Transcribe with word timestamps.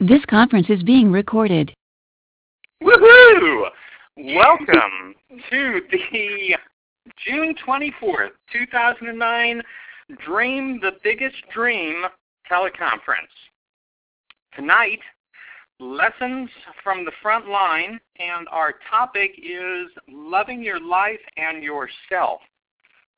This 0.00 0.22
conference 0.28 0.66
is 0.68 0.82
being 0.82 1.10
recorded. 1.10 1.72
Woohoo! 2.82 3.64
Welcome 4.18 5.14
to 5.50 5.80
the 5.90 6.56
June 7.26 7.54
24th, 7.66 8.32
2009 8.52 9.62
Dream 10.22 10.80
the 10.82 10.92
Biggest 11.02 11.36
Dream 11.50 12.04
teleconference. 12.50 13.32
Tonight, 14.54 15.00
lessons 15.80 16.50
from 16.84 17.06
the 17.06 17.12
front 17.22 17.48
line, 17.48 17.98
and 18.18 18.46
our 18.50 18.74
topic 18.90 19.30
is 19.38 19.88
loving 20.10 20.62
your 20.62 20.78
life 20.78 21.20
and 21.38 21.62
yourself 21.62 22.42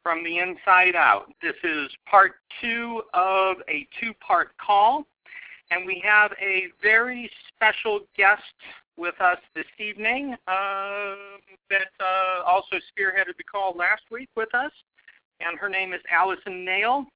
from 0.04 0.22
the 0.22 0.38
inside 0.38 0.94
out. 0.94 1.26
This 1.42 1.56
is 1.64 1.90
part 2.08 2.36
two 2.60 3.02
of 3.14 3.56
a 3.68 3.84
two 4.00 4.14
part 4.24 4.50
call, 4.64 5.06
and 5.70 5.86
we 5.86 6.02
have 6.04 6.32
a 6.40 6.66
very 6.82 7.30
special 7.54 8.00
guest 8.16 8.42
with 8.96 9.20
us 9.20 9.38
this 9.54 9.66
evening 9.78 10.34
uh, 10.48 11.14
that 11.70 11.88
uh, 12.00 12.42
also 12.46 12.76
spearheaded 12.76 13.36
the 13.36 13.44
call 13.44 13.74
last 13.76 14.02
week 14.10 14.28
with 14.36 14.52
us, 14.54 14.72
and 15.40 15.58
her 15.58 15.68
name 15.68 15.92
is 15.92 16.00
Allison 16.10 16.64
Nail. 16.64 17.06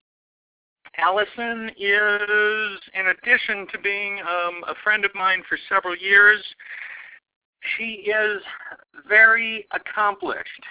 Allison 0.98 1.70
is, 1.78 2.80
in 2.94 3.06
addition 3.08 3.66
to 3.72 3.78
being 3.82 4.20
um, 4.20 4.62
a 4.68 4.74
friend 4.84 5.04
of 5.04 5.14
mine 5.14 5.42
for 5.48 5.58
several 5.68 5.96
years, 5.96 6.42
she 7.76 8.04
is 8.10 8.42
very 9.08 9.66
accomplished. 9.72 10.62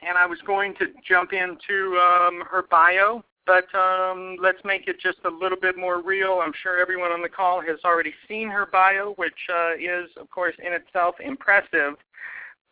And 0.00 0.16
I 0.16 0.26
was 0.26 0.38
going 0.46 0.74
to 0.76 0.86
jump 1.06 1.32
into 1.32 1.98
um, 1.98 2.42
her 2.50 2.64
bio, 2.70 3.24
but 3.48 3.74
um, 3.74 4.36
let's 4.42 4.62
make 4.62 4.88
it 4.88 5.00
just 5.00 5.16
a 5.24 5.30
little 5.30 5.58
bit 5.58 5.78
more 5.78 6.02
real. 6.02 6.40
I'm 6.44 6.52
sure 6.62 6.78
everyone 6.78 7.12
on 7.12 7.22
the 7.22 7.30
call 7.30 7.62
has 7.62 7.78
already 7.82 8.12
seen 8.28 8.50
her 8.50 8.66
bio, 8.70 9.14
which 9.16 9.32
uh, 9.50 9.74
is, 9.74 10.10
of 10.20 10.30
course, 10.30 10.54
in 10.64 10.74
itself 10.74 11.14
impressive. 11.18 11.94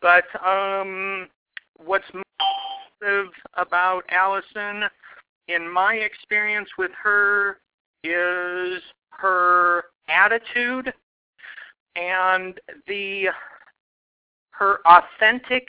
But 0.03 0.25
um, 0.45 1.29
what's 1.83 2.05
impressive 2.13 3.33
about 3.55 4.03
Allison 4.09 4.83
in 5.47 5.67
my 5.67 5.95
experience 5.95 6.69
with 6.77 6.91
her 7.01 7.57
is 8.03 8.79
her 9.09 9.85
attitude 10.09 10.93
and 11.95 12.59
the 12.87 13.29
her 14.51 14.79
authentic 14.85 15.67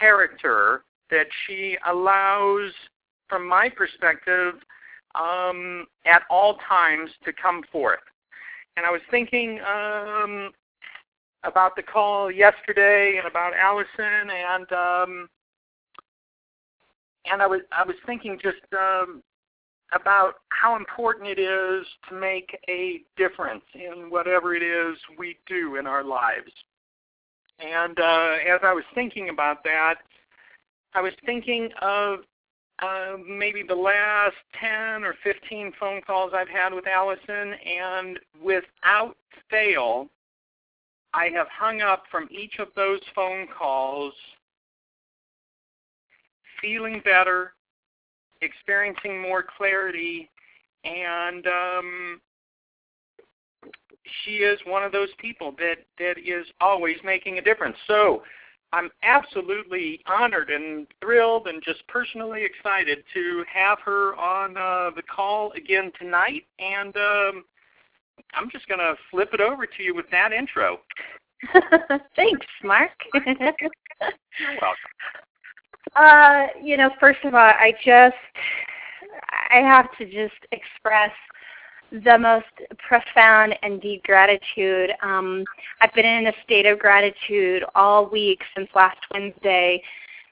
character 0.00 0.82
that 1.10 1.26
she 1.46 1.76
allows 1.86 2.72
from 3.30 3.48
my 3.48 3.70
perspective 3.70 4.56
um, 5.14 5.86
at 6.04 6.22
all 6.28 6.58
times 6.68 7.10
to 7.24 7.32
come 7.32 7.62
forth 7.72 8.00
and 8.76 8.84
i 8.84 8.90
was 8.90 9.00
thinking 9.10 9.58
um, 9.60 10.50
about 11.44 11.74
the 11.76 11.82
call 11.82 12.30
yesterday 12.30 13.16
and 13.16 13.26
about 13.26 13.54
allison 13.54 14.28
and 14.30 14.72
um, 14.72 15.28
and 17.30 17.42
I 17.42 17.46
was 17.46 17.60
I 17.72 17.84
was 17.84 17.96
thinking 18.06 18.38
just 18.42 18.62
um, 18.72 19.22
about 19.92 20.34
how 20.48 20.76
important 20.76 21.26
it 21.26 21.38
is 21.38 21.86
to 22.08 22.14
make 22.14 22.56
a 22.68 23.00
difference 23.16 23.64
in 23.74 24.10
whatever 24.10 24.54
it 24.54 24.62
is 24.62 24.96
we 25.18 25.36
do 25.46 25.76
in 25.76 25.86
our 25.86 26.04
lives. 26.04 26.50
And 27.58 27.98
uh, 27.98 28.36
as 28.48 28.60
I 28.62 28.72
was 28.72 28.84
thinking 28.94 29.28
about 29.28 29.62
that, 29.64 29.96
I 30.94 31.02
was 31.02 31.12
thinking 31.26 31.68
of 31.82 32.20
uh, 32.80 33.16
maybe 33.26 33.62
the 33.62 33.74
last 33.74 34.36
10 34.58 35.04
or 35.04 35.14
15 35.22 35.72
phone 35.78 36.00
calls 36.02 36.32
I've 36.34 36.48
had 36.48 36.72
with 36.72 36.86
Allison, 36.86 37.54
and 37.54 38.18
without 38.42 39.16
fail, 39.50 40.08
I 41.12 41.26
have 41.34 41.48
hung 41.48 41.82
up 41.82 42.04
from 42.10 42.28
each 42.30 42.58
of 42.58 42.68
those 42.76 43.00
phone 43.14 43.46
calls 43.56 44.14
feeling 46.60 47.00
better, 47.04 47.52
experiencing 48.40 49.20
more 49.20 49.44
clarity, 49.56 50.30
and 50.84 51.46
um, 51.46 52.20
she 54.24 54.36
is 54.36 54.58
one 54.64 54.82
of 54.82 54.92
those 54.92 55.08
people 55.18 55.54
that 55.58 55.76
that 55.98 56.16
is 56.18 56.46
always 56.60 56.96
making 57.04 57.38
a 57.38 57.42
difference. 57.42 57.76
So 57.86 58.22
I'm 58.72 58.90
absolutely 59.02 60.00
honored 60.06 60.50
and 60.50 60.86
thrilled 61.00 61.48
and 61.48 61.62
just 61.62 61.86
personally 61.88 62.44
excited 62.44 63.02
to 63.14 63.44
have 63.52 63.78
her 63.84 64.14
on 64.16 64.56
uh, 64.56 64.90
the 64.94 65.02
call 65.02 65.52
again 65.52 65.90
tonight. 65.98 66.44
And 66.58 66.96
um, 66.96 67.44
I'm 68.34 68.50
just 68.50 68.68
going 68.68 68.78
to 68.78 68.94
flip 69.10 69.30
it 69.32 69.40
over 69.40 69.66
to 69.66 69.82
you 69.82 69.94
with 69.94 70.06
that 70.12 70.32
intro. 70.32 70.80
Thanks, 72.16 72.46
Mark. 72.62 72.90
You're 73.14 74.58
welcome. 74.60 74.76
Uh, 75.96 76.46
you 76.62 76.76
know, 76.76 76.90
first 77.00 77.20
of 77.24 77.34
all, 77.34 77.40
I 77.40 77.72
just 77.84 78.14
I 79.50 79.58
have 79.58 79.86
to 79.98 80.04
just 80.04 80.38
express 80.52 81.10
the 81.90 82.18
most 82.18 82.46
profound 82.86 83.54
and 83.62 83.80
deep 83.80 84.02
gratitude. 84.04 84.90
Um, 85.02 85.44
I've 85.80 85.92
been 85.94 86.04
in 86.04 86.26
a 86.26 86.32
state 86.44 86.66
of 86.66 86.78
gratitude 86.78 87.64
all 87.74 88.08
week 88.08 88.40
since 88.56 88.68
last 88.74 88.98
Wednesday. 89.12 89.82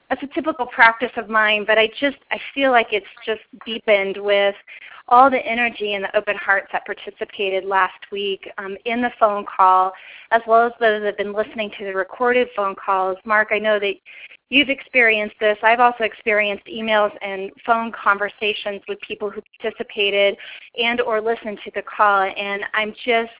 That's 0.09 0.23
a 0.23 0.27
typical 0.27 0.65
practice 0.65 1.11
of 1.17 1.29
mine, 1.29 1.65
but 1.67 1.77
I 1.77 1.87
just 1.99 2.17
I 2.31 2.39
feel 2.53 2.71
like 2.71 2.87
it's 2.91 3.05
just 3.25 3.41
deepened 3.65 4.17
with 4.17 4.55
all 5.07 5.29
the 5.29 5.45
energy 5.45 5.93
and 5.93 6.03
the 6.03 6.15
open 6.15 6.37
hearts 6.37 6.67
that 6.71 6.85
participated 6.85 7.65
last 7.65 7.99
week 8.11 8.49
um, 8.57 8.77
in 8.85 9.01
the 9.01 9.11
phone 9.19 9.45
call, 9.45 9.91
as 10.31 10.41
well 10.47 10.67
as 10.67 10.73
those 10.79 11.01
that 11.01 11.07
have 11.07 11.17
been 11.17 11.33
listening 11.33 11.71
to 11.77 11.85
the 11.85 11.93
recorded 11.93 12.47
phone 12.55 12.75
calls. 12.75 13.17
Mark, 13.25 13.49
I 13.51 13.59
know 13.59 13.79
that 13.79 13.95
you've 14.49 14.69
experienced 14.69 15.35
this. 15.39 15.57
I've 15.63 15.79
also 15.79 16.03
experienced 16.03 16.65
emails 16.65 17.11
and 17.21 17.51
phone 17.65 17.91
conversations 17.91 18.81
with 18.87 18.99
people 19.01 19.29
who 19.29 19.41
participated 19.59 20.35
and 20.81 21.01
or 21.01 21.21
listened 21.21 21.59
to 21.65 21.71
the 21.75 21.83
call, 21.83 22.23
and 22.23 22.63
I'm 22.73 22.93
just 23.05 23.31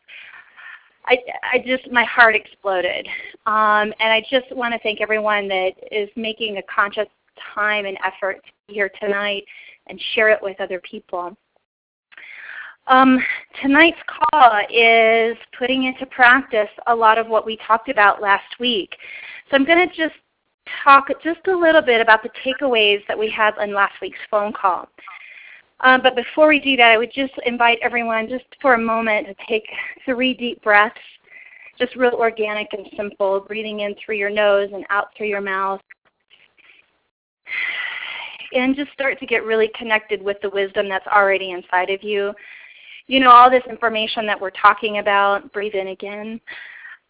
I, 1.05 1.17
I 1.53 1.63
just 1.65 1.91
my 1.91 2.03
heart 2.03 2.35
exploded, 2.35 3.07
um, 3.45 3.93
and 3.99 4.13
I 4.13 4.23
just 4.29 4.51
want 4.51 4.73
to 4.73 4.79
thank 4.79 5.01
everyone 5.01 5.47
that 5.47 5.71
is 5.91 6.09
making 6.15 6.57
a 6.57 6.63
conscious 6.63 7.07
time 7.55 7.85
and 7.85 7.97
effort 8.05 8.41
here 8.67 8.91
tonight 9.01 9.43
and 9.87 9.99
share 10.13 10.29
it 10.29 10.39
with 10.41 10.59
other 10.61 10.79
people. 10.81 11.35
Um, 12.87 13.19
tonight's 13.61 13.99
call 14.07 14.61
is 14.69 15.37
putting 15.57 15.83
into 15.83 16.05
practice 16.07 16.69
a 16.87 16.95
lot 16.95 17.17
of 17.17 17.27
what 17.27 17.45
we 17.45 17.57
talked 17.65 17.87
about 17.87 18.21
last 18.21 18.59
week. 18.59 18.95
So 19.49 19.55
I'm 19.55 19.65
going 19.65 19.87
to 19.87 19.95
just 19.95 20.15
talk 20.83 21.07
just 21.23 21.47
a 21.47 21.55
little 21.55 21.81
bit 21.81 22.01
about 22.01 22.23
the 22.23 22.29
takeaways 22.45 23.05
that 23.07 23.17
we 23.17 23.29
had 23.29 23.57
on 23.57 23.73
last 23.73 23.93
week's 24.01 24.19
phone 24.29 24.53
call. 24.53 24.87
Um, 25.81 26.01
but 26.01 26.15
before 26.15 26.49
we 26.49 26.59
do 26.59 26.75
that, 26.77 26.91
I 26.91 26.97
would 26.97 27.11
just 27.13 27.33
invite 27.45 27.79
everyone 27.81 28.27
just 28.27 28.45
for 28.61 28.73
a 28.73 28.77
moment 28.77 29.27
to 29.27 29.35
take 29.47 29.63
three 30.05 30.33
deep 30.33 30.61
breaths, 30.61 30.99
just 31.77 31.95
real 31.95 32.13
organic 32.13 32.67
and 32.73 32.85
simple, 32.97 33.39
breathing 33.39 33.81
in 33.81 33.95
through 34.03 34.17
your 34.17 34.29
nose 34.29 34.69
and 34.73 34.85
out 34.89 35.07
through 35.15 35.27
your 35.27 35.41
mouth. 35.41 35.81
And 38.53 38.75
just 38.75 38.91
start 38.91 39.19
to 39.19 39.25
get 39.25 39.45
really 39.45 39.69
connected 39.75 40.21
with 40.21 40.37
the 40.41 40.49
wisdom 40.49 40.89
that's 40.89 41.07
already 41.07 41.51
inside 41.51 41.89
of 41.89 42.03
you. 42.03 42.33
You 43.07 43.19
know, 43.19 43.31
all 43.31 43.49
this 43.49 43.63
information 43.69 44.25
that 44.25 44.39
we're 44.39 44.49
talking 44.51 44.97
about, 44.97 45.51
breathe 45.53 45.75
in 45.75 45.87
again 45.89 46.41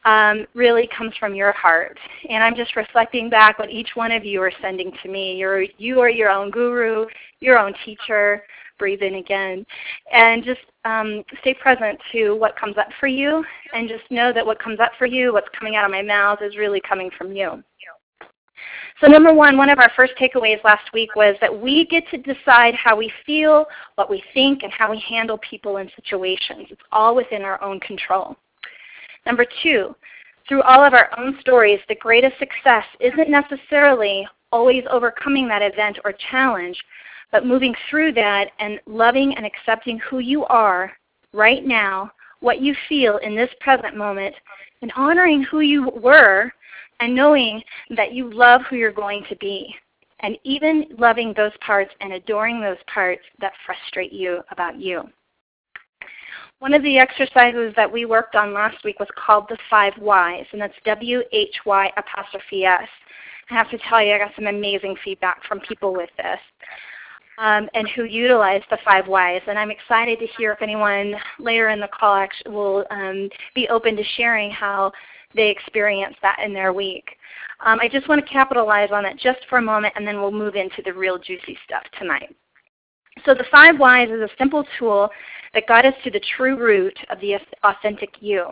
um, 0.06 0.46
really 0.54 0.90
comes 0.96 1.14
from 1.20 1.36
your 1.36 1.52
heart. 1.52 1.98
And 2.30 2.44
I'm 2.44 2.56
just 2.56 2.76
reflecting 2.76 3.30
back 3.30 3.60
what 3.60 3.70
each 3.70 3.90
one 3.96 4.12
of 4.12 4.24
you 4.26 4.42
are 4.42 4.52
sending 4.62 4.92
to 5.04 5.10
me. 5.10 5.36
You're, 5.36 5.64
you 5.78 6.00
are 6.00 6.10
your 6.10 6.30
own 6.30 6.52
guru, 6.52 7.06
your 7.40 7.58
own 7.60 7.74
teacher. 7.86 8.44
Breathe 8.78 9.02
in 9.02 9.16
again. 9.16 9.66
And 10.14 10.44
just 10.44 10.62
um, 10.86 11.24
stay 11.42 11.54
present 11.54 12.00
to 12.14 12.34
what 12.36 12.58
comes 12.58 12.78
up 12.78 12.88
for 13.00 13.08
you. 13.08 13.44
And 13.74 13.90
just 13.90 14.10
know 14.10 14.32
that 14.32 14.46
what 14.46 14.62
comes 14.62 14.80
up 14.80 14.92
for 14.98 15.06
you, 15.06 15.34
what's 15.34 15.50
coming 15.58 15.76
out 15.76 15.84
of 15.84 15.92
my 15.92 16.02
mouth, 16.02 16.40
is 16.42 16.56
really 16.56 16.82
coming 16.88 17.12
from 17.18 17.34
you. 17.34 17.62
So, 19.02 19.08
number 19.08 19.34
one, 19.34 19.56
one 19.56 19.70
of 19.70 19.80
our 19.80 19.92
first 19.96 20.14
takeaways 20.20 20.62
last 20.66 20.92
week 20.94 21.16
was 21.16 21.36
that 21.40 21.58
we 21.58 21.86
get 21.86 22.04
to 22.10 22.18
decide 22.18 22.76
how 22.76 22.98
we 22.98 23.12
feel, 23.26 23.66
what 23.96 24.10
we 24.10 24.22
think, 24.34 24.64
and 24.64 24.74
how 24.74 24.92
we 24.92 25.00
handle 25.08 25.38
people 25.38 25.78
and 25.78 25.90
situations. 25.96 26.68
It's 26.70 26.82
all 26.92 27.16
within 27.16 27.44
our 27.44 27.62
own 27.64 27.80
control. 27.80 28.36
Number 29.26 29.46
two, 29.64 29.96
through 30.48 30.64
all 30.64 30.84
of 30.84 30.94
our 30.94 31.10
own 31.18 31.38
stories, 31.42 31.80
the 31.88 31.96
greatest 31.96 32.38
success 32.40 32.86
isn't 33.00 33.30
necessarily 33.30 34.28
always 34.52 34.84
overcoming 34.90 35.48
that 35.48 35.62
event 35.62 36.00
or 36.04 36.14
challenge, 36.32 36.84
but 37.32 37.46
moving 37.46 37.76
through 37.90 38.14
that 38.14 38.52
and 38.60 38.80
loving 38.88 39.36
and 39.36 39.46
accepting 39.46 40.00
who 40.00 40.20
you 40.20 40.46
are 40.46 40.92
right 41.34 41.66
now, 41.66 42.12
what 42.40 42.62
you 42.62 42.76
feel 42.88 43.18
in 43.18 43.36
this 43.36 43.52
present 43.60 43.96
moment, 43.96 44.34
and 44.82 44.92
honoring 44.96 45.44
who 45.44 45.60
you 45.60 45.90
were 45.90 46.52
and 47.00 47.14
knowing 47.14 47.62
that 47.96 48.14
you 48.14 48.32
love 48.34 48.62
who 48.70 48.76
you're 48.76 48.92
going 48.92 49.24
to 49.30 49.36
be. 49.38 49.74
And 50.22 50.38
even 50.44 50.86
loving 50.98 51.34
those 51.34 51.54
parts 51.66 51.92
and 52.02 52.12
adoring 52.12 52.60
those 52.60 52.78
parts 52.94 53.22
that 53.40 53.54
frustrate 53.66 54.12
you 54.12 54.42
about 54.52 54.80
you. 54.80 55.04
One 56.60 56.74
of 56.74 56.84
the 56.84 57.00
exercises 57.00 57.74
that 57.78 57.92
we 57.92 58.06
worked 58.06 58.36
on 58.36 58.54
last 58.54 58.84
week 58.84 59.00
was 59.00 59.08
called 59.16 59.46
the 59.48 59.58
five 59.70 59.94
whys, 59.98 60.46
and 60.52 60.62
that's 60.62 60.74
W-H-Y 60.84 61.92
apostrophe 61.96 62.66
S. 62.66 62.88
I 63.50 63.54
have 63.54 63.70
to 63.72 63.78
tell 63.90 64.04
you, 64.04 64.14
I 64.14 64.18
got 64.18 64.36
some 64.36 64.48
amazing 64.48 64.98
feedback 65.04 65.44
from 65.46 65.62
people 65.62 65.94
with 65.94 66.10
this 66.18 66.40
um, 67.38 67.70
and 67.74 67.88
who 67.90 68.04
utilize 68.04 68.62
the 68.70 68.78
five 68.84 69.08
whys. 69.08 69.42
And 69.48 69.58
I'm 69.58 69.72
excited 69.72 70.20
to 70.20 70.28
hear 70.38 70.52
if 70.52 70.62
anyone 70.62 71.16
later 71.40 71.70
in 71.70 71.80
the 71.80 71.88
call 71.88 72.16
actually 72.16 72.52
will 72.54 72.86
um, 72.92 73.30
be 73.56 73.68
open 73.70 73.96
to 73.96 74.04
sharing 74.18 74.52
how 74.52 74.92
they 75.34 75.50
experience 75.50 76.16
that 76.22 76.40
in 76.44 76.54
their 76.54 76.74
week. 76.74 77.16
Um, 77.66 77.80
I 77.82 77.88
just 77.88 78.10
want 78.10 78.24
to 78.24 78.32
capitalize 78.32 78.90
on 78.92 79.06
it 79.06 79.18
just 79.18 79.40
for 79.50 79.60
a 79.60 79.62
moment, 79.62 79.94
and 79.96 80.06
then 80.06 80.20
we'll 80.20 80.32
move 80.32 80.56
into 80.56 80.82
the 80.84 80.94
real 80.94 81.18
juicy 81.18 81.58
stuff 81.66 81.84
tonight. 81.98 82.36
So 83.26 83.34
the 83.34 83.46
five 83.52 83.80
whys 83.80 84.10
is 84.10 84.22
a 84.22 84.30
simple 84.38 84.66
tool 84.78 85.10
that 85.54 85.68
got 85.68 85.86
us 85.86 85.94
to 86.04 86.12
the 86.12 86.22
true 86.38 86.58
root 86.58 86.98
of 87.10 87.20
the 87.20 87.36
authentic 87.64 88.10
you. 88.20 88.48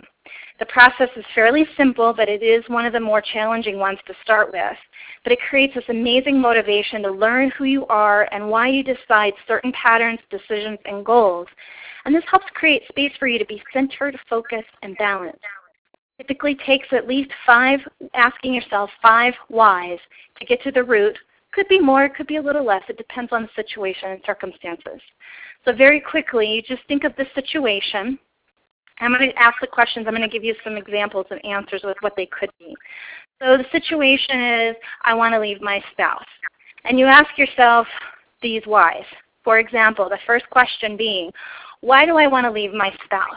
The 0.59 0.65
process 0.65 1.09
is 1.15 1.23
fairly 1.35 1.67
simple, 1.77 2.13
but 2.13 2.27
it 2.27 2.41
is 2.41 2.63
one 2.67 2.85
of 2.85 2.93
the 2.93 2.99
more 2.99 3.21
challenging 3.21 3.77
ones 3.77 3.99
to 4.07 4.13
start 4.23 4.51
with. 4.51 4.77
But 5.23 5.33
it 5.33 5.39
creates 5.49 5.75
this 5.75 5.83
amazing 5.89 6.39
motivation 6.41 7.03
to 7.03 7.11
learn 7.11 7.51
who 7.51 7.65
you 7.65 7.85
are 7.87 8.27
and 8.31 8.49
why 8.49 8.67
you 8.69 8.83
decide 8.83 9.33
certain 9.47 9.71
patterns, 9.73 10.19
decisions, 10.31 10.79
and 10.85 11.05
goals. 11.05 11.47
And 12.05 12.15
this 12.15 12.23
helps 12.29 12.47
create 12.55 12.87
space 12.89 13.11
for 13.19 13.27
you 13.27 13.37
to 13.37 13.45
be 13.45 13.61
centered, 13.71 14.17
focused, 14.29 14.65
and 14.81 14.97
balanced. 14.97 15.39
Typically 16.17 16.55
takes 16.65 16.87
at 16.91 17.07
least 17.07 17.29
five, 17.45 17.79
asking 18.15 18.55
yourself 18.55 18.89
five 19.01 19.35
whys 19.49 19.99
to 20.39 20.45
get 20.45 20.61
to 20.63 20.71
the 20.71 20.83
root. 20.83 21.17
It 21.57 21.63
could 21.63 21.69
be 21.69 21.79
more, 21.79 22.05
it 22.05 22.13
could 22.13 22.27
be 22.27 22.35
a 22.35 22.41
little 22.41 22.63
less. 22.63 22.83
It 22.87 22.97
depends 22.97 23.31
on 23.31 23.41
the 23.41 23.49
situation 23.55 24.11
and 24.11 24.21
circumstances. 24.23 25.01
So 25.65 25.73
very 25.73 25.99
quickly, 25.99 26.45
you 26.45 26.61
just 26.61 26.87
think 26.87 27.03
of 27.03 27.15
the 27.15 27.25
situation 27.33 28.19
I'm 28.99 29.13
going 29.13 29.29
to 29.29 29.39
ask 29.39 29.55
the 29.59 29.67
questions. 29.67 30.05
I'm 30.07 30.13
going 30.13 30.27
to 30.27 30.31
give 30.31 30.43
you 30.43 30.55
some 30.63 30.75
examples 30.75 31.25
and 31.31 31.43
answers 31.45 31.81
with 31.83 31.97
what 32.01 32.15
they 32.15 32.27
could 32.27 32.49
be. 32.59 32.75
So 33.41 33.57
the 33.57 33.65
situation 33.71 34.39
is, 34.39 34.75
I 35.03 35.13
want 35.13 35.33
to 35.33 35.39
leave 35.39 35.61
my 35.61 35.83
spouse. 35.91 36.25
And 36.83 36.97
you 36.99 37.05
ask 37.05 37.37
yourself 37.37 37.87
these 38.41 38.63
whys. 38.65 39.03
For 39.43 39.59
example, 39.59 40.09
the 40.09 40.19
first 40.25 40.49
question 40.49 40.97
being, 40.97 41.31
why 41.81 42.05
do 42.05 42.17
I 42.17 42.27
want 42.27 42.45
to 42.45 42.51
leave 42.51 42.73
my 42.73 42.91
spouse? 43.05 43.35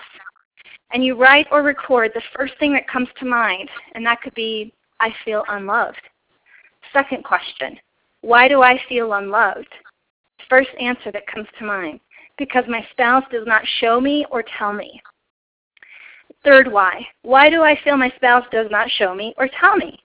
And 0.93 1.05
you 1.05 1.15
write 1.15 1.47
or 1.51 1.63
record 1.63 2.13
the 2.15 2.23
first 2.35 2.55
thing 2.59 2.73
that 2.73 2.89
comes 2.89 3.09
to 3.19 3.25
mind, 3.25 3.69
and 3.95 4.05
that 4.05 4.21
could 4.23 4.35
be, 4.35 4.73
I 4.99 5.11
feel 5.25 5.45
unloved. 5.49 6.01
Second 6.93 7.23
question, 7.23 7.79
why 8.23 8.49
do 8.49 8.63
I 8.63 8.81
feel 8.89 9.13
unloved? 9.15 9.69
First 10.49 10.71
answer 10.81 11.11
that 11.13 11.27
comes 11.27 11.49
to 11.59 11.65
mind, 11.65 12.01
because 12.37 12.65
my 12.69 12.87
spouse 12.93 13.25
does 13.31 13.47
not 13.47 13.63
show 13.79 14.01
me 14.01 14.27
or 14.31 14.43
tell 14.59 14.73
me. 14.73 15.01
Third 16.45 16.71
why. 16.71 17.07
Why 17.23 17.51
do 17.51 17.63
I 17.63 17.79
feel 17.83 17.97
my 17.97 18.13
spouse 18.17 18.47
does 18.51 18.71
not 18.71 18.91
show 18.91 19.15
me 19.15 19.35
or 19.37 19.49
tell 19.61 19.77
me? 19.77 19.99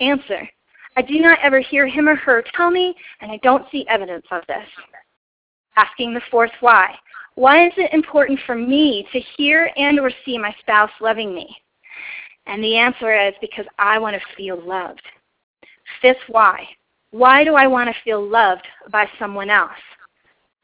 Answer. 0.00 0.48
I 0.96 1.02
do 1.02 1.20
not 1.20 1.38
ever 1.42 1.60
hear 1.60 1.86
him 1.86 2.08
or 2.08 2.16
her 2.16 2.42
tell 2.54 2.70
me, 2.70 2.94
and 3.20 3.30
I 3.30 3.38
don't 3.42 3.66
see 3.70 3.86
evidence 3.88 4.26
of 4.30 4.42
this. 4.48 4.66
Asking 5.76 6.14
the 6.14 6.22
fourth 6.30 6.52
why. 6.60 6.94
Why 7.34 7.66
is 7.66 7.72
it 7.76 7.92
important 7.92 8.40
for 8.46 8.54
me 8.54 9.06
to 9.12 9.20
hear 9.36 9.70
and 9.76 10.00
or 10.00 10.10
see 10.24 10.38
my 10.38 10.54
spouse 10.60 10.90
loving 11.02 11.34
me? 11.34 11.54
And 12.46 12.64
the 12.64 12.76
answer 12.76 13.14
is 13.14 13.34
because 13.42 13.66
I 13.78 13.98
want 13.98 14.16
to 14.16 14.36
feel 14.36 14.58
loved. 14.66 15.02
Fifth 16.00 16.16
why. 16.28 16.66
Why 17.16 17.44
do 17.44 17.54
I 17.54 17.66
want 17.66 17.88
to 17.88 18.02
feel 18.04 18.22
loved 18.26 18.66
by 18.90 19.08
someone 19.18 19.50
else? 19.50 19.70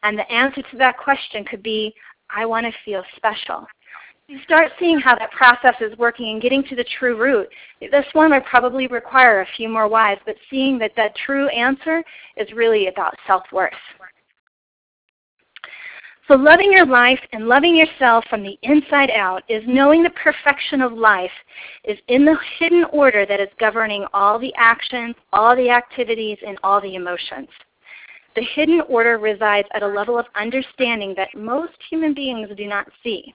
And 0.02 0.18
the 0.18 0.30
answer 0.30 0.62
to 0.62 0.76
that 0.78 0.98
question 0.98 1.44
could 1.44 1.62
be, 1.62 1.94
I 2.34 2.46
want 2.46 2.66
to 2.66 2.72
feel 2.84 3.02
special 3.16 3.66
you 4.32 4.38
start 4.44 4.72
seeing 4.78 4.98
how 4.98 5.14
that 5.16 5.30
process 5.32 5.74
is 5.80 5.96
working 5.98 6.30
and 6.30 6.40
getting 6.40 6.62
to 6.64 6.74
the 6.74 6.86
true 6.98 7.20
root. 7.20 7.48
This 7.80 8.06
one 8.14 8.30
would 8.30 8.46
probably 8.46 8.86
require 8.86 9.42
a 9.42 9.46
few 9.56 9.68
more 9.68 9.88
whys, 9.88 10.16
but 10.24 10.36
seeing 10.48 10.78
that 10.78 10.92
that 10.96 11.14
true 11.26 11.48
answer 11.48 12.02
is 12.38 12.50
really 12.52 12.86
about 12.86 13.14
self-worth. 13.26 13.72
So 16.28 16.34
loving 16.34 16.72
your 16.72 16.86
life 16.86 17.18
and 17.32 17.48
loving 17.48 17.74
yourself 17.74 18.24
from 18.30 18.42
the 18.42 18.56
inside 18.62 19.10
out 19.10 19.42
is 19.48 19.62
knowing 19.66 20.02
the 20.02 20.10
perfection 20.10 20.80
of 20.80 20.92
life 20.92 21.32
is 21.84 21.98
in 22.06 22.24
the 22.24 22.36
hidden 22.58 22.84
order 22.92 23.26
that 23.26 23.40
is 23.40 23.48
governing 23.58 24.06
all 24.14 24.38
the 24.38 24.54
actions, 24.56 25.16
all 25.32 25.56
the 25.56 25.68
activities, 25.68 26.38
and 26.46 26.58
all 26.62 26.80
the 26.80 26.94
emotions. 26.94 27.48
The 28.36 28.46
hidden 28.54 28.82
order 28.88 29.18
resides 29.18 29.68
at 29.74 29.82
a 29.82 29.86
level 29.86 30.16
of 30.16 30.26
understanding 30.36 31.12
that 31.16 31.34
most 31.36 31.74
human 31.90 32.14
beings 32.14 32.48
do 32.56 32.66
not 32.66 32.88
see. 33.02 33.34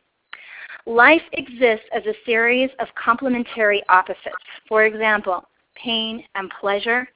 Life 0.86 1.22
exists 1.34 1.86
as 1.94 2.06
a 2.06 2.16
series 2.26 2.70
of 2.80 2.88
complementary 2.96 3.84
opposites. 3.90 4.24
For 4.68 4.86
example, 4.86 5.44
pain 5.76 6.24
and 6.36 6.50
pleasure, 6.62 7.08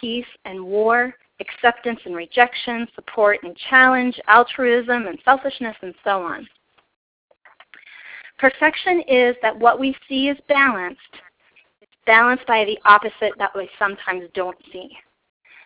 peace 0.00 0.24
and 0.44 0.64
war, 0.64 1.14
acceptance 1.40 2.00
and 2.04 2.16
rejection, 2.16 2.86
support 2.94 3.38
and 3.42 3.56
challenge, 3.68 4.18
altruism 4.28 5.06
and 5.06 5.18
selfishness, 5.24 5.76
and 5.82 5.94
so 6.04 6.22
on. 6.22 6.46
Perfection 8.38 9.02
is 9.08 9.34
that 9.42 9.58
what 9.58 9.80
we 9.80 9.96
see 10.08 10.28
is 10.28 10.38
balanced. 10.48 11.00
It's 11.80 11.92
balanced 12.06 12.46
by 12.46 12.64
the 12.64 12.78
opposite 12.84 13.32
that 13.38 13.54
we 13.54 13.68
sometimes 13.78 14.24
don't 14.34 14.58
see. 14.72 14.90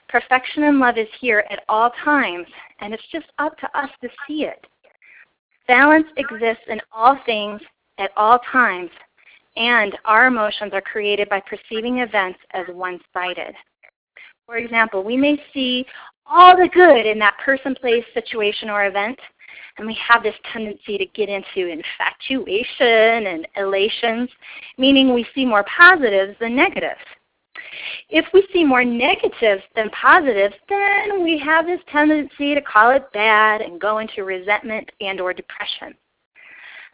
Perfection 0.09 0.65
and 0.65 0.79
love 0.79 0.99
is 0.99 1.09
here 1.21 1.45
at 1.51 1.63
all 1.69 1.91
times, 2.05 2.47
and 2.81 2.93
it's 2.93 3.07
just 3.13 3.27
up 3.39 3.57
to 3.59 3.79
us 3.79 3.91
to 4.03 4.09
see 4.27 4.45
it. 4.45 4.65
Balance 5.69 6.09
exists 6.17 6.65
in 6.69 6.81
all 6.93 7.17
things 7.27 7.61
at 7.99 8.11
all 8.17 8.41
times, 8.51 8.91
and 9.57 9.97
our 10.05 10.27
emotions 10.27 10.73
are 10.73 10.81
created 10.81 11.29
by 11.29 11.41
perceiving 11.41 11.99
events 11.99 12.39
as 12.55 12.67
one-sided. 12.73 13.55
For 14.51 14.57
example, 14.57 15.05
we 15.05 15.17
may 15.17 15.41
see 15.55 15.87
all 16.27 16.57
the 16.57 16.69
good 16.75 17.07
in 17.07 17.21
that 17.21 17.39
person, 17.39 17.73
place, 17.73 18.03
situation, 18.13 18.69
or 18.69 18.87
event, 18.87 19.17
and 19.79 19.87
we 19.87 19.97
have 20.09 20.25
this 20.25 20.35
tendency 20.53 20.99
to 20.99 21.07
get 21.07 21.29
into 21.29 21.69
infatuation 21.69 23.29
and 23.29 23.47
elations, 23.57 24.29
meaning 24.77 25.15
we 25.15 25.25
see 25.37 25.47
more 25.47 25.65
positives 25.79 26.37
than 26.41 26.57
negatives. 26.57 26.99
If 28.09 28.25
we 28.35 28.45
see 28.53 28.65
more 28.65 28.85
negatives 28.85 29.63
than 29.77 29.89
positives, 29.91 30.57
then 30.69 31.23
we 31.23 31.39
have 31.39 31.65
this 31.65 31.81
tendency 31.89 32.53
to 32.57 32.61
call 32.61 32.91
it 32.91 33.05
bad 33.13 33.61
and 33.61 33.81
go 33.81 33.99
into 33.99 34.25
resentment 34.25 34.91
and 35.01 35.21
or 35.21 35.33
depression. 35.33 35.95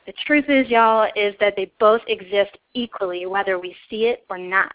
The 0.04 0.12
truth 0.26 0.50
is, 0.50 0.68
y'all, 0.68 1.08
is 1.16 1.34
that 1.40 1.54
they 1.56 1.72
both 1.80 2.02
exist 2.06 2.58
equally 2.74 3.24
whether 3.24 3.58
we 3.58 3.74
see 3.88 4.08
it 4.08 4.26
or 4.28 4.36
not. 4.36 4.74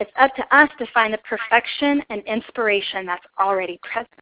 It's 0.00 0.10
up 0.18 0.34
to 0.36 0.56
us 0.56 0.68
to 0.78 0.86
find 0.94 1.12
the 1.12 1.18
perfection 1.18 2.02
and 2.10 2.22
inspiration 2.22 3.04
that's 3.04 3.24
already 3.40 3.80
present. 3.82 4.12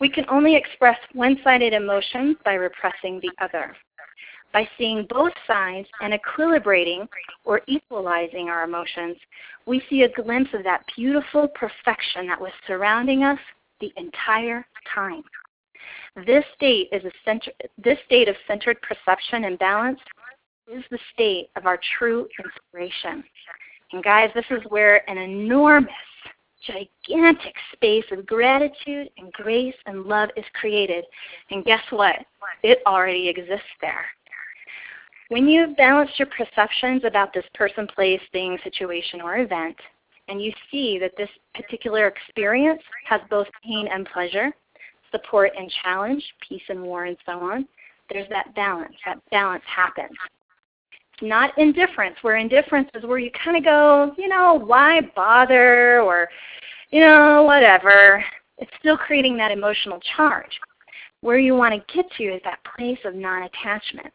We 0.00 0.08
can 0.08 0.24
only 0.28 0.56
express 0.56 0.98
one-sided 1.12 1.72
emotions 1.72 2.36
by 2.44 2.54
repressing 2.54 3.20
the 3.20 3.30
other. 3.40 3.76
By 4.52 4.68
seeing 4.78 5.06
both 5.08 5.32
sides 5.46 5.88
and 6.00 6.12
equilibrating 6.12 7.08
or 7.44 7.62
equalizing 7.66 8.48
our 8.48 8.64
emotions, 8.64 9.16
we 9.66 9.82
see 9.88 10.02
a 10.02 10.12
glimpse 10.12 10.50
of 10.54 10.64
that 10.64 10.84
beautiful 10.96 11.48
perfection 11.48 12.26
that 12.26 12.40
was 12.40 12.52
surrounding 12.66 13.22
us 13.22 13.38
the 13.80 13.92
entire 13.96 14.66
time. 14.92 15.22
This 16.26 16.44
state, 16.54 16.88
is 16.92 17.04
a 17.04 17.10
center, 17.24 17.50
this 17.82 17.98
state 18.06 18.28
of 18.28 18.36
centered 18.46 18.78
perception 18.82 19.44
and 19.44 19.58
balance 19.58 20.00
is 20.72 20.84
the 20.90 20.98
state 21.12 21.50
of 21.56 21.66
our 21.66 21.78
true 21.98 22.28
inspiration. 22.38 23.24
And 23.94 24.02
guys, 24.02 24.28
this 24.34 24.44
is 24.50 24.60
where 24.70 25.08
an 25.08 25.18
enormous, 25.18 25.88
gigantic 26.66 27.54
space 27.72 28.04
of 28.10 28.26
gratitude 28.26 29.08
and 29.16 29.32
grace 29.32 29.74
and 29.86 30.02
love 30.06 30.30
is 30.36 30.44
created. 30.52 31.04
And 31.52 31.64
guess 31.64 31.82
what? 31.90 32.16
It 32.64 32.80
already 32.88 33.28
exists 33.28 33.62
there. 33.80 34.04
When 35.28 35.46
you've 35.46 35.76
balanced 35.76 36.18
your 36.18 36.26
perceptions 36.36 37.02
about 37.04 37.32
this 37.32 37.44
person, 37.54 37.86
place, 37.86 38.20
thing, 38.32 38.58
situation, 38.64 39.20
or 39.20 39.36
event, 39.36 39.76
and 40.26 40.42
you 40.42 40.52
see 40.72 40.98
that 40.98 41.16
this 41.16 41.30
particular 41.54 42.08
experience 42.08 42.82
has 43.08 43.20
both 43.30 43.46
pain 43.64 43.86
and 43.92 44.08
pleasure, 44.12 44.50
support 45.12 45.52
and 45.56 45.72
challenge, 45.84 46.24
peace 46.48 46.62
and 46.68 46.82
war, 46.82 47.04
and 47.04 47.16
so 47.24 47.38
on, 47.38 47.68
there's 48.10 48.28
that 48.30 48.52
balance. 48.56 48.94
That 49.06 49.20
balance 49.30 49.62
happens. 49.66 50.16
Not 51.22 51.56
indifference, 51.58 52.16
where 52.22 52.36
indifference 52.36 52.90
is 52.94 53.04
where 53.04 53.18
you 53.18 53.30
kind 53.32 53.56
of 53.56 53.64
go, 53.64 54.12
you 54.18 54.28
know, 54.28 54.54
why 54.54 55.00
bother, 55.14 56.00
or, 56.00 56.28
you 56.90 57.00
know, 57.00 57.44
whatever. 57.44 58.24
It's 58.58 58.70
still 58.80 58.96
creating 58.96 59.36
that 59.36 59.52
emotional 59.52 60.00
charge. 60.16 60.58
Where 61.20 61.38
you 61.38 61.54
want 61.54 61.74
to 61.74 61.94
get 61.94 62.10
to 62.18 62.24
is 62.24 62.42
that 62.44 62.58
place 62.76 62.98
of 63.04 63.14
non-attachment. 63.14 64.12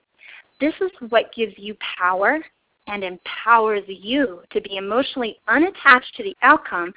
This 0.60 0.74
is 0.82 0.92
what 1.10 1.34
gives 1.34 1.54
you 1.58 1.76
power 1.98 2.40
and 2.88 3.04
empowers 3.04 3.84
you 3.88 4.42
to 4.52 4.62
be 4.62 4.78
emotionally 4.78 5.38
unattached 5.48 6.16
to 6.18 6.24
the 6.24 6.36
outcome 6.42 6.94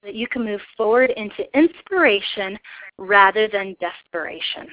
so 0.00 0.06
that 0.06 0.14
you 0.14 0.28
can 0.28 0.44
move 0.44 0.60
forward 0.76 1.10
into 1.16 1.44
inspiration 1.58 2.58
rather 2.98 3.48
than 3.48 3.76
desperation. 3.80 4.68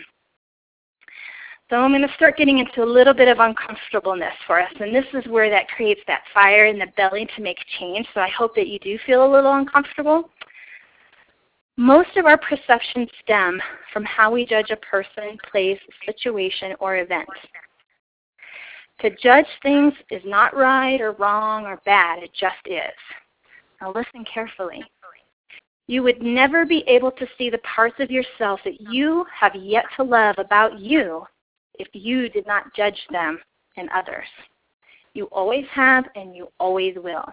So 1.74 1.80
I'm 1.80 1.90
going 1.90 2.08
to 2.08 2.14
start 2.14 2.38
getting 2.38 2.60
into 2.60 2.84
a 2.84 2.86
little 2.86 3.16
bit 3.16 3.28
of 3.28 3.40
uncomfortableness 3.40 4.36
for 4.46 4.62
us. 4.62 4.72
And 4.80 4.94
this 4.94 5.08
is 5.12 5.26
where 5.26 5.50
that 5.50 5.68
creates 5.70 6.02
that 6.06 6.22
fire 6.32 6.68
in 6.68 6.78
the 6.78 6.86
belly 6.96 7.28
to 7.36 7.42
make 7.42 7.58
change. 7.80 8.06
So 8.14 8.20
I 8.20 8.30
hope 8.30 8.54
that 8.54 8.68
you 8.68 8.78
do 8.78 9.00
feel 9.08 9.26
a 9.26 9.34
little 9.34 9.56
uncomfortable. 9.56 10.30
Most 11.76 12.16
of 12.16 12.28
our 12.28 12.38
perceptions 12.38 13.10
stem 13.24 13.60
from 13.92 14.06
how 14.06 14.30
we 14.30 14.46
judge 14.46 14.70
a 14.70 14.76
person, 14.76 15.36
place, 15.50 15.80
situation, 16.06 16.76
or 16.80 16.98
event. 16.98 17.28
To 19.00 19.10
judge 19.10 19.48
things 19.64 19.94
is 20.12 20.22
not 20.24 20.56
right 20.56 21.02
or 21.02 21.14
wrong 21.14 21.66
or 21.66 21.82
bad, 21.88 22.22
it 22.22 22.30
just 22.40 22.68
is. 22.68 22.94
Now 23.82 23.94
listen 23.96 24.24
carefully. 24.32 24.84
You 25.88 26.04
would 26.04 26.22
never 26.22 26.68
be 26.68 26.84
able 26.86 27.10
to 27.14 27.26
see 27.36 27.50
the 27.50 27.58
parts 27.58 27.96
of 27.98 28.12
yourself 28.12 28.60
that 28.64 28.80
you 28.80 29.26
have 29.36 29.56
yet 29.56 29.86
to 29.98 30.04
love 30.04 30.36
about 30.38 30.78
you 30.78 31.26
if 31.76 31.88
you 31.94 32.30
did 32.30 32.46
not 32.48 32.74
judge 32.76 33.00
them 33.12 33.40
and 33.78 33.90
others. 33.90 34.28
You 35.14 35.26
always 35.26 35.66
have 35.72 36.06
and 36.16 36.36
you 36.36 36.48
always 36.60 36.96
will. 36.96 37.26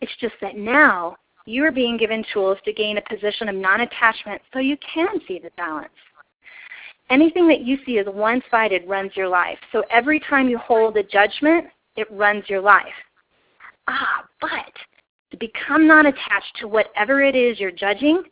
It's 0.00 0.12
just 0.20 0.34
that 0.40 0.56
now 0.56 1.16
you 1.46 1.64
are 1.64 1.72
being 1.72 1.96
given 1.96 2.24
tools 2.32 2.58
to 2.64 2.72
gain 2.72 2.98
a 2.98 3.14
position 3.14 3.48
of 3.48 3.54
non 3.54 3.80
attachment 3.80 4.42
so 4.52 4.58
you 4.58 4.76
can 4.94 5.08
see 5.26 5.38
the 5.38 5.50
balance. 5.56 5.88
Anything 7.10 7.48
that 7.48 7.62
you 7.62 7.78
see 7.86 7.98
as 7.98 8.06
one 8.06 8.42
sided 8.50 8.82
runs 8.86 9.12
your 9.16 9.28
life. 9.28 9.58
So 9.72 9.82
every 9.90 10.20
time 10.20 10.48
you 10.48 10.58
hold 10.58 10.96
a 10.98 11.02
judgment, 11.02 11.66
it 11.96 12.06
runs 12.10 12.44
your 12.48 12.60
life. 12.60 12.84
Ah, 13.86 14.24
but 14.40 14.72
to 15.30 15.36
become 15.38 15.86
non 15.86 16.06
attached 16.06 16.56
to 16.60 16.68
whatever 16.68 17.22
it 17.22 17.34
is 17.34 17.58
you're 17.58 17.70
judging, 17.70 18.22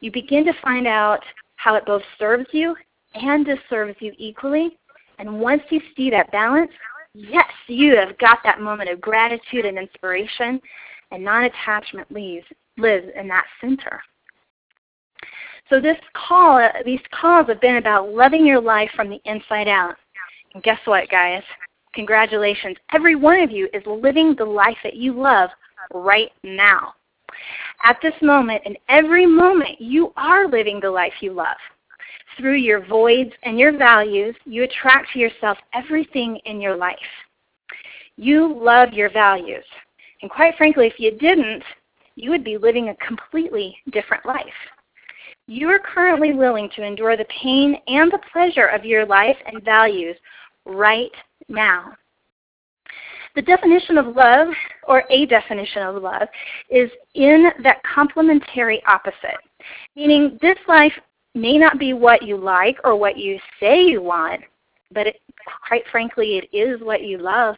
you 0.00 0.12
begin 0.12 0.44
to 0.44 0.52
find 0.62 0.86
out 0.86 1.20
how 1.56 1.74
it 1.74 1.86
both 1.86 2.02
serves 2.18 2.46
you 2.52 2.76
and 3.14 3.46
disserves 3.46 3.96
you 4.00 4.12
equally. 4.18 4.76
And 5.18 5.40
once 5.40 5.62
you 5.70 5.80
see 5.96 6.10
that 6.10 6.32
balance, 6.32 6.70
yes, 7.14 7.50
you 7.68 7.96
have 7.96 8.18
got 8.18 8.38
that 8.44 8.60
moment 8.60 8.90
of 8.90 9.00
gratitude 9.00 9.64
and 9.64 9.78
inspiration, 9.78 10.60
and 11.10 11.22
non 11.22 11.44
attachment 11.44 12.10
lives, 12.10 12.46
lives 12.76 13.06
in 13.16 13.28
that 13.28 13.44
center. 13.60 14.02
So 15.70 15.80
this 15.80 15.96
call, 16.14 16.68
these 16.84 17.00
calls 17.18 17.46
have 17.48 17.60
been 17.60 17.76
about 17.76 18.10
loving 18.10 18.44
your 18.44 18.60
life 18.60 18.90
from 18.94 19.08
the 19.08 19.20
inside 19.24 19.68
out. 19.68 19.96
And 20.52 20.62
guess 20.62 20.78
what, 20.84 21.08
guys? 21.08 21.42
Congratulations. 21.94 22.76
Every 22.92 23.14
one 23.14 23.40
of 23.40 23.50
you 23.50 23.68
is 23.72 23.82
living 23.86 24.34
the 24.36 24.44
life 24.44 24.76
that 24.82 24.96
you 24.96 25.14
love 25.14 25.50
right 25.92 26.30
now. 26.42 26.94
At 27.82 27.98
this 28.02 28.14
moment, 28.20 28.62
in 28.64 28.76
every 28.88 29.26
moment, 29.26 29.80
you 29.80 30.12
are 30.16 30.48
living 30.48 30.80
the 30.80 30.90
life 30.90 31.12
you 31.20 31.32
love. 31.32 31.56
Through 32.36 32.56
your 32.56 32.84
voids 32.84 33.30
and 33.42 33.58
your 33.58 33.76
values, 33.76 34.34
you 34.44 34.64
attract 34.64 35.12
to 35.12 35.18
yourself 35.18 35.58
everything 35.72 36.38
in 36.44 36.60
your 36.60 36.76
life. 36.76 36.96
You 38.16 38.58
love 38.60 38.92
your 38.92 39.10
values. 39.10 39.64
And 40.22 40.30
quite 40.30 40.56
frankly, 40.56 40.86
if 40.86 40.98
you 40.98 41.12
didn't, 41.18 41.62
you 42.16 42.30
would 42.30 42.44
be 42.44 42.56
living 42.56 42.88
a 42.88 43.06
completely 43.06 43.76
different 43.90 44.24
life. 44.24 44.46
You 45.46 45.68
are 45.68 45.78
currently 45.78 46.32
willing 46.32 46.70
to 46.74 46.82
endure 46.82 47.16
the 47.16 47.26
pain 47.42 47.76
and 47.86 48.10
the 48.10 48.20
pleasure 48.32 48.66
of 48.66 48.84
your 48.84 49.04
life 49.04 49.36
and 49.46 49.62
values 49.62 50.16
right 50.64 51.12
now. 51.48 51.94
The 53.34 53.42
definition 53.42 53.98
of 53.98 54.14
love, 54.14 54.48
or 54.84 55.02
a 55.10 55.26
definition 55.26 55.82
of 55.82 56.00
love, 56.02 56.28
is 56.70 56.90
in 57.14 57.50
that 57.62 57.82
complementary 57.82 58.82
opposite, 58.86 59.40
meaning 59.96 60.38
this 60.40 60.58
life 60.68 60.92
may 61.34 61.58
not 61.58 61.78
be 61.78 61.92
what 61.92 62.22
you 62.22 62.36
like 62.36 62.78
or 62.84 62.96
what 62.96 63.18
you 63.18 63.38
say 63.60 63.82
you 63.82 64.00
want, 64.00 64.40
but 64.92 65.08
it, 65.08 65.20
quite 65.66 65.82
frankly, 65.90 66.38
it 66.38 66.56
is 66.56 66.80
what 66.80 67.02
you 67.02 67.18
love. 67.18 67.56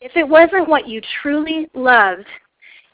If 0.00 0.12
it 0.16 0.28
wasn't 0.28 0.68
what 0.68 0.88
you 0.88 1.00
truly 1.22 1.68
loved, 1.74 2.26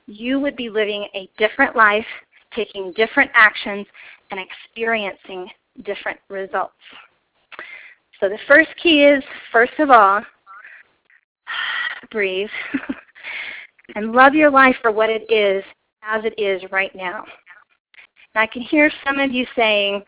you 0.07 0.41
would 0.41 0.57
be 0.57 0.71
living 0.71 1.07
a 1.15 1.29
different 1.37 1.77
life, 1.77 2.07
taking 2.55 2.93
different 2.93 3.31
actions, 3.35 3.87
and 4.31 4.41
experiencing 4.41 5.49
different 5.85 6.19
results. 6.29 6.75
So 8.21 8.29
the 8.29 8.39
first 8.47 8.69
key 8.83 9.05
is, 9.05 9.23
first 9.53 9.73
of 9.79 9.91
all, 9.91 10.23
breathe 12.11 12.49
and 13.95 14.13
love 14.13 14.35
your 14.35 14.51
life 14.51 14.77
for 14.83 14.91
what 14.91 15.11
it 15.11 15.31
is 15.31 15.65
as 16.03 16.25
it 16.25 16.39
is 16.39 16.63
right 16.71 16.95
now. 16.95 17.25
And 18.35 18.43
I 18.43 18.47
can 18.47 18.63
hear 18.63 18.91
some 19.05 19.19
of 19.19 19.33
you 19.33 19.47
saying, 19.57 20.03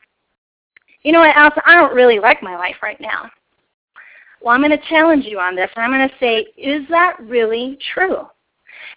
you 1.02 1.12
know 1.12 1.20
what, 1.20 1.36
Alison, 1.36 1.62
I 1.64 1.74
don't 1.74 1.94
really 1.94 2.18
like 2.18 2.42
my 2.42 2.56
life 2.56 2.76
right 2.82 3.00
now. 3.00 3.30
Well, 4.42 4.54
I'm 4.54 4.60
going 4.60 4.70
to 4.70 4.88
challenge 4.88 5.24
you 5.26 5.38
on 5.38 5.54
this, 5.54 5.70
and 5.76 5.84
I'm 5.84 5.90
going 5.90 6.08
to 6.08 6.14
say, 6.18 6.46
is 6.56 6.86
that 6.88 7.16
really 7.20 7.78
true? 7.94 8.26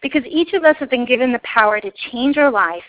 Because 0.02 0.24
each 0.26 0.54
of 0.54 0.64
us 0.64 0.76
have 0.80 0.90
been 0.90 1.06
given 1.06 1.32
the 1.32 1.40
power 1.40 1.80
to 1.80 1.92
change 2.12 2.38
our 2.38 2.52
life, 2.52 2.84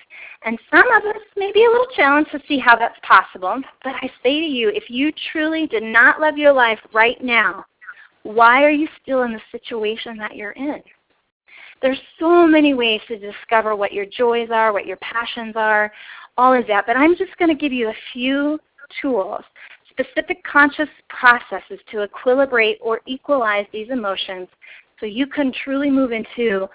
and 0.44 0.58
some 0.70 0.88
of 0.92 1.04
us 1.04 1.22
may 1.36 1.52
be 1.52 1.64
a 1.64 1.68
little 1.68 1.86
challenged 1.96 2.30
to 2.32 2.40
see 2.46 2.58
how 2.58 2.76
that's 2.76 2.98
possible. 3.02 3.60
But 3.82 3.94
I 3.94 4.10
say 4.22 4.40
to 4.40 4.46
you, 4.46 4.68
if 4.68 4.88
you 4.88 5.12
truly 5.32 5.66
did 5.66 5.82
not 5.82 6.20
love 6.20 6.36
your 6.36 6.52
life 6.52 6.78
right 6.92 7.22
now, 7.22 7.64
why 8.22 8.62
are 8.62 8.70
you 8.70 8.88
still 9.02 9.22
in 9.22 9.32
the 9.32 9.40
situation 9.52 10.16
that 10.18 10.36
you're 10.36 10.52
in? 10.52 10.82
There's 11.82 12.00
so 12.18 12.46
many 12.46 12.72
ways 12.72 13.00
to 13.08 13.18
discover 13.18 13.76
what 13.76 13.92
your 13.92 14.06
joys 14.06 14.48
are, 14.50 14.72
what 14.72 14.86
your 14.86 14.96
passions 14.98 15.54
are, 15.56 15.92
all 16.36 16.52
of 16.52 16.66
that. 16.66 16.86
But 16.86 16.96
I'm 16.96 17.16
just 17.16 17.36
going 17.38 17.48
to 17.48 17.60
give 17.60 17.72
you 17.72 17.88
a 17.88 17.94
few 18.12 18.58
tools, 19.00 19.42
specific 19.90 20.42
conscious 20.44 20.88
processes 21.08 21.80
to 21.90 22.06
equilibrate 22.06 22.76
or 22.80 23.00
equalize 23.06 23.66
these 23.72 23.90
emotions 23.90 24.48
so 25.00 25.06
you 25.06 25.26
can 25.26 25.52
truly 25.64 25.90
move 25.90 26.12
into 26.12 26.68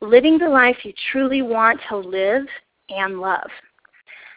living 0.00 0.38
the 0.38 0.48
life 0.48 0.76
you 0.82 0.92
truly 1.12 1.42
want 1.42 1.80
to 1.88 1.96
live 1.96 2.44
and 2.88 3.20
love. 3.20 3.48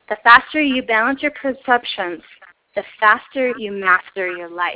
The 0.09 0.17
faster 0.23 0.61
you 0.61 0.83
balance 0.83 1.21
your 1.21 1.31
perceptions, 1.31 2.21
the 2.75 2.83
faster 2.99 3.53
you 3.57 3.71
master 3.71 4.31
your 4.31 4.49
life. 4.49 4.75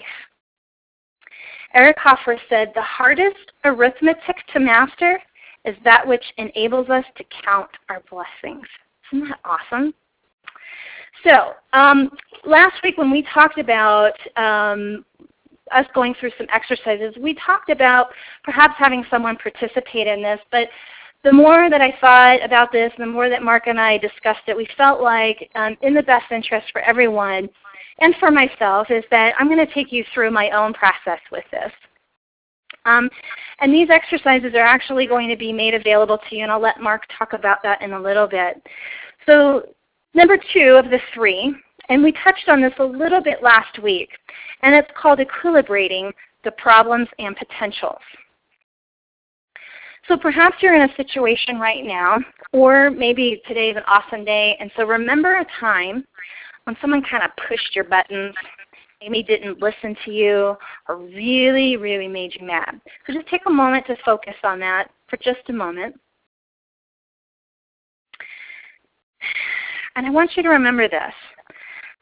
Eric 1.75 1.97
Hoffer 1.99 2.37
said, 2.49 2.71
The 2.73 2.81
hardest 2.81 3.51
arithmetic 3.63 4.37
to 4.53 4.59
master 4.59 5.21
is 5.65 5.75
that 5.83 6.07
which 6.07 6.23
enables 6.37 6.89
us 6.89 7.05
to 7.17 7.23
count 7.43 7.69
our 7.89 8.01
blessings. 8.09 8.65
Isn't 9.11 9.29
that 9.29 9.39
awesome? 9.43 9.93
So, 11.23 11.53
um, 11.73 12.09
last 12.45 12.75
week 12.83 12.97
when 12.97 13.11
we 13.11 13.25
talked 13.33 13.57
about 13.57 14.13
um, 14.37 15.05
us 15.71 15.85
going 15.93 16.15
through 16.19 16.31
some 16.37 16.47
exercises, 16.53 17.15
we 17.19 17.35
talked 17.45 17.69
about 17.69 18.07
perhaps 18.43 18.75
having 18.77 19.03
someone 19.09 19.35
participate 19.37 20.07
in 20.07 20.21
this, 20.21 20.39
but 20.51 20.69
the 21.23 21.33
more 21.33 21.69
that 21.69 21.81
I 21.81 21.97
thought 21.99 22.43
about 22.43 22.71
this, 22.71 22.93
the 22.97 23.05
more 23.05 23.29
that 23.29 23.43
Mark 23.43 23.67
and 23.67 23.79
I 23.79 23.97
discussed 23.97 24.43
it, 24.47 24.55
we 24.55 24.67
felt 24.77 25.01
like 25.01 25.49
um, 25.55 25.75
in 25.81 25.93
the 25.93 26.03
best 26.03 26.31
interest 26.31 26.67
for 26.71 26.81
everyone 26.81 27.49
and 27.99 28.15
for 28.19 28.31
myself 28.31 28.89
is 28.89 29.03
that 29.11 29.33
I'm 29.37 29.47
going 29.47 29.65
to 29.65 29.73
take 29.73 29.91
you 29.91 30.05
through 30.13 30.31
my 30.31 30.49
own 30.51 30.73
process 30.73 31.19
with 31.31 31.43
this. 31.51 31.71
Um, 32.89 33.10
and 33.60 33.74
these 33.74 33.89
exercises 33.89 34.53
are 34.55 34.65
actually 34.65 35.05
going 35.05 35.29
to 35.29 35.38
be 35.38 35.53
made 35.53 35.74
available 35.74 36.17
to 36.29 36.36
you, 36.36 36.43
and 36.43 36.51
I'll 36.51 36.62
let 36.62 36.81
Mark 36.81 37.03
talk 37.17 37.34
about 37.34 37.62
that 37.63 37.81
in 37.81 37.93
a 37.93 38.01
little 38.01 38.27
bit. 38.27 38.62
So 39.25 39.63
number 40.13 40.38
two 40.53 40.79
of 40.84 40.89
the 40.89 41.00
three, 41.13 41.53
and 41.89 42.03
we 42.03 42.12
touched 42.24 42.48
on 42.48 42.62
this 42.62 42.74
a 42.79 42.84
little 42.84 43.22
bit 43.22 43.43
last 43.43 43.79
week, 43.84 44.10
and 44.63 44.74
it's 44.74 44.89
called 45.00 45.19
equilibrating 45.19 46.12
the 46.43 46.51
problems 46.51 47.08
and 47.19 47.36
potentials. 47.36 48.01
So 50.08 50.17
perhaps 50.17 50.55
you're 50.62 50.74
in 50.74 50.89
a 50.89 50.96
situation 50.96 51.60
right 51.60 51.86
now, 51.86 52.17
or 52.51 52.89
maybe 52.89 53.41
today 53.48 53.69
is 53.69 53.77
an 53.77 53.84
awesome 53.88 54.25
day, 54.25 54.58
and 54.60 54.72
so 54.75 54.86
remember 54.86 55.36
a 55.36 55.46
time 55.60 56.03
when 56.63 56.75
someone 56.81 57.03
kind 57.03 57.24
of 57.24 57.29
pushed 57.48 57.75
your 57.75 57.84
buttons, 57.84 58.34
maybe 59.01 59.23
didn't 59.23 59.61
listen 59.61 59.95
to 60.05 60.11
you, 60.11 60.57
or 60.87 60.97
really, 60.97 61.77
really 61.77 62.07
made 62.07 62.35
you 62.39 62.45
mad. 62.45 62.79
So 63.05 63.13
just 63.13 63.27
take 63.27 63.41
a 63.47 63.51
moment 63.51 63.85
to 63.87 63.95
focus 64.03 64.35
on 64.43 64.59
that 64.59 64.89
for 65.07 65.17
just 65.17 65.49
a 65.49 65.53
moment. 65.53 65.99
And 69.95 70.05
I 70.05 70.09
want 70.09 70.31
you 70.35 70.43
to 70.43 70.49
remember 70.49 70.87
this 70.87 71.13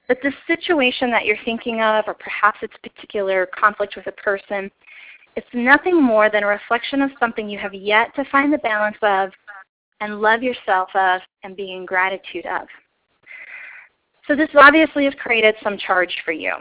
that 0.08 0.22
the 0.22 0.32
situation 0.48 1.12
that 1.12 1.26
you're 1.26 1.38
thinking 1.44 1.82
of, 1.82 2.06
or 2.08 2.14
perhaps 2.14 2.60
it's 2.62 2.74
a 2.82 2.90
particular 2.90 3.46
conflict 3.48 3.96
with 3.98 4.08
a 4.08 4.12
person, 4.14 4.72
it's 5.36 5.48
nothing 5.54 6.02
more 6.02 6.30
than 6.30 6.44
a 6.44 6.48
reflection 6.48 7.02
of 7.02 7.12
something 7.20 7.50
you 7.50 7.60
have 7.60 7.74
yet 7.74 8.16
to 8.16 8.24
find 8.32 8.54
the 8.54 8.58
balance 8.60 8.96
of 9.02 9.32
and 10.00 10.22
love 10.22 10.42
yourself 10.42 10.90
of 10.96 11.22
and 11.44 11.58
be 11.58 11.74
in 11.74 11.86
gratitude 11.86 12.46
of. 12.46 12.68
So 14.28 14.36
this 14.36 14.50
obviously 14.56 15.06
has 15.06 15.14
created 15.22 15.56
some 15.64 15.78
charge 15.78 16.16
for 16.24 16.32
you. 16.32 16.54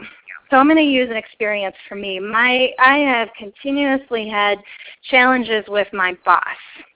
So 0.49 0.57
I'm 0.57 0.67
going 0.67 0.77
to 0.77 0.83
use 0.83 1.09
an 1.09 1.17
experience 1.17 1.75
for 1.89 1.95
me. 1.95 2.19
My 2.19 2.69
I 2.79 2.99
have 2.99 3.29
continuously 3.37 4.29
had 4.29 4.59
challenges 5.09 5.65
with 5.67 5.87
my 5.91 6.17
boss 6.25 6.43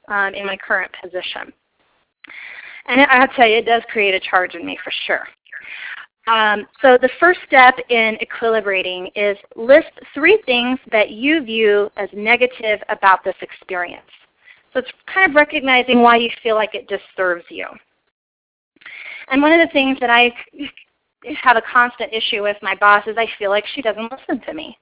um, 0.07 0.33
in 0.33 0.45
my 0.45 0.57
current 0.57 0.91
position, 1.01 1.51
and 2.87 3.01
I'll 3.01 3.27
tell 3.29 3.47
you, 3.47 3.57
it 3.57 3.65
does 3.65 3.83
create 3.89 4.13
a 4.13 4.19
charge 4.19 4.55
in 4.55 4.65
me 4.65 4.77
for 4.83 4.91
sure. 5.05 5.27
Um, 6.27 6.67
so 6.81 6.97
the 7.01 7.09
first 7.19 7.39
step 7.47 7.75
in 7.89 8.17
equilibrating 8.21 9.11
is 9.15 9.37
list 9.55 9.89
three 10.13 10.41
things 10.45 10.79
that 10.91 11.09
you 11.09 11.43
view 11.43 11.89
as 11.97 12.09
negative 12.13 12.79
about 12.89 13.23
this 13.23 13.35
experience. 13.41 14.05
So 14.71 14.79
it's 14.79 14.91
kind 15.11 15.29
of 15.29 15.35
recognizing 15.35 16.01
why 16.01 16.17
you 16.17 16.29
feel 16.41 16.55
like 16.55 16.75
it 16.75 16.87
disturbs 16.87 17.43
you. 17.49 17.65
And 19.29 19.41
one 19.41 19.51
of 19.51 19.67
the 19.67 19.71
things 19.73 19.97
that 19.99 20.09
I 20.09 20.31
have 21.41 21.57
a 21.57 21.61
constant 21.61 22.13
issue 22.13 22.43
with 22.43 22.57
my 22.61 22.75
boss 22.75 23.05
is 23.07 23.17
I 23.17 23.27
feel 23.37 23.49
like 23.49 23.65
she 23.73 23.81
doesn't 23.81 24.11
listen 24.11 24.41
to 24.45 24.53
me. 24.53 24.77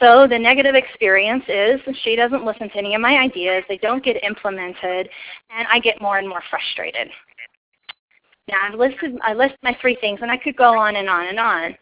So 0.00 0.26
the 0.28 0.38
negative 0.38 0.74
experience 0.74 1.44
is 1.48 1.80
she 2.02 2.14
doesn't 2.14 2.44
listen 2.44 2.68
to 2.70 2.78
any 2.78 2.94
of 2.94 3.00
my 3.00 3.18
ideas, 3.18 3.64
they 3.68 3.78
don't 3.78 4.04
get 4.04 4.22
implemented, 4.22 5.08
and 5.50 5.66
I 5.70 5.80
get 5.80 6.00
more 6.00 6.18
and 6.18 6.28
more 6.28 6.42
frustrated. 6.50 7.08
Now 8.48 8.58
I've 8.62 8.78
listed 8.78 9.18
I 9.22 9.34
list 9.34 9.54
my 9.62 9.76
three 9.80 9.96
things 10.00 10.20
and 10.22 10.30
I 10.30 10.36
could 10.36 10.56
go 10.56 10.76
on 10.78 10.96
and 10.96 11.08
on 11.08 11.28
and 11.28 11.38
on. 11.38 11.76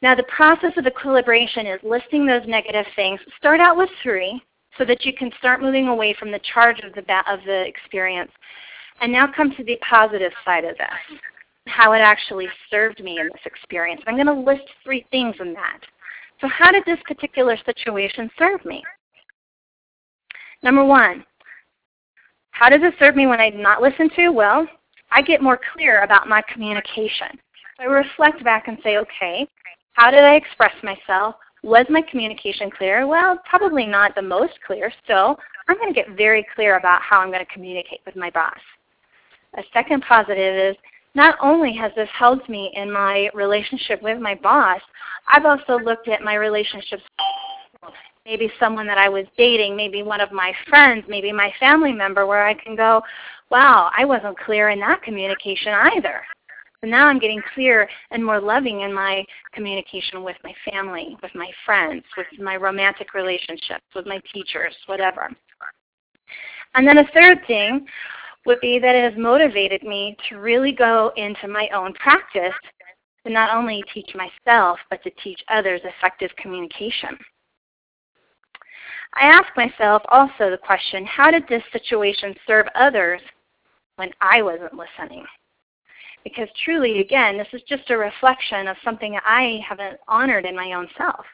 Now 0.00 0.14
the 0.14 0.24
process 0.24 0.72
of 0.76 0.86
equilibration 0.86 1.66
is 1.66 1.80
listing 1.82 2.26
those 2.26 2.46
negative 2.46 2.86
things. 2.94 3.20
Start 3.38 3.60
out 3.60 3.76
with 3.76 3.90
three 4.02 4.42
so 4.78 4.84
that 4.84 5.04
you 5.04 5.12
can 5.12 5.30
start 5.38 5.60
moving 5.60 5.88
away 5.88 6.14
from 6.18 6.30
the 6.30 6.40
charge 6.52 6.80
of 6.80 6.92
the 6.92 7.00
of 7.30 7.40
the 7.46 7.66
experience. 7.66 8.30
And 9.00 9.12
now 9.12 9.26
come 9.26 9.54
to 9.56 9.64
the 9.64 9.78
positive 9.88 10.32
side 10.44 10.64
of 10.64 10.76
this. 10.76 11.18
How 11.66 11.92
it 11.92 12.00
actually 12.00 12.48
served 12.70 13.02
me 13.02 13.20
in 13.20 13.26
this 13.26 13.42
experience. 13.44 14.02
I'm 14.06 14.16
going 14.16 14.26
to 14.26 14.32
list 14.32 14.68
three 14.84 15.06
things 15.10 15.36
in 15.40 15.52
that. 15.54 15.80
So 16.40 16.48
how 16.48 16.72
did 16.72 16.84
this 16.84 16.98
particular 17.06 17.56
situation 17.64 18.30
serve 18.38 18.64
me? 18.64 18.82
Number 20.62 20.84
one, 20.84 21.24
how 22.50 22.68
does 22.68 22.82
it 22.82 22.94
serve 22.98 23.16
me 23.16 23.26
when 23.26 23.40
I 23.40 23.50
did 23.50 23.60
not 23.60 23.82
listen 23.82 24.10
to? 24.16 24.30
Well, 24.30 24.66
I 25.10 25.22
get 25.22 25.42
more 25.42 25.58
clear 25.72 26.02
about 26.02 26.28
my 26.28 26.42
communication. 26.52 27.38
I 27.78 27.84
reflect 27.84 28.44
back 28.44 28.68
and 28.68 28.78
say, 28.82 28.98
okay, 28.98 29.46
how 29.92 30.10
did 30.10 30.24
I 30.24 30.34
express 30.34 30.72
myself? 30.82 31.34
Was 31.62 31.86
my 31.88 32.02
communication 32.02 32.70
clear? 32.70 33.06
Well, 33.06 33.38
probably 33.48 33.86
not 33.86 34.14
the 34.14 34.22
most 34.22 34.54
clear. 34.66 34.92
Still, 35.04 35.36
I'm 35.68 35.76
going 35.76 35.92
to 35.92 36.00
get 36.00 36.16
very 36.16 36.44
clear 36.54 36.76
about 36.76 37.02
how 37.02 37.20
I'm 37.20 37.30
going 37.30 37.44
to 37.44 37.52
communicate 37.52 38.00
with 38.04 38.16
my 38.16 38.30
boss. 38.30 38.58
A 39.56 39.62
second 39.72 40.02
positive 40.02 40.70
is 40.70 40.76
not 41.14 41.36
only 41.42 41.74
has 41.74 41.92
this 41.94 42.08
helped 42.16 42.48
me 42.48 42.72
in 42.74 42.90
my 42.90 43.28
relationship 43.34 44.02
with 44.02 44.20
my 44.20 44.34
boss, 44.34 44.80
I've 45.28 45.44
also 45.44 45.78
looked 45.78 46.08
at 46.08 46.22
my 46.22 46.34
relationships 46.34 47.02
maybe 48.24 48.52
someone 48.60 48.86
that 48.86 48.98
I 48.98 49.08
was 49.08 49.26
dating, 49.36 49.76
maybe 49.76 50.02
one 50.02 50.20
of 50.20 50.32
my 50.32 50.52
friends, 50.68 51.04
maybe 51.08 51.32
my 51.32 51.52
family 51.58 51.92
member, 51.92 52.26
where 52.26 52.46
I 52.46 52.54
can 52.54 52.76
go, 52.76 53.02
wow, 53.50 53.90
I 53.96 54.04
wasn't 54.04 54.38
clear 54.38 54.70
in 54.70 54.80
that 54.80 55.02
communication 55.02 55.72
either. 55.72 56.22
So 56.80 56.88
now 56.88 57.06
I'm 57.06 57.18
getting 57.18 57.42
clear 57.54 57.88
and 58.10 58.24
more 58.24 58.40
loving 58.40 58.80
in 58.80 58.92
my 58.92 59.24
communication 59.52 60.24
with 60.24 60.36
my 60.42 60.54
family, 60.70 61.16
with 61.22 61.34
my 61.34 61.50
friends, 61.64 62.04
with 62.16 62.26
my 62.40 62.56
romantic 62.56 63.14
relationships, 63.14 63.84
with 63.94 64.06
my 64.06 64.20
teachers, 64.32 64.74
whatever. 64.86 65.28
And 66.74 66.86
then 66.86 66.98
a 66.98 67.06
third 67.12 67.38
thing 67.46 67.86
would 68.46 68.60
be 68.60 68.78
that 68.78 68.94
it 68.94 69.10
has 69.10 69.20
motivated 69.20 69.82
me 69.82 70.16
to 70.28 70.38
really 70.38 70.72
go 70.72 71.12
into 71.16 71.48
my 71.48 71.68
own 71.74 71.92
practice 71.94 72.54
to 73.24 73.32
not 73.32 73.56
only 73.56 73.84
teach 73.94 74.14
myself, 74.14 74.78
but 74.90 75.02
to 75.04 75.10
teach 75.22 75.42
others 75.48 75.80
effective 75.84 76.30
communication. 76.36 77.16
I 79.14 79.26
ask 79.26 79.48
myself 79.56 80.02
also 80.08 80.50
the 80.50 80.58
question, 80.58 81.04
how 81.04 81.30
did 81.30 81.46
this 81.48 81.62
situation 81.72 82.34
serve 82.46 82.66
others 82.74 83.20
when 83.96 84.10
I 84.20 84.42
wasn't 84.42 84.74
listening? 84.74 85.24
Because 86.24 86.48
truly, 86.64 87.00
again, 87.00 87.36
this 87.36 87.48
is 87.52 87.62
just 87.68 87.90
a 87.90 87.96
reflection 87.96 88.68
of 88.68 88.76
something 88.84 89.18
I 89.24 89.60
haven't 89.68 89.98
honored 90.08 90.46
in 90.46 90.56
my 90.56 90.72
own 90.72 90.88
self. 90.96 91.24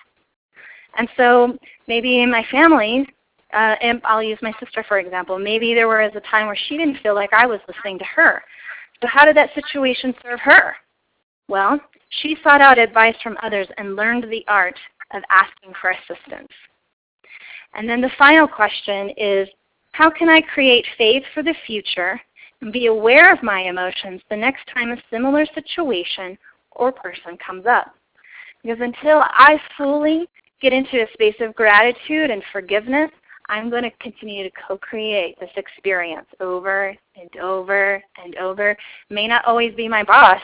And 0.96 1.08
so 1.16 1.56
maybe 1.86 2.22
in 2.22 2.30
my 2.30 2.44
family, 2.50 3.06
uh, 3.52 3.76
and 3.80 4.00
I'll 4.04 4.22
use 4.22 4.38
my 4.42 4.52
sister 4.60 4.84
for 4.86 4.98
example, 4.98 5.38
maybe 5.38 5.74
there 5.74 5.88
was 5.88 6.12
a 6.14 6.20
time 6.20 6.46
where 6.46 6.58
she 6.68 6.76
didn't 6.76 6.98
feel 7.02 7.14
like 7.14 7.32
I 7.32 7.46
was 7.46 7.60
listening 7.68 7.98
to 7.98 8.04
her. 8.04 8.42
So 9.00 9.08
how 9.08 9.24
did 9.24 9.36
that 9.36 9.54
situation 9.54 10.14
serve 10.22 10.40
her? 10.40 10.74
Well, 11.48 11.80
she 12.10 12.36
sought 12.42 12.60
out 12.60 12.78
advice 12.78 13.16
from 13.22 13.38
others 13.42 13.68
and 13.78 13.96
learned 13.96 14.24
the 14.24 14.44
art 14.48 14.78
of 15.12 15.22
asking 15.30 15.72
for 15.80 15.90
assistance. 15.90 16.52
And 17.74 17.88
then 17.88 18.00
the 18.00 18.10
final 18.18 18.46
question 18.46 19.10
is, 19.16 19.48
how 19.92 20.10
can 20.10 20.28
I 20.28 20.40
create 20.40 20.86
faith 20.96 21.22
for 21.34 21.42
the 21.42 21.54
future 21.66 22.20
and 22.60 22.72
be 22.72 22.86
aware 22.86 23.32
of 23.32 23.42
my 23.42 23.62
emotions 23.62 24.20
the 24.30 24.36
next 24.36 24.68
time 24.74 24.90
a 24.90 25.02
similar 25.10 25.46
situation 25.54 26.36
or 26.72 26.92
person 26.92 27.36
comes 27.44 27.66
up? 27.66 27.94
Because 28.62 28.78
until 28.80 29.22
I 29.24 29.60
fully 29.76 30.28
get 30.60 30.72
into 30.72 31.02
a 31.02 31.12
space 31.12 31.36
of 31.40 31.54
gratitude 31.54 32.30
and 32.30 32.42
forgiveness, 32.52 33.10
I'm 33.48 33.70
going 33.70 33.84
to 33.84 33.90
continue 34.00 34.44
to 34.44 34.50
co-create 34.66 35.38
this 35.40 35.50
experience 35.56 36.26
over 36.40 36.94
and 37.16 37.36
over 37.40 38.02
and 38.22 38.36
over. 38.36 38.76
May 39.10 39.26
not 39.26 39.44
always 39.44 39.74
be 39.74 39.88
my 39.88 40.02
boss. 40.02 40.40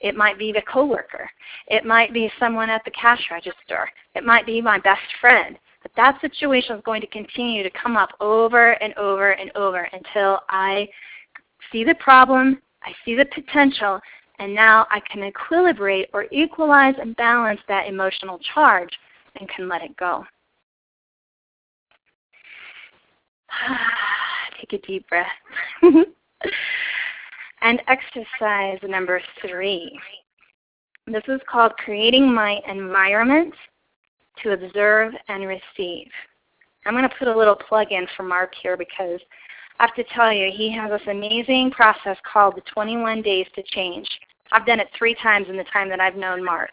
It 0.00 0.16
might 0.16 0.38
be 0.38 0.50
the 0.50 0.62
coworker. 0.62 1.30
It 1.66 1.84
might 1.84 2.12
be 2.12 2.32
someone 2.38 2.70
at 2.70 2.84
the 2.84 2.90
cash 2.92 3.22
register. 3.30 3.88
It 4.14 4.24
might 4.24 4.46
be 4.46 4.60
my 4.60 4.78
best 4.78 5.02
friend. 5.20 5.58
But 5.82 5.92
that 5.96 6.20
situation 6.20 6.76
is 6.76 6.82
going 6.84 7.00
to 7.02 7.06
continue 7.06 7.62
to 7.62 7.70
come 7.70 7.96
up 7.96 8.10
over 8.20 8.72
and 8.82 8.94
over 8.94 9.32
and 9.32 9.50
over 9.54 9.88
until 9.92 10.40
I 10.48 10.88
see 11.70 11.84
the 11.84 11.94
problem, 11.96 12.60
I 12.82 12.92
see 13.04 13.14
the 13.14 13.26
potential, 13.26 14.00
and 14.38 14.54
now 14.54 14.86
I 14.90 15.00
can 15.00 15.30
equilibrate 15.30 16.06
or 16.12 16.26
equalize 16.30 16.94
and 17.00 17.14
balance 17.16 17.60
that 17.68 17.86
emotional 17.86 18.40
charge 18.54 18.90
and 19.38 19.48
can 19.48 19.68
let 19.68 19.82
it 19.82 19.96
go. 19.96 20.24
Take 24.60 24.72
a 24.72 24.86
deep 24.86 25.08
breath. 25.08 25.26
and 27.62 27.82
exercise 27.88 28.78
number 28.82 29.20
three. 29.46 29.98
This 31.06 31.22
is 31.28 31.40
called 31.50 31.72
creating 31.76 32.32
my 32.32 32.60
environment 32.68 33.54
to 34.42 34.52
observe 34.52 35.12
and 35.28 35.44
receive. 35.46 36.08
I'm 36.86 36.94
going 36.94 37.08
to 37.08 37.14
put 37.18 37.28
a 37.28 37.36
little 37.36 37.56
plug 37.56 37.88
in 37.90 38.06
for 38.16 38.22
Mark 38.22 38.52
here 38.62 38.76
because 38.76 39.20
I 39.78 39.86
have 39.86 39.94
to 39.96 40.04
tell 40.14 40.32
you, 40.32 40.50
he 40.54 40.72
has 40.74 40.90
this 40.90 41.08
amazing 41.08 41.72
process 41.72 42.16
called 42.30 42.56
the 42.56 42.62
21 42.72 43.22
Days 43.22 43.46
to 43.54 43.62
Change. 43.62 44.08
I've 44.52 44.66
done 44.66 44.80
it 44.80 44.88
three 44.96 45.14
times 45.22 45.46
in 45.48 45.56
the 45.56 45.64
time 45.64 45.88
that 45.90 46.00
I've 46.00 46.16
known 46.16 46.44
Mark. 46.44 46.70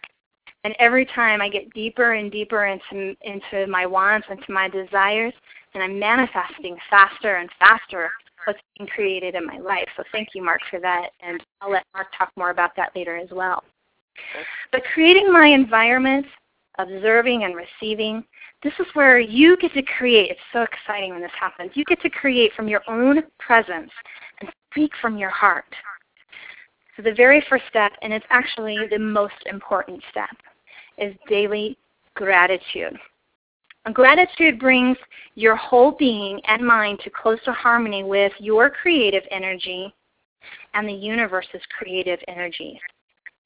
And 0.63 0.75
every 0.79 1.05
time 1.05 1.41
I 1.41 1.49
get 1.49 1.73
deeper 1.73 2.13
and 2.13 2.31
deeper 2.31 2.65
into, 2.65 3.15
into 3.21 3.67
my 3.67 3.85
wants, 3.85 4.27
into 4.29 4.51
my 4.51 4.67
desires, 4.67 5.33
and 5.77 5.83
I'm 5.83 5.99
manifesting 5.99 6.75
faster 6.89 7.35
and 7.35 7.49
faster 7.59 8.09
what's 8.45 8.59
being 8.77 8.89
created 8.89 9.35
in 9.35 9.45
my 9.45 9.59
life. 9.59 9.87
So 9.95 10.03
thank 10.11 10.29
you, 10.33 10.43
Mark, 10.43 10.61
for 10.71 10.79
that. 10.79 11.09
And 11.21 11.43
I'll 11.61 11.71
let 11.71 11.85
Mark 11.93 12.07
talk 12.17 12.31
more 12.35 12.49
about 12.49 12.75
that 12.77 12.95
later 12.95 13.15
as 13.15 13.29
well. 13.31 13.63
But 14.71 14.83
creating 14.93 15.31
my 15.31 15.45
environment 15.47 16.25
observing 16.79 17.43
and 17.43 17.55
receiving. 17.55 18.23
This 18.63 18.73
is 18.79 18.87
where 18.93 19.19
you 19.19 19.57
get 19.57 19.73
to 19.73 19.83
create. 19.83 20.31
It's 20.31 20.39
so 20.53 20.63
exciting 20.63 21.11
when 21.11 21.21
this 21.21 21.31
happens. 21.39 21.71
You 21.73 21.83
get 21.85 22.01
to 22.01 22.09
create 22.09 22.51
from 22.55 22.67
your 22.67 22.81
own 22.87 23.23
presence 23.39 23.91
and 24.39 24.49
speak 24.71 24.91
from 25.01 25.17
your 25.17 25.29
heart. 25.29 25.65
So 26.95 27.03
the 27.03 27.13
very 27.13 27.43
first 27.49 27.65
step, 27.69 27.91
and 28.01 28.11
it's 28.11 28.25
actually 28.29 28.77
the 28.89 28.99
most 28.99 29.35
important 29.45 30.01
step, 30.09 30.35
is 30.97 31.13
daily 31.29 31.77
gratitude. 32.15 32.97
Gratitude 33.93 34.59
brings 34.59 34.97
your 35.35 35.55
whole 35.55 35.91
being 35.91 36.41
and 36.45 36.65
mind 36.65 36.99
to 37.03 37.09
closer 37.09 37.51
harmony 37.51 38.03
with 38.03 38.33
your 38.39 38.69
creative 38.69 39.23
energy 39.31 39.93
and 40.73 40.87
the 40.87 40.93
universe's 40.93 41.61
creative 41.77 42.19
energy 42.27 42.79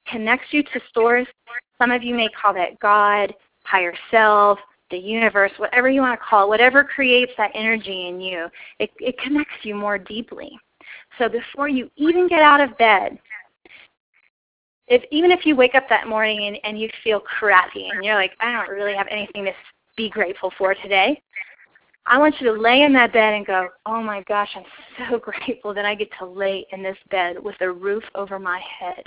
connects 0.07 0.47
you 0.51 0.63
to 0.63 0.81
source. 0.93 1.27
Some 1.77 1.91
of 1.91 2.03
you 2.03 2.15
may 2.15 2.29
call 2.29 2.53
that 2.53 2.79
God, 2.79 3.33
higher 3.63 3.93
self, 4.09 4.59
the 4.89 4.97
universe, 4.97 5.51
whatever 5.57 5.89
you 5.89 6.01
want 6.01 6.19
to 6.19 6.25
call 6.25 6.45
it, 6.45 6.49
whatever 6.49 6.83
creates 6.83 7.31
that 7.37 7.51
energy 7.53 8.07
in 8.07 8.19
you, 8.19 8.47
it, 8.79 8.91
it 8.99 9.17
connects 9.19 9.53
you 9.63 9.75
more 9.75 9.97
deeply. 9.97 10.51
So 11.17 11.29
before 11.29 11.69
you 11.69 11.89
even 11.95 12.27
get 12.27 12.41
out 12.41 12.61
of 12.61 12.77
bed, 12.77 13.17
if 14.87 15.03
even 15.11 15.31
if 15.31 15.45
you 15.45 15.55
wake 15.55 15.75
up 15.75 15.87
that 15.87 16.07
morning 16.07 16.47
and, 16.47 16.57
and 16.63 16.79
you 16.79 16.89
feel 17.03 17.21
crappy 17.21 17.87
and 17.89 18.03
you're 18.03 18.15
like, 18.15 18.33
I 18.41 18.51
don't 18.51 18.69
really 18.69 18.93
have 18.93 19.07
anything 19.09 19.45
to 19.45 19.51
be 19.95 20.09
grateful 20.09 20.51
for 20.57 20.73
today, 20.75 21.21
I 22.07 22.17
want 22.17 22.35
you 22.39 22.53
to 22.53 22.59
lay 22.59 22.81
in 22.81 22.93
that 22.93 23.13
bed 23.13 23.33
and 23.33 23.45
go, 23.45 23.69
oh 23.85 24.01
my 24.01 24.23
gosh, 24.23 24.49
I'm 24.55 24.63
so 25.09 25.19
grateful 25.47 25.73
that 25.73 25.85
I 25.85 25.95
get 25.95 26.09
to 26.19 26.25
lay 26.25 26.65
in 26.71 26.81
this 26.81 26.97
bed 27.09 27.37
with 27.41 27.55
a 27.61 27.71
roof 27.71 28.03
over 28.15 28.39
my 28.39 28.59
head. 28.79 29.03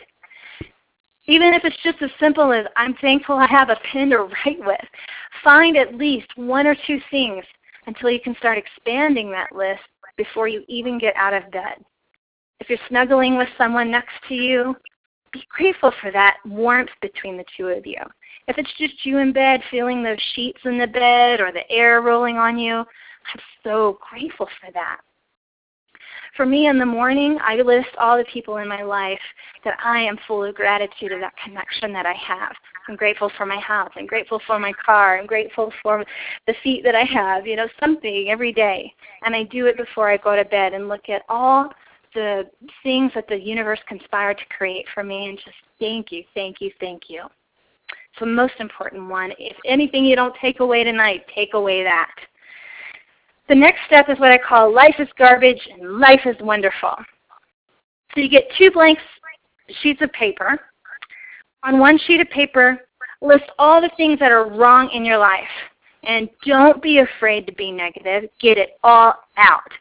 Even 1.26 1.54
if 1.54 1.64
it's 1.64 1.82
just 1.82 2.02
as 2.02 2.10
simple 2.20 2.52
as 2.52 2.66
I'm 2.76 2.94
thankful 2.96 3.36
I 3.36 3.46
have 3.46 3.70
a 3.70 3.80
pen 3.90 4.10
to 4.10 4.18
write 4.46 4.58
with. 4.60 4.80
Find 5.42 5.76
at 5.76 5.94
least 5.94 6.28
one 6.36 6.66
or 6.66 6.76
two 6.86 7.00
things 7.10 7.44
until 7.86 8.10
you 8.10 8.20
can 8.20 8.36
start 8.36 8.58
expanding 8.58 9.30
that 9.30 9.54
list 9.54 9.82
before 10.16 10.48
you 10.48 10.62
even 10.68 10.98
get 10.98 11.16
out 11.16 11.34
of 11.34 11.50
bed. 11.50 11.84
If 12.60 12.68
you're 12.68 12.78
snuggling 12.88 13.36
with 13.36 13.48
someone 13.58 13.90
next 13.90 14.12
to 14.28 14.34
you, 14.34 14.76
be 15.32 15.44
grateful 15.50 15.92
for 16.00 16.12
that 16.12 16.36
warmth 16.46 16.90
between 17.02 17.36
the 17.36 17.44
two 17.56 17.66
of 17.68 17.84
you. 17.84 17.98
If 18.46 18.58
it's 18.58 18.72
just 18.78 19.04
you 19.04 19.18
in 19.18 19.32
bed 19.32 19.62
feeling 19.70 20.02
those 20.02 20.18
sheets 20.34 20.60
in 20.64 20.78
the 20.78 20.86
bed 20.86 21.40
or 21.40 21.50
the 21.50 21.68
air 21.70 22.02
rolling 22.02 22.36
on 22.36 22.58
you, 22.58 22.76
I'm 22.76 23.40
so 23.62 23.98
grateful 24.10 24.48
for 24.60 24.70
that. 24.72 25.00
For 26.36 26.44
me 26.44 26.66
in 26.66 26.78
the 26.78 26.86
morning, 26.86 27.38
I 27.42 27.56
list 27.56 27.90
all 27.98 28.18
the 28.18 28.24
people 28.24 28.56
in 28.56 28.68
my 28.68 28.82
life 28.82 29.20
that 29.64 29.78
I 29.82 30.00
am 30.00 30.18
full 30.26 30.44
of 30.44 30.54
gratitude 30.54 31.12
of 31.12 31.20
that 31.20 31.36
connection 31.42 31.92
that 31.92 32.06
I 32.06 32.12
have. 32.14 32.52
I'm 32.88 32.96
grateful 32.96 33.30
for 33.36 33.46
my 33.46 33.58
house. 33.58 33.90
I'm 33.96 34.06
grateful 34.06 34.40
for 34.46 34.58
my 34.58 34.72
car. 34.84 35.18
I'm 35.18 35.26
grateful 35.26 35.72
for 35.82 36.04
the 36.46 36.54
feet 36.62 36.82
that 36.84 36.94
I 36.94 37.04
have, 37.04 37.46
you 37.46 37.56
know, 37.56 37.68
something 37.80 38.28
every 38.30 38.52
day. 38.52 38.92
And 39.22 39.34
I 39.34 39.44
do 39.44 39.66
it 39.66 39.76
before 39.76 40.10
I 40.10 40.16
go 40.16 40.36
to 40.36 40.44
bed 40.44 40.74
and 40.74 40.88
look 40.88 41.08
at 41.08 41.22
all 41.28 41.70
the 42.14 42.50
things 42.82 43.12
that 43.14 43.28
the 43.28 43.40
universe 43.40 43.80
conspired 43.88 44.38
to 44.38 44.56
create 44.56 44.86
for 44.92 45.02
me 45.02 45.28
and 45.28 45.38
just 45.38 45.56
thank 45.78 46.12
you, 46.12 46.24
thank 46.34 46.60
you, 46.60 46.70
thank 46.80 47.04
you. 47.08 47.22
The 48.20 48.26
most 48.26 48.54
important 48.60 49.08
one. 49.08 49.32
If 49.38 49.56
anything 49.64 50.04
you 50.04 50.16
don't 50.16 50.34
take 50.40 50.60
away 50.60 50.84
tonight, 50.84 51.24
take 51.34 51.54
away 51.54 51.82
that. 51.82 52.14
The 53.48 53.54
next 53.54 53.80
step 53.86 54.08
is 54.08 54.18
what 54.18 54.30
I 54.30 54.38
call 54.38 54.72
life 54.72 54.94
is 54.98 55.08
garbage 55.18 55.60
and 55.70 55.98
life 55.98 56.20
is 56.24 56.36
wonderful. 56.40 56.94
So 58.14 58.20
you 58.20 58.28
get 58.28 58.44
two 58.56 58.70
blank 58.70 58.98
sheets 59.82 60.00
of 60.00 60.12
paper. 60.12 60.58
On 61.64 61.78
one 61.78 61.98
sheet 62.06 62.20
of 62.20 62.30
paper, 62.30 62.78
list 63.20 63.44
all 63.58 63.80
the 63.80 63.90
things 63.96 64.18
that 64.20 64.30
are 64.30 64.48
wrong 64.48 64.90
in 64.94 65.04
your 65.04 65.18
life. 65.18 65.42
And 66.04 66.28
don't 66.46 66.82
be 66.82 66.98
afraid 66.98 67.46
to 67.46 67.52
be 67.54 67.72
negative. 67.72 68.30
Get 68.40 68.58
it 68.58 68.78
all 68.82 69.14
out 69.36 69.72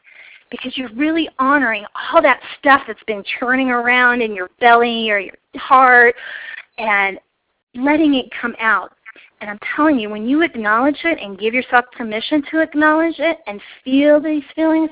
because 0.49 0.77
you're 0.77 0.93
really 0.93 1.27
honoring 1.39 1.83
all 1.95 2.21
that 2.21 2.39
stuff 2.59 2.83
that's 2.87 3.03
been 3.07 3.23
churning 3.39 3.69
around 3.69 4.21
in 4.21 4.35
your 4.35 4.49
belly 4.59 5.09
or 5.09 5.19
your 5.19 5.33
heart 5.55 6.15
and 6.77 7.19
letting 7.75 8.15
it 8.15 8.25
come 8.39 8.55
out. 8.59 8.93
And 9.41 9.49
I'm 9.49 9.59
telling 9.75 9.99
you, 9.99 10.09
when 10.09 10.27
you 10.27 10.41
acknowledge 10.41 10.99
it 11.03 11.19
and 11.19 11.37
give 11.37 11.53
yourself 11.53 11.85
permission 11.95 12.43
to 12.51 12.61
acknowledge 12.61 13.19
it 13.19 13.39
and 13.45 13.59
feel 13.83 14.21
these 14.21 14.43
feelings, 14.55 14.89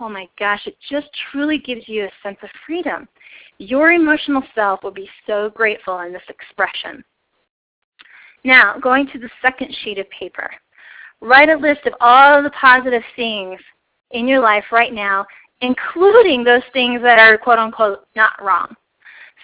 oh 0.00 0.08
my 0.08 0.26
gosh, 0.38 0.66
it 0.66 0.76
just 0.90 1.08
truly 1.30 1.58
gives 1.58 1.88
you 1.88 2.04
a 2.04 2.10
sense 2.22 2.38
of 2.42 2.48
freedom. 2.66 3.06
Your 3.58 3.92
emotional 3.92 4.42
self 4.54 4.82
will 4.82 4.90
be 4.90 5.08
so 5.26 5.50
grateful 5.50 6.00
in 6.00 6.12
this 6.12 6.22
expression. 6.28 7.04
Now, 8.42 8.78
going 8.78 9.06
to 9.08 9.18
the 9.18 9.30
second 9.40 9.74
sheet 9.82 9.98
of 9.98 10.08
paper, 10.10 10.50
write 11.20 11.48
a 11.48 11.56
list 11.56 11.86
of 11.86 11.94
all 12.00 12.42
the 12.42 12.50
positive 12.50 13.02
things 13.16 13.60
in 14.10 14.28
your 14.28 14.40
life 14.40 14.64
right 14.72 14.92
now, 14.92 15.26
including 15.60 16.44
those 16.44 16.62
things 16.72 17.00
that 17.02 17.18
are 17.18 17.38
quote 17.38 17.58
unquote 17.58 18.06
not 18.16 18.42
wrong. 18.42 18.74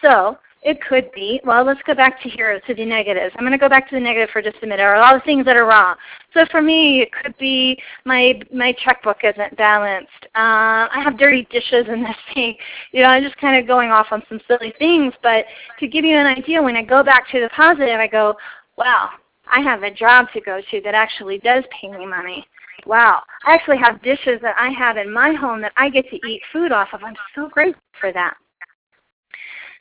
So 0.02 0.38
it 0.62 0.78
could 0.86 1.10
be, 1.12 1.40
well, 1.44 1.64
let's 1.64 1.80
go 1.86 1.94
back 1.94 2.20
to 2.22 2.28
here, 2.28 2.60
to 2.66 2.74
the 2.74 2.84
negatives. 2.84 3.34
I'm 3.36 3.44
going 3.44 3.52
to 3.52 3.58
go 3.58 3.68
back 3.68 3.88
to 3.88 3.94
the 3.94 4.00
negative 4.00 4.28
for 4.30 4.42
just 4.42 4.58
a 4.62 4.66
minute, 4.66 4.82
or 4.82 4.94
all 4.94 5.14
the 5.14 5.24
things 5.24 5.46
that 5.46 5.56
are 5.56 5.64
wrong. 5.64 5.94
So 6.34 6.44
for 6.50 6.60
me, 6.60 7.00
it 7.00 7.10
could 7.12 7.36
be 7.38 7.80
my 8.04 8.40
my 8.52 8.72
checkbook 8.84 9.18
isn't 9.24 9.56
balanced. 9.56 10.26
Uh, 10.34 10.86
I 10.92 11.00
have 11.02 11.18
dirty 11.18 11.46
dishes 11.50 11.86
in 11.88 12.02
this 12.02 12.16
sink. 12.34 12.58
You 12.92 13.02
know, 13.02 13.08
I'm 13.08 13.22
just 13.22 13.36
kind 13.38 13.58
of 13.58 13.66
going 13.66 13.90
off 13.90 14.08
on 14.10 14.22
some 14.28 14.40
silly 14.48 14.74
things. 14.78 15.14
But 15.22 15.44
to 15.78 15.86
give 15.86 16.04
you 16.04 16.16
an 16.16 16.26
idea, 16.26 16.62
when 16.62 16.76
I 16.76 16.82
go 16.82 17.02
back 17.02 17.30
to 17.30 17.40
the 17.40 17.48
positive, 17.50 18.00
I 18.00 18.06
go, 18.06 18.34
wow, 18.76 19.10
I 19.50 19.60
have 19.60 19.82
a 19.82 19.94
job 19.94 20.26
to 20.34 20.40
go 20.40 20.60
to 20.70 20.80
that 20.82 20.94
actually 20.94 21.38
does 21.38 21.64
pay 21.80 21.88
me 21.88 22.06
money 22.06 22.46
wow, 22.86 23.22
I 23.44 23.54
actually 23.54 23.76
have 23.78 24.02
dishes 24.02 24.40
that 24.40 24.56
I 24.58 24.70
have 24.70 24.96
in 24.96 25.12
my 25.12 25.34
home 25.34 25.60
that 25.60 25.72
I 25.76 25.90
get 25.90 26.08
to 26.10 26.16
eat 26.26 26.40
food 26.50 26.72
off 26.72 26.88
of. 26.94 27.02
I'm 27.04 27.14
so 27.34 27.48
grateful 27.48 27.82
for 28.00 28.10
that. 28.12 28.36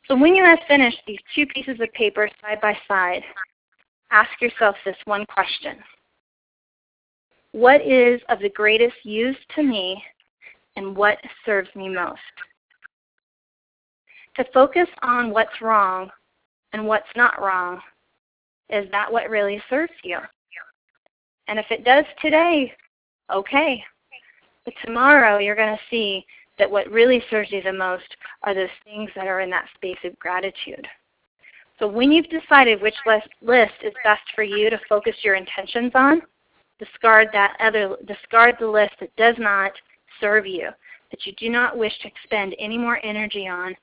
So 0.09 0.17
when 0.17 0.35
you 0.35 0.43
have 0.43 0.59
finished 0.67 1.01
these 1.05 1.19
two 1.35 1.45
pieces 1.45 1.79
of 1.79 1.93
paper 1.93 2.27
side 2.41 2.59
by 2.61 2.75
side, 2.87 3.21
ask 4.09 4.29
yourself 4.41 4.75
this 4.83 4.95
one 5.05 5.23
question. 5.27 5.77
What 7.51 7.81
is 7.85 8.19
of 8.29 8.39
the 8.39 8.49
greatest 8.49 8.95
use 9.03 9.37
to 9.55 9.61
me 9.61 10.03
and 10.75 10.95
what 10.95 11.19
serves 11.45 11.69
me 11.75 11.89
most? 11.89 12.19
To 14.37 14.45
focus 14.51 14.87
on 15.03 15.29
what's 15.29 15.61
wrong 15.61 16.09
and 16.73 16.87
what's 16.87 17.09
not 17.15 17.39
wrong, 17.39 17.79
is 18.69 18.89
that 18.91 19.11
what 19.11 19.29
really 19.29 19.61
serves 19.69 19.93
you? 20.03 20.17
And 21.47 21.59
if 21.59 21.65
it 21.69 21.83
does 21.83 22.05
today, 22.19 22.73
okay. 23.31 23.83
But 24.65 24.73
tomorrow 24.83 25.37
you're 25.37 25.55
going 25.55 25.75
to 25.75 25.83
see 25.89 26.25
that 26.59 26.69
what 26.69 26.91
really 26.91 27.23
serves 27.29 27.51
you 27.51 27.63
the 27.63 27.73
most 27.73 28.15
are 28.43 28.53
those 28.53 28.69
things 28.83 29.09
that 29.15 29.27
are 29.27 29.41
in 29.41 29.49
that 29.49 29.67
space 29.75 29.97
of 30.03 30.19
gratitude. 30.19 30.87
So 31.79 31.87
when 31.87 32.11
you've 32.11 32.29
decided 32.29 32.81
which 32.81 32.95
list, 33.05 33.73
is 33.81 33.93
best 34.03 34.21
for 34.35 34.43
you 34.43 34.69
to 34.69 34.79
focus 34.89 35.15
your 35.23 35.35
intentions 35.35 35.93
on, 35.95 36.21
discard 36.77 37.29
that 37.31 37.55
other 37.61 37.95
discard 38.05 38.55
the 38.59 38.67
list 38.67 38.93
that 38.99 39.15
does 39.15 39.35
not 39.39 39.71
serve 40.19 40.45
you, 40.45 40.69
that 41.11 41.25
you 41.25 41.33
do 41.37 41.49
not 41.49 41.77
wish 41.77 41.97
to 42.01 42.07
expend 42.07 42.55
any 42.59 42.77
more 42.77 43.03
energy 43.03 43.47
on. 43.47 43.75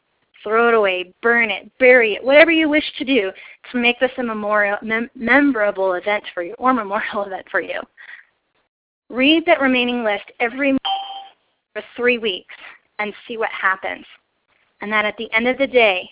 Throw 0.42 0.68
it 0.68 0.74
away, 0.74 1.12
burn 1.22 1.50
it, 1.50 1.70
bury 1.78 2.14
it, 2.14 2.22
whatever 2.22 2.50
you 2.50 2.68
wish 2.68 2.84
to 2.98 3.04
do 3.04 3.32
to 3.72 3.78
make 3.78 3.98
this 3.98 4.12
a 4.18 4.22
memorial, 4.22 4.76
mem- 4.82 5.10
memorable 5.14 5.94
event 5.94 6.22
for 6.34 6.42
you 6.42 6.54
or 6.58 6.72
memorial 6.74 7.24
event 7.26 7.46
for 7.50 7.60
you. 7.60 7.80
Read 9.08 9.44
that 9.46 9.60
remaining 9.60 10.04
list 10.04 10.24
every 10.38 10.76
for 11.76 11.84
three 11.94 12.16
weeks 12.16 12.54
and 12.98 13.12
see 13.28 13.36
what 13.36 13.50
happens. 13.50 14.06
And 14.80 14.90
then 14.90 15.04
at 15.04 15.16
the 15.18 15.30
end 15.32 15.46
of 15.46 15.58
the 15.58 15.66
day, 15.66 16.08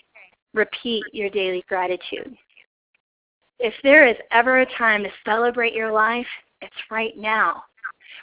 repeat 0.53 1.03
your 1.11 1.29
daily 1.29 1.63
gratitude. 1.67 2.35
If 3.57 3.73
there 3.83 4.07
is 4.07 4.15
ever 4.31 4.59
a 4.59 4.77
time 4.77 5.03
to 5.03 5.09
celebrate 5.25 5.73
your 5.73 5.91
life, 5.91 6.27
it's 6.61 6.75
right 6.91 7.17
now. 7.17 7.63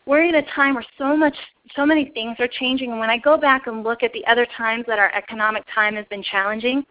We're 0.07 0.25
in 0.25 0.37
a 0.37 0.55
time 0.55 0.75
where 0.75 0.85
so 0.99 1.17
much 1.17 1.35
so 1.75 1.85
many 1.85 2.11
things 2.11 2.37
are 2.39 2.49
changing 2.49 2.91
and 2.91 3.01
when 3.01 3.11
I 3.11 3.19
go 3.19 3.37
back 3.37 3.67
and 3.67 3.85
look 3.85 4.03
at 4.03 4.13
the 4.13 4.27
other 4.27 4.47
times 4.57 4.85
that 4.87 4.99
our 4.99 5.13
economic 5.15 5.65
time 5.75 5.95
has 5.95 6.07
been 6.11 6.23
challenging, 6.23 6.85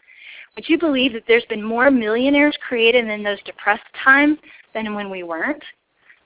would 0.56 0.68
you 0.68 0.78
believe 0.78 1.14
that 1.14 1.24
there's 1.28 1.46
been 1.46 1.64
more 1.64 1.92
millionaires 1.92 2.58
created 2.68 3.08
in 3.08 3.24
those 3.24 3.42
depressed 3.44 3.84
times 4.04 4.38
than 4.74 4.96
when 4.96 5.10
we 5.10 5.24
weren't? 5.24 5.64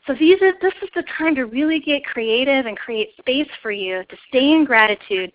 So 0.08 0.14
these 0.14 0.42
are, 0.42 0.54
this 0.62 0.74
is 0.84 0.90
the 0.94 1.04
time 1.18 1.36
to 1.36 1.46
really 1.46 1.80
get 1.80 2.06
creative 2.06 2.68
and 2.68 2.78
create 2.78 3.10
space 3.18 3.50
for 3.62 3.72
you 3.72 4.04
to 4.08 4.18
stay 4.28 4.52
in 4.52 4.64
gratitude. 4.66 5.32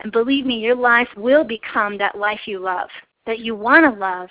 And 0.00 0.12
believe 0.12 0.46
me, 0.46 0.58
your 0.58 0.76
life 0.76 1.08
will 1.16 1.44
become 1.44 1.98
that 1.98 2.16
life 2.16 2.40
you 2.46 2.60
love, 2.60 2.88
that 3.26 3.40
you 3.40 3.56
want 3.56 3.84
to 3.84 3.98
love, 3.98 4.28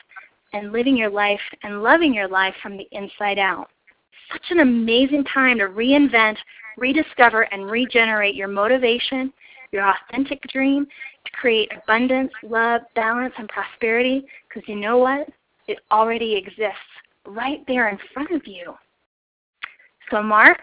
and 0.54 0.72
living 0.72 0.96
your 0.96 1.10
life 1.10 1.40
and 1.64 1.84
loving 1.84 2.14
your 2.14 2.28
life 2.28 2.54
from 2.62 2.78
the 2.78 2.88
inside 2.92 3.40
out. 3.40 3.70
Such 4.32 4.52
an 4.52 4.60
amazing 4.60 5.26
time 5.26 5.58
to 5.58 5.66
reinvent, 5.66 6.38
rediscover, 6.78 7.42
and 7.42 7.70
regenerate 7.70 8.36
your 8.36 8.48
motivation, 8.48 9.34
your 9.72 9.90
authentic 9.90 10.42
dream, 10.44 10.86
to 10.86 11.32
create 11.32 11.72
abundance, 11.76 12.32
love, 12.44 12.82
balance, 12.96 13.34
and 13.38 13.50
prosperity. 13.50 14.26
Because 14.48 14.68
you 14.70 14.76
know 14.76 14.98
what? 14.98 15.28
It 15.68 15.80
already 15.92 16.36
exists 16.36 16.78
right 17.26 17.64
there 17.68 17.90
in 17.90 17.98
front 18.14 18.32
of 18.32 18.46
you. 18.46 18.76
So, 20.12 20.22
Mark, 20.22 20.60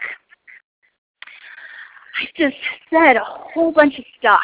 I 2.19 2.25
just 2.37 2.55
said 2.89 3.15
a 3.15 3.23
whole 3.23 3.71
bunch 3.71 3.97
of 3.97 4.05
stuff. 4.17 4.41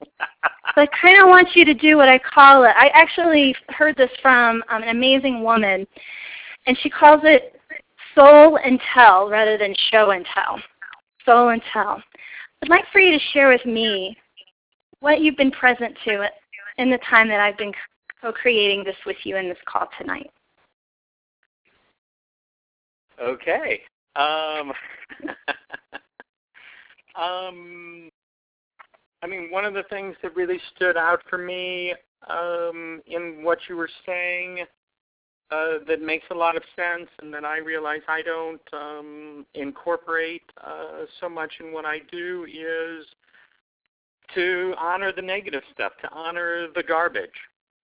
so 0.00 0.82
I 0.82 0.86
kind 1.00 1.22
of 1.22 1.28
want 1.28 1.48
you 1.54 1.64
to 1.64 1.74
do 1.74 1.96
what 1.96 2.08
I 2.08 2.18
call 2.18 2.64
it. 2.64 2.72
I 2.76 2.88
actually 2.88 3.54
heard 3.68 3.96
this 3.96 4.10
from 4.20 4.62
um, 4.68 4.82
an 4.82 4.88
amazing 4.88 5.42
woman, 5.42 5.86
and 6.66 6.78
she 6.82 6.90
calls 6.90 7.20
it 7.24 7.60
soul 8.14 8.58
and 8.64 8.80
tell 8.94 9.28
rather 9.28 9.56
than 9.56 9.74
show 9.90 10.10
and 10.10 10.26
tell. 10.34 10.60
Soul 11.24 11.50
and 11.50 11.62
tell. 11.72 12.02
I'd 12.62 12.68
like 12.68 12.84
for 12.92 13.00
you 13.00 13.16
to 13.16 13.24
share 13.32 13.48
with 13.48 13.64
me 13.66 14.16
what 15.00 15.20
you've 15.20 15.36
been 15.36 15.50
present 15.50 15.96
to 16.04 16.28
in 16.78 16.90
the 16.90 16.98
time 17.08 17.28
that 17.28 17.40
I've 17.40 17.58
been 17.58 17.72
co-creating 18.20 18.84
this 18.84 18.96
with 19.04 19.16
you 19.24 19.36
in 19.36 19.48
this 19.48 19.58
call 19.66 19.88
tonight. 19.98 20.30
Okay. 23.22 23.80
Um, 24.16 24.72
um, 27.22 28.10
I 29.22 29.26
mean, 29.26 29.50
one 29.50 29.64
of 29.64 29.74
the 29.74 29.84
things 29.90 30.16
that 30.22 30.34
really 30.34 30.60
stood 30.74 30.96
out 30.96 31.20
for 31.28 31.38
me 31.38 31.94
um, 32.28 33.02
in 33.06 33.42
what 33.42 33.58
you 33.68 33.76
were 33.76 33.90
saying 34.04 34.64
uh, 35.50 35.78
that 35.86 36.02
makes 36.02 36.26
a 36.30 36.34
lot 36.34 36.56
of 36.56 36.62
sense, 36.74 37.08
and 37.22 37.32
that 37.32 37.44
I 37.44 37.58
realize 37.58 38.00
I 38.08 38.22
don't 38.22 38.60
um, 38.72 39.46
incorporate 39.54 40.42
uh, 40.64 41.04
so 41.20 41.28
much 41.28 41.52
in 41.60 41.72
what 41.72 41.84
I 41.84 42.00
do 42.10 42.46
is 42.48 43.06
to 44.34 44.74
honor 44.78 45.12
the 45.12 45.22
negative 45.22 45.62
stuff, 45.72 45.92
to 46.02 46.12
honor 46.12 46.66
the 46.74 46.82
garbage 46.82 47.30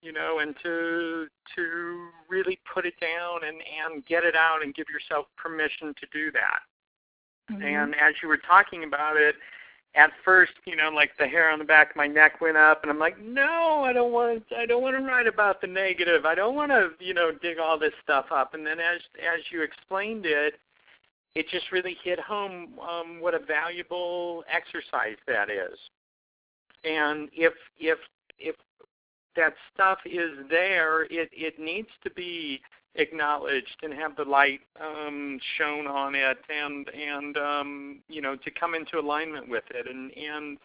you 0.03 0.12
know, 0.12 0.41
and 0.41 0.55
to 0.62 1.27
to 1.57 2.09
really 2.29 2.59
put 2.73 2.85
it 2.85 2.95
down 3.01 3.45
and 3.47 3.57
and 3.57 4.05
get 4.07 4.25
it 4.25 4.35
out 4.37 4.62
and 4.62 4.75
give 4.75 4.87
yourself 4.88 5.27
permission 5.37 5.95
to 6.01 6.07
do 6.12 6.31
that. 6.33 6.61
Mm-hmm. 7.51 7.62
And 7.62 7.95
as 7.95 8.15
you 8.23 8.29
were 8.29 8.38
talking 8.38 8.85
about 8.85 9.17
it, 9.17 9.37
at 9.95 10.11
first, 10.25 10.53
you 10.65 10.75
know, 10.75 10.88
like 10.88 11.11
the 11.19 11.27
hair 11.27 11.51
on 11.51 11.59
the 11.59 11.65
back 11.65 11.91
of 11.91 11.97
my 11.97 12.07
neck 12.07 12.41
went 12.41 12.57
up, 12.57 12.83
and 12.83 12.91
I'm 12.91 12.99
like, 12.99 13.21
no, 13.21 13.85
I 13.85 13.93
don't 13.93 14.12
want, 14.12 14.45
I 14.57 14.65
don't 14.65 14.83
want 14.83 14.97
to 14.97 15.03
write 15.03 15.27
about 15.27 15.61
the 15.61 15.67
negative. 15.67 16.25
I 16.25 16.35
don't 16.35 16.55
want 16.55 16.71
to, 16.71 16.91
you 16.99 17.12
know, 17.12 17.31
dig 17.43 17.59
all 17.59 17.79
this 17.79 17.93
stuff 18.03 18.27
up. 18.31 18.55
And 18.55 18.67
then 18.67 18.81
as 18.81 19.01
as 19.19 19.41
you 19.51 19.62
explained 19.62 20.25
it, 20.25 20.55
it 21.35 21.49
just 21.51 21.73
really 21.73 21.97
hit 22.03 22.19
home 22.19 22.71
um, 22.81 23.21
what 23.21 23.35
a 23.35 23.38
valuable 23.38 24.45
exercise 24.51 25.17
that 25.27 25.51
is. 25.51 25.79
And 26.85 27.29
if 27.35 27.53
if 27.79 27.99
if 28.38 28.57
that 29.37 29.55
stuff 29.75 29.99
is 30.05 30.31
there, 30.51 31.05
it 31.05 31.31
it 31.33 31.59
needs 31.59 31.88
to 32.05 32.11
be 32.11 32.61
acknowledged 32.95 33.77
and 33.83 33.92
have 33.95 34.16
the 34.16 34.25
light 34.25 34.61
um, 34.81 35.38
shown 35.57 35.87
on 35.87 36.14
it, 36.14 36.38
and 36.49 36.88
and 36.88 37.37
um, 37.37 37.99
you 38.09 38.21
know 38.21 38.37
to 38.37 38.51
come 38.51 38.75
into 38.75 38.99
alignment 38.99 39.49
with 39.49 39.64
it. 39.71 39.87
And 39.88 40.11
and 40.16 40.59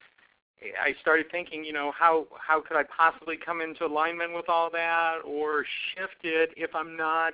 I 0.82 0.95
started 1.01 1.27
thinking, 1.32 1.63
you 1.63 1.73
know, 1.73 1.91
how 1.97 2.27
how 2.39 2.62
could 2.62 2.77
I 2.77 2.84
possibly 2.84 3.38
come 3.38 3.62
into 3.62 3.86
alignment 3.86 4.34
with 4.34 4.49
all 4.49 4.69
that, 4.71 5.19
or 5.25 5.63
shift 5.95 6.23
it 6.23 6.51
if 6.58 6.73
I'm 6.75 6.97
not 6.97 7.34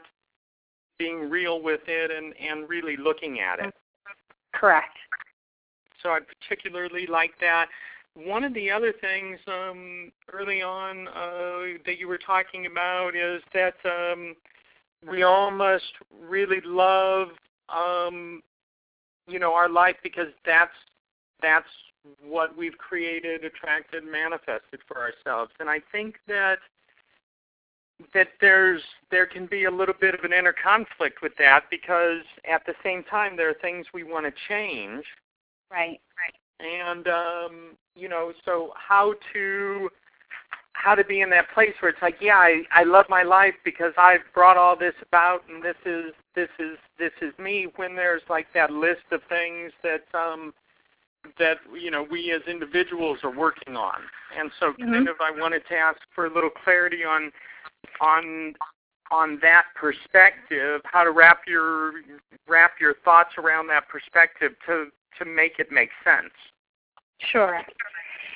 being 0.99 1.29
real 1.29 1.61
with 1.61 1.81
it 1.87 2.11
and 2.11 2.33
and 2.37 2.69
really 2.69 2.97
looking 2.97 3.39
at 3.39 3.59
it. 3.59 3.73
Correct. 4.53 4.97
So 6.01 6.09
I 6.09 6.19
particularly 6.19 7.07
like 7.07 7.31
that. 7.39 7.67
One 8.15 8.43
of 8.43 8.53
the 8.53 8.69
other 8.69 8.93
things 9.01 9.39
um, 9.47 10.11
early 10.31 10.61
on 10.61 11.07
uh, 11.07 11.79
that 11.85 11.97
you 11.97 12.07
were 12.07 12.19
talking 12.19 12.67
about 12.67 13.15
is 13.15 13.41
that 13.53 13.75
um, 13.85 14.35
we 15.09 15.23
all 15.23 15.49
must 15.49 15.91
really 16.21 16.61
love, 16.63 17.29
um, 17.69 18.43
you 19.27 19.39
know, 19.39 19.53
our 19.53 19.69
life 19.69 19.95
because 20.03 20.27
that's 20.45 20.71
that's 21.41 21.67
what 22.23 22.55
we've 22.57 22.77
created, 22.77 23.43
attracted, 23.43 24.03
manifested 24.03 24.79
for 24.87 24.97
ourselves. 24.97 25.51
And 25.59 25.69
I 25.69 25.79
think 25.91 26.15
that 26.27 26.59
that 28.13 28.27
there's 28.41 28.81
there 29.11 29.25
can 29.25 29.45
be 29.45 29.65
a 29.65 29.71
little 29.71 29.95
bit 29.99 30.13
of 30.13 30.23
an 30.23 30.33
inner 30.33 30.53
conflict 30.53 31.21
with 31.21 31.33
that 31.37 31.63
because 31.69 32.21
at 32.51 32.65
the 32.65 32.73
same 32.83 33.03
time 33.03 33.37
there 33.37 33.49
are 33.49 33.55
things 33.61 33.85
we 33.93 34.03
want 34.03 34.25
to 34.25 34.33
change. 34.47 35.05
Right. 35.71 35.99
Right. 36.17 36.35
And 36.63 37.07
um, 37.07 37.77
you 37.95 38.09
know, 38.09 38.33
so 38.45 38.71
how 38.75 39.13
to 39.33 39.89
how 40.73 40.95
to 40.95 41.03
be 41.03 41.21
in 41.21 41.29
that 41.29 41.49
place 41.53 41.73
where 41.79 41.91
it's 41.91 42.01
like, 42.01 42.17
yeah, 42.19 42.35
I, 42.35 42.63
I 42.71 42.83
love 42.83 43.05
my 43.07 43.23
life 43.23 43.53
because 43.63 43.93
I've 43.97 44.21
brought 44.33 44.57
all 44.57 44.77
this 44.77 44.95
about 45.01 45.43
and 45.49 45.63
this 45.63 45.75
is 45.85 46.13
this 46.35 46.49
is 46.59 46.77
this 46.97 47.11
is 47.21 47.37
me 47.37 47.67
when 47.75 47.95
there's 47.95 48.23
like 48.29 48.47
that 48.53 48.71
list 48.71 49.03
of 49.11 49.21
things 49.29 49.71
that 49.83 50.03
um 50.13 50.53
that 51.39 51.57
you 51.79 51.91
know 51.91 52.05
we 52.09 52.31
as 52.31 52.41
individuals 52.47 53.19
are 53.23 53.35
working 53.35 53.75
on. 53.75 53.99
And 54.37 54.51
so 54.59 54.71
mm-hmm. 54.71 54.91
kind 54.91 55.07
of 55.07 55.15
I 55.21 55.31
wanted 55.39 55.63
to 55.69 55.75
ask 55.75 55.99
for 56.13 56.25
a 56.25 56.33
little 56.33 56.49
clarity 56.49 57.03
on 57.03 57.31
on 58.01 58.53
on 59.11 59.37
that 59.41 59.65
perspective, 59.75 60.81
how 60.85 61.03
to 61.03 61.11
wrap 61.11 61.41
your 61.47 61.93
wrap 62.47 62.73
your 62.79 62.95
thoughts 63.05 63.31
around 63.37 63.67
that 63.67 63.87
perspective 63.87 64.53
to 64.65 64.87
to 65.19 65.25
make 65.25 65.59
it 65.59 65.71
make 65.71 65.89
sense. 66.03 66.33
Sure. 67.31 67.61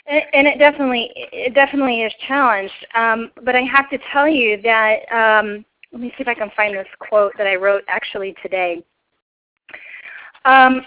And 0.08 0.48
it 0.48 0.58
definitely, 0.58 1.12
it 1.16 1.54
definitely 1.54 2.04
is 2.04 2.14
challenged. 2.28 2.74
Um, 2.96 3.32
but 3.44 3.56
I 3.56 3.62
have 3.62 3.90
to 3.90 4.00
tell 4.12 4.28
you 4.28 4.62
that. 4.62 5.00
Um, 5.12 5.66
let 5.92 6.02
me 6.02 6.10
see 6.10 6.22
if 6.22 6.28
I 6.28 6.34
can 6.34 6.52
find 6.56 6.76
this 6.76 6.88
quote 7.00 7.34
that 7.38 7.48
I 7.48 7.56
wrote 7.56 7.84
actually 7.88 8.36
today. 8.42 8.84
Um, 10.46 10.82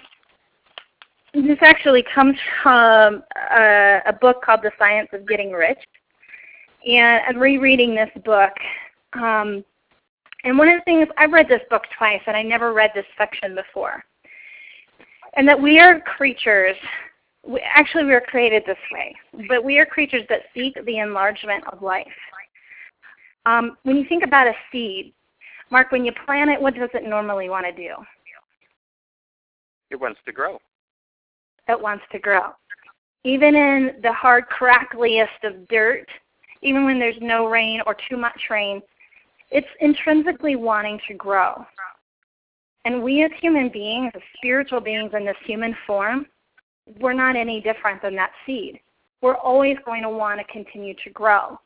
this 1.34 1.58
actually 1.60 2.04
comes 2.14 2.36
from 2.62 3.22
a, 3.52 4.00
a, 4.06 4.12
book 4.12 4.42
called 4.42 4.60
The 4.62 4.72
Science 4.78 5.08
of 5.12 5.28
Getting 5.28 5.52
Rich. 5.52 5.78
And 6.86 7.22
I'm 7.28 7.38
rereading 7.38 7.94
this 7.94 8.10
book. 8.24 8.52
Um, 9.14 9.64
and 10.44 10.58
one 10.58 10.68
of 10.68 10.78
the 10.78 10.84
things, 10.84 11.08
I've 11.18 11.32
read 11.32 11.48
this 11.48 11.60
book 11.68 11.82
twice, 11.96 12.22
and 12.26 12.36
I 12.36 12.42
never 12.42 12.72
read 12.72 12.90
this 12.94 13.04
section 13.18 13.54
before. 13.54 14.02
And 15.34 15.46
that 15.46 15.60
we 15.60 15.78
are 15.78 16.00
creatures 16.00 16.76
we, 17.46 17.60
actually 17.60 18.04
we 18.04 18.14
are 18.14 18.20
created 18.20 18.62
this 18.66 18.76
way, 18.92 19.14
but 19.48 19.64
we 19.64 19.78
are 19.78 19.86
creatures 19.86 20.24
that 20.28 20.42
seek 20.54 20.74
the 20.84 20.98
enlargement 20.98 21.64
of 21.72 21.82
life. 21.82 22.06
Um, 23.46 23.76
when 23.84 23.96
you 23.96 24.04
think 24.08 24.24
about 24.24 24.46
a 24.46 24.52
seed, 24.70 25.12
Mark, 25.70 25.92
when 25.92 26.04
you 26.04 26.12
plant 26.26 26.50
it, 26.50 26.60
what 26.60 26.74
does 26.74 26.90
it 26.94 27.04
normally 27.04 27.48
want 27.48 27.64
to 27.64 27.72
do? 27.72 27.94
It 29.90 30.00
wants 30.00 30.20
to 30.26 30.32
grow. 30.32 30.58
It 31.68 31.80
wants 31.80 32.04
to 32.12 32.18
grow. 32.18 32.50
Even 33.24 33.54
in 33.54 33.90
the 34.02 34.12
hard, 34.12 34.44
crackliest 34.48 35.44
of 35.44 35.68
dirt, 35.68 36.06
even 36.62 36.84
when 36.84 36.98
there's 36.98 37.16
no 37.20 37.46
rain 37.46 37.80
or 37.86 37.96
too 38.08 38.16
much 38.16 38.40
rain, 38.50 38.82
it's 39.50 39.66
intrinsically 39.80 40.56
wanting 40.56 41.00
to 41.08 41.14
grow. 41.14 41.64
And 42.84 43.02
we 43.02 43.24
as 43.24 43.30
human 43.40 43.68
beings, 43.68 44.12
as 44.14 44.22
spiritual 44.36 44.80
beings 44.80 45.12
in 45.14 45.24
this 45.24 45.36
human 45.44 45.76
form, 45.86 46.26
we're 46.98 47.12
not 47.12 47.36
any 47.36 47.60
different 47.60 48.02
than 48.02 48.16
that 48.16 48.32
seed. 48.46 48.80
We're 49.22 49.36
always 49.36 49.76
going 49.84 50.02
to 50.02 50.08
want 50.08 50.40
to 50.40 50.52
continue 50.52 50.94
to 51.04 51.10
grow. 51.10 51.58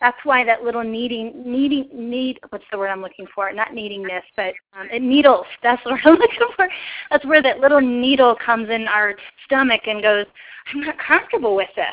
That's 0.00 0.18
why 0.24 0.44
that 0.44 0.64
little 0.64 0.82
needing, 0.82 1.32
needing, 1.46 1.88
need, 1.92 2.40
what's 2.48 2.64
the 2.72 2.78
word 2.78 2.88
I'm 2.88 3.02
looking 3.02 3.26
for? 3.32 3.52
Not 3.52 3.68
needingness, 3.68 4.22
but 4.36 4.52
um, 4.76 4.88
it 4.90 5.00
needles. 5.00 5.46
That's 5.62 5.82
what 5.84 6.00
I'm 6.04 6.14
looking 6.14 6.48
for. 6.56 6.68
That's 7.10 7.24
where 7.24 7.42
that 7.42 7.60
little 7.60 7.80
needle 7.80 8.36
comes 8.44 8.68
in 8.68 8.88
our 8.88 9.14
stomach 9.44 9.82
and 9.86 10.02
goes, 10.02 10.26
I'm 10.72 10.80
not 10.80 10.96
comfortable 10.98 11.54
with 11.54 11.68
this. 11.76 11.86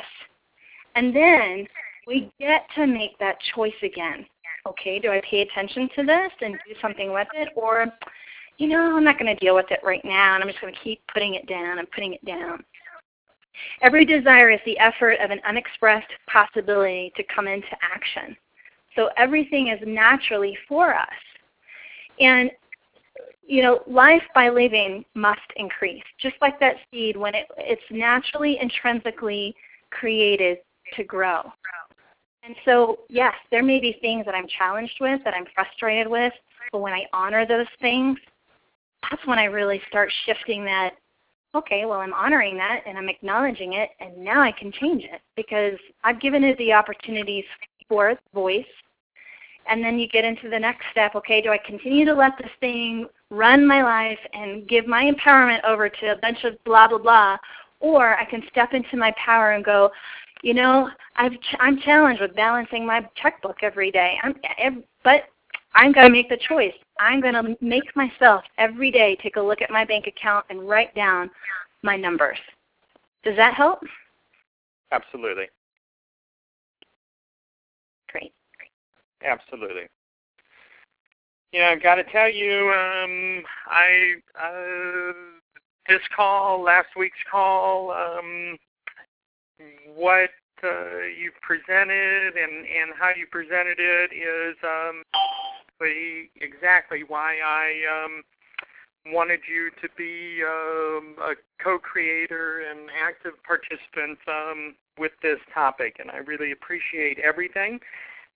And 0.95 1.15
then 1.15 1.67
we 2.07 2.31
get 2.39 2.65
to 2.75 2.87
make 2.87 3.17
that 3.19 3.37
choice 3.55 3.73
again. 3.83 4.25
Okay, 4.67 4.99
do 4.99 5.11
I 5.11 5.21
pay 5.29 5.41
attention 5.41 5.87
to 5.95 6.03
this 6.03 6.31
and 6.41 6.55
do 6.67 6.73
something 6.81 7.13
with 7.13 7.27
it? 7.35 7.49
Or 7.55 7.85
you 8.60 8.67
know, 8.67 8.95
I'm 8.98 9.06
not 9.06 9.17
going 9.17 9.34
to 9.34 9.39
deal 9.39 9.56
with 9.56 9.72
it 9.72 9.80
right 9.84 10.04
now, 10.04 10.36
and 10.36 10.43
I'm 10.43 10.50
just 10.50 10.62
going 10.62 10.74
to 10.74 10.80
keep 10.82 11.02
putting 11.12 11.36
it 11.36 11.48
down 11.48 11.80
and 11.80 11.89
putting 11.91 12.13
it 12.13 12.24
down. 12.26 12.63
Every 13.82 14.06
desire 14.06 14.52
is 14.52 14.60
the 14.65 14.78
effort 14.80 15.17
of 15.22 15.32
an 15.32 15.39
unexpressed 15.48 16.12
possibility 16.28 17.12
to 17.15 17.24
come 17.34 17.48
into 17.48 17.67
action. 17.82 18.36
So 18.95 19.10
everything 19.15 19.69
is 19.69 19.80
naturally 19.86 20.58
for 20.67 20.93
us. 20.93 21.08
And, 22.19 22.52
you 23.48 23.63
know, 23.63 23.80
life 23.88 24.24
by 24.36 24.50
living 24.50 25.06
must 25.15 25.39
increase. 25.56 26.04
Just 26.19 26.36
like 26.41 26.60
that 26.60 26.76
seed, 26.91 27.15
when 27.15 27.36
it, 27.36 27.48
it's 27.58 27.82
naturally, 27.89 28.58
intrinsically 28.62 29.56
created 29.89 30.58
to 30.98 31.04
grow. 31.06 31.43
And 32.43 32.56
so, 32.65 33.00
yes, 33.10 33.36
there 33.52 33.63
may 33.63 33.80
be 33.80 33.98
things 34.02 34.26
that 34.26 34.36
I'm 34.36 34.48
challenged 34.58 34.98
with, 35.00 35.24
that 35.24 35.34
I'm 35.34 35.45
frustrated 35.54 36.08
with, 36.08 36.34
but 36.72 36.80
when 36.80 36.93
I 36.93 37.06
honor 37.13 37.45
those 37.45 37.67
things, 37.80 38.17
that's 39.09 39.25
when 39.25 39.39
I 39.39 39.45
really 39.45 39.81
start 39.88 40.12
shifting 40.25 40.65
that. 40.65 40.91
Okay, 41.55 41.85
well, 41.85 41.99
I'm 41.99 42.13
honoring 42.13 42.57
that 42.57 42.81
and 42.85 42.97
I'm 42.97 43.09
acknowledging 43.09 43.73
it, 43.73 43.89
and 43.99 44.17
now 44.17 44.41
I 44.41 44.51
can 44.51 44.71
change 44.71 45.03
it 45.03 45.21
because 45.35 45.79
I've 46.03 46.21
given 46.21 46.43
it 46.43 46.57
the 46.57 46.73
opportunities 46.73 47.45
for 47.88 48.09
its 48.09 48.21
voice. 48.33 48.65
And 49.67 49.83
then 49.83 49.99
you 49.99 50.07
get 50.07 50.25
into 50.25 50.49
the 50.49 50.59
next 50.59 50.85
step. 50.91 51.15
Okay, 51.15 51.41
do 51.41 51.49
I 51.49 51.57
continue 51.57 52.05
to 52.05 52.13
let 52.13 52.38
this 52.38 52.51
thing 52.59 53.07
run 53.29 53.65
my 53.65 53.83
life 53.83 54.19
and 54.33 54.67
give 54.67 54.88
my 54.88 55.12
empowerment 55.12 55.63
over 55.63 55.89
to 55.89 56.12
a 56.12 56.17
bunch 56.17 56.43
of 56.43 56.63
blah 56.63 56.88
blah 56.88 56.97
blah, 56.97 57.38
or 57.79 58.17
I 58.17 58.25
can 58.25 58.43
step 58.49 58.73
into 58.73 58.97
my 58.97 59.13
power 59.23 59.51
and 59.51 59.63
go, 59.63 59.91
you 60.41 60.53
know, 60.53 60.89
I've 61.15 61.33
ch- 61.33 61.55
I'm 61.59 61.79
challenged 61.79 62.21
with 62.21 62.35
balancing 62.35 62.85
my 62.85 63.07
checkbook 63.15 63.57
every 63.62 63.91
day. 63.91 64.17
I'm, 64.23 64.83
but 65.03 65.23
I'm 65.75 65.91
going 65.91 66.07
to 66.07 66.12
make 66.12 66.29
the 66.29 66.38
choice. 66.38 66.73
I'm 66.99 67.21
going 67.21 67.33
to 67.33 67.57
make 67.62 67.95
myself 67.95 68.43
every 68.57 68.91
day 68.91 69.17
take 69.23 69.38
a 69.38 69.41
look 69.41 69.62
at 69.62 69.71
my 69.71 69.85
bank 69.85 70.05
account 70.05 70.45
and 70.49 70.67
write 70.67 70.93
down 70.93 71.31
my 71.81 71.95
numbers. 71.95 72.38
Does 73.23 73.35
that 73.38 73.53
help? 73.53 73.79
Absolutely. 74.91 75.45
Great. 78.12 78.33
Absolutely. 79.23 79.83
You 81.51 81.62
know, 81.62 81.67
I've 81.67 81.81
got 81.81 81.95
to 81.95 82.03
tell 82.03 82.29
you, 82.29 82.71
um, 82.71 83.43
I 83.67 84.13
uh, 84.39 85.13
this 85.88 86.01
call, 86.15 86.62
last 86.62 86.89
week's 86.95 87.17
call, 87.31 87.91
um, 87.91 88.57
what 89.95 90.29
uh, 90.63 91.01
you 91.19 91.31
presented 91.41 92.33
and 92.35 92.65
and 92.65 92.93
how 92.99 93.09
you 93.17 93.25
presented 93.31 93.77
it 93.79 94.12
is 94.13 94.55
um, 94.63 95.03
exactly 95.81 97.03
why 97.07 97.37
I 97.43 98.05
um, 98.05 98.23
wanted 99.13 99.41
you 99.47 99.71
to 99.81 99.89
be 99.97 100.43
um, 100.43 101.15
a 101.21 101.35
co-creator 101.63 102.63
and 102.69 102.89
active 103.01 103.33
participant 103.43 104.19
um, 104.27 104.75
with 104.97 105.11
this 105.21 105.39
topic, 105.53 105.97
and 105.99 106.11
I 106.11 106.17
really 106.17 106.51
appreciate 106.51 107.19
everything. 107.19 107.79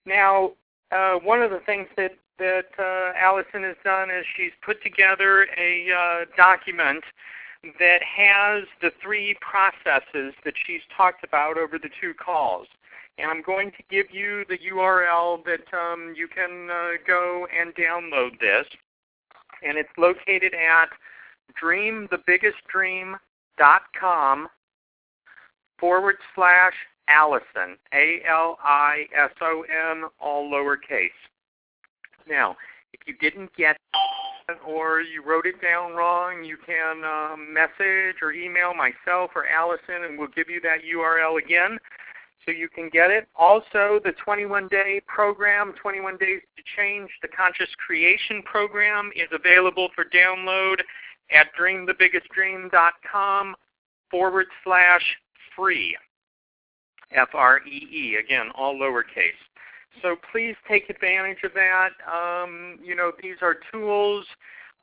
Now, 0.05 0.53
uh, 0.91 1.15
one 1.15 1.41
of 1.41 1.51
the 1.51 1.59
things 1.65 1.87
that 1.97 2.17
that 2.39 2.69
uh, 2.79 3.13
Allison 3.15 3.61
has 3.63 3.75
done 3.83 4.09
is 4.09 4.25
she's 4.35 4.51
put 4.65 4.81
together 4.81 5.47
a 5.55 5.91
uh, 5.91 6.25
document 6.35 7.03
that 7.79 8.01
has 8.03 8.63
the 8.81 8.91
three 9.01 9.37
processes 9.39 10.33
that 10.43 10.55
she's 10.65 10.81
talked 10.95 11.23
about 11.23 11.57
over 11.57 11.77
the 11.77 11.89
two 12.01 12.13
calls. 12.13 12.67
And 13.17 13.29
I'm 13.29 13.41
going 13.43 13.71
to 13.71 13.83
give 13.89 14.07
you 14.11 14.45
the 14.49 14.57
URL 14.71 15.43
that 15.45 15.73
um, 15.77 16.13
you 16.17 16.27
can 16.27 16.69
uh, 16.69 16.91
go 17.05 17.47
and 17.57 17.73
download 17.75 18.39
this. 18.39 18.65
And 19.61 19.77
it's 19.77 19.89
located 19.97 20.53
at 20.53 20.89
dreamthebiggestdream.com 21.61 24.47
forward 25.79 26.15
slash 26.33 26.73
Alison, 27.07 27.77
A-L-I-S-O-N, 27.93 28.33
all 30.19 30.49
lowercase. 30.49 31.09
Now, 32.27 32.57
if 32.93 33.01
you 33.05 33.15
didn't 33.19 33.55
get 33.55 33.77
or 34.65 35.01
you 35.01 35.23
wrote 35.23 35.45
it 35.45 35.61
down 35.61 35.93
wrong, 35.93 36.43
you 36.43 36.57
can 36.65 37.03
um, 37.05 37.53
message 37.53 38.17
or 38.21 38.33
email 38.33 38.73
myself 38.73 39.31
or 39.35 39.47
Allison, 39.47 40.03
and 40.03 40.17
we'll 40.17 40.29
give 40.29 40.49
you 40.49 40.59
that 40.61 40.79
URL 40.83 41.37
again 41.41 41.79
so 42.45 42.51
you 42.51 42.69
can 42.69 42.89
get 42.89 43.11
it. 43.11 43.27
Also, 43.35 43.99
the 44.03 44.13
21-day 44.25 45.01
program, 45.07 45.73
21 45.81 46.17
Days 46.17 46.41
to 46.57 46.63
Change, 46.77 47.09
the 47.21 47.27
Conscious 47.27 47.69
Creation 47.85 48.41
program, 48.43 49.11
is 49.15 49.29
available 49.31 49.89
for 49.95 50.05
download 50.05 50.81
at 51.31 51.47
dreamthebiggestdream.com 51.59 53.55
forward 54.09 54.47
slash 54.63 55.17
free. 55.55 55.95
F-R-E-E, 57.11 58.15
again, 58.15 58.47
all 58.55 58.75
lowercase. 58.75 59.31
So 60.01 60.15
please 60.31 60.55
take 60.67 60.89
advantage 60.89 61.43
of 61.43 61.51
that. 61.53 61.89
Um, 62.11 62.79
you 62.83 62.95
know, 62.95 63.11
these 63.21 63.35
are 63.41 63.57
tools 63.71 64.25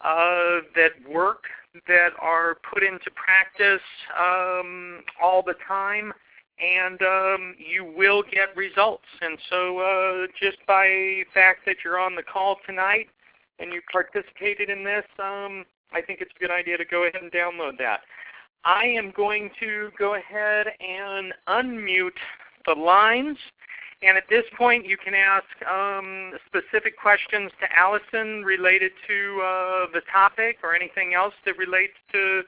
uh, 0.01 0.61
that 0.77 0.93
work, 1.09 1.45
that 1.89 2.11
are 2.21 2.57
put 2.73 2.83
into 2.83 3.11
practice 3.11 3.83
um, 4.19 5.01
all 5.23 5.43
the 5.43 5.55
time, 5.67 6.13
and 6.61 7.01
um, 7.03 7.55
you 7.59 7.85
will 7.85 8.23
get 8.23 8.55
results. 8.57 9.05
And 9.21 9.39
so 9.49 9.79
uh, 9.79 10.27
just 10.41 10.59
by 10.67 10.87
the 10.87 11.25
fact 11.33 11.61
that 11.67 11.77
you're 11.85 11.99
on 11.99 12.15
the 12.15 12.23
call 12.23 12.57
tonight 12.67 13.09
and 13.59 13.73
you 13.73 13.81
participated 13.91 14.69
in 14.71 14.85
this, 14.85 15.05
um, 15.19 15.65
I 15.93 16.01
think 16.01 16.21
it's 16.21 16.33
a 16.37 16.41
good 16.41 16.51
idea 16.51 16.77
to 16.77 16.85
go 16.85 17.05
ahead 17.05 17.23
and 17.23 17.33
download 17.33 17.79
that. 17.79 18.01
I 18.65 18.85
am 18.85 19.13
going 19.17 19.51
to 19.61 19.91
go 19.99 20.15
ahead 20.15 20.67
and 20.81 21.33
unmute 21.49 22.11
the 22.67 22.75
lines. 22.75 23.39
And 24.03 24.17
at 24.17 24.25
this 24.31 24.45
point, 24.57 24.87
you 24.87 24.97
can 24.97 25.15
ask 25.15 25.45
um, 25.71 26.33
specific 26.47 26.99
questions 26.99 27.51
to 27.61 27.67
Alison 27.79 28.43
related 28.45 28.93
to 29.07 29.43
uh, 29.43 29.87
the 29.93 30.01
topic 30.11 30.59
or 30.63 30.75
anything 30.75 31.13
else 31.15 31.35
that 31.45 31.59
relates 31.59 31.95
to 32.13 32.43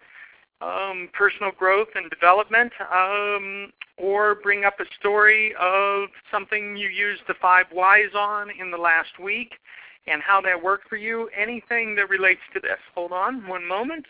um, 0.62 1.09
personal 1.12 1.51
growth 1.53 1.88
and 1.94 2.09
development, 2.09 2.72
um, 2.90 3.72
or 3.99 4.37
bring 4.37 4.65
up 4.65 4.81
a 4.81 4.85
story 4.99 5.55
of 5.61 6.09
something 6.31 6.77
you 6.77 6.89
used 6.89 7.23
the 7.29 7.35
five 7.41 7.67
whys 7.73 8.11
on 8.17 8.49
in 8.59 8.71
the 8.71 8.77
last 8.77 9.19
week 9.23 9.53
and 10.07 10.23
how 10.23 10.41
that 10.41 10.61
worked 10.61 10.89
for 10.89 10.97
you. 10.97 11.29
Anything 11.39 11.95
that 11.97 12.09
relates 12.09 12.41
to 12.55 12.61
this. 12.61 12.79
Hold 12.95 13.13
on 13.13 13.47
one 13.47 13.67
moment. 13.67 14.07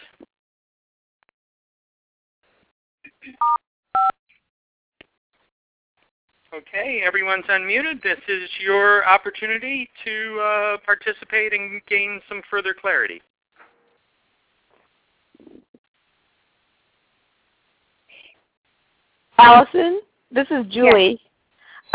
Okay, 6.54 7.02
everyone's 7.04 7.46
unmuted. 7.46 8.02
This 8.02 8.18
is 8.28 8.48
your 8.60 9.06
opportunity 9.06 9.88
to 10.04 10.40
uh, 10.40 10.76
participate 10.84 11.54
and 11.54 11.80
gain 11.86 12.20
some 12.28 12.42
further 12.50 12.74
clarity. 12.78 13.22
Alison, 19.38 20.00
this 20.30 20.46
is 20.50 20.66
Julie. 20.70 21.20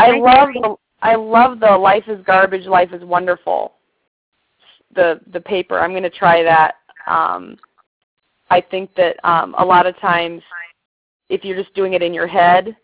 I 0.00 0.18
love 0.18 0.48
the 0.54 0.76
I 1.00 1.14
love 1.14 1.60
the 1.60 1.76
Life 1.76 2.04
is 2.08 2.24
Garbage, 2.24 2.66
Life 2.66 2.92
is 2.92 3.02
Wonderful. 3.04 3.72
The 4.94 5.20
the 5.32 5.40
paper. 5.40 5.78
I'm 5.78 5.90
going 5.90 6.02
to 6.02 6.10
try 6.10 6.42
that. 6.42 6.76
Um, 7.06 7.56
I 8.50 8.60
think 8.60 8.94
that 8.96 9.16
um, 9.28 9.54
a 9.58 9.64
lot 9.64 9.86
of 9.86 9.98
times, 9.98 10.42
if 11.28 11.44
you're 11.44 11.60
just 11.60 11.74
doing 11.74 11.92
it 11.92 12.02
in 12.02 12.14
your 12.14 12.26
head, 12.26 12.76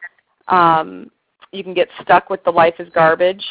um, 0.49 1.11
you 1.53 1.65
can 1.65 1.75
get 1.75 1.89
stuck 2.03 2.31
with 2.31 2.45
the 2.45 2.51
Life 2.51 2.75
is 2.79 2.89
Garbage, 2.95 3.45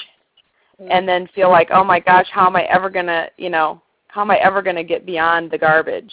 and 0.89 1.07
then 1.07 1.27
feel 1.33 1.49
like, 1.49 1.69
oh 1.71 1.83
my 1.83 1.99
gosh, 1.99 2.27
how 2.31 2.47
am 2.47 2.55
I 2.55 2.63
ever 2.63 2.89
going 2.89 3.07
to, 3.07 3.29
you 3.37 3.49
know, 3.49 3.81
how 4.07 4.21
am 4.21 4.31
I 4.31 4.37
ever 4.37 4.61
going 4.61 4.75
to 4.75 4.83
get 4.83 5.05
beyond 5.05 5.49
the 5.49 5.57
garbage? 5.57 6.11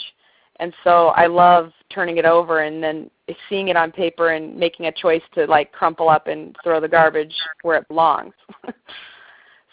And 0.60 0.74
so 0.84 1.08
I 1.08 1.26
love 1.26 1.72
turning 1.90 2.18
it 2.18 2.26
over 2.26 2.60
and 2.60 2.82
then 2.82 3.10
seeing 3.48 3.68
it 3.68 3.76
on 3.76 3.90
paper 3.90 4.30
and 4.30 4.54
making 4.54 4.86
a 4.86 4.92
choice 4.92 5.22
to 5.34 5.46
like 5.46 5.72
crumple 5.72 6.08
up 6.08 6.26
and 6.26 6.54
throw 6.62 6.80
the 6.80 6.88
garbage 6.88 7.34
where 7.62 7.78
it 7.78 7.88
belongs. 7.88 8.34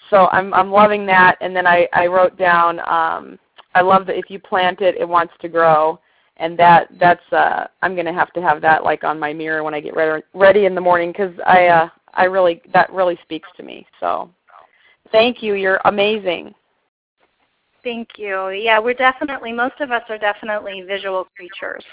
so 0.09 0.27
I'm 0.31 0.53
I'm 0.53 0.71
loving 0.71 1.05
that. 1.07 1.37
And 1.41 1.55
then 1.55 1.67
I 1.67 1.87
I 1.93 2.07
wrote 2.07 2.37
down 2.37 2.79
um, 2.79 3.37
I 3.75 3.81
love 3.81 4.07
that 4.07 4.17
if 4.17 4.29
you 4.29 4.39
plant 4.39 4.81
it, 4.81 4.95
it 4.95 5.07
wants 5.07 5.33
to 5.41 5.49
grow. 5.49 5.99
And 6.37 6.57
that 6.57 6.87
that's 6.99 7.33
uh, 7.33 7.67
I'm 7.81 7.95
gonna 7.95 8.13
have 8.13 8.31
to 8.33 8.41
have 8.41 8.61
that 8.61 8.83
like 8.83 9.03
on 9.03 9.19
my 9.19 9.33
mirror 9.33 9.63
when 9.63 9.73
I 9.73 9.81
get 9.81 9.95
ready 9.95 10.23
ready 10.33 10.65
in 10.65 10.73
the 10.73 10.81
morning 10.81 11.11
because 11.11 11.33
I 11.45 11.67
uh, 11.67 11.89
I 12.13 12.25
really 12.25 12.61
that 12.73 12.91
really 12.93 13.19
speaks 13.23 13.49
to 13.57 13.63
me. 13.63 13.85
So 13.99 14.29
thank 15.11 15.43
you. 15.43 15.55
You're 15.55 15.81
amazing. 15.85 16.53
Thank 17.83 18.09
you. 18.17 18.49
Yeah, 18.49 18.79
we're 18.79 18.93
definitely, 18.93 19.53
most 19.53 19.79
of 19.79 19.91
us 19.91 20.03
are 20.09 20.17
definitely 20.17 20.81
visual 20.81 21.27
creatures. 21.35 21.83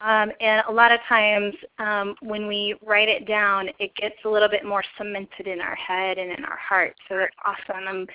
Um, 0.00 0.32
and 0.40 0.62
a 0.68 0.72
lot 0.72 0.90
of 0.90 0.98
times 1.08 1.54
um, 1.78 2.16
when 2.22 2.48
we 2.48 2.74
write 2.84 3.08
it 3.08 3.26
down, 3.26 3.68
it 3.78 3.94
gets 3.94 4.16
a 4.24 4.28
little 4.28 4.48
bit 4.48 4.64
more 4.64 4.82
cemented 4.98 5.46
in 5.46 5.60
our 5.60 5.76
head 5.76 6.18
and 6.18 6.32
in 6.32 6.44
our 6.44 6.56
heart. 6.56 6.94
So 7.08 7.16
that's 7.16 7.34
awesome. 7.46 7.84
I'm, 7.86 8.06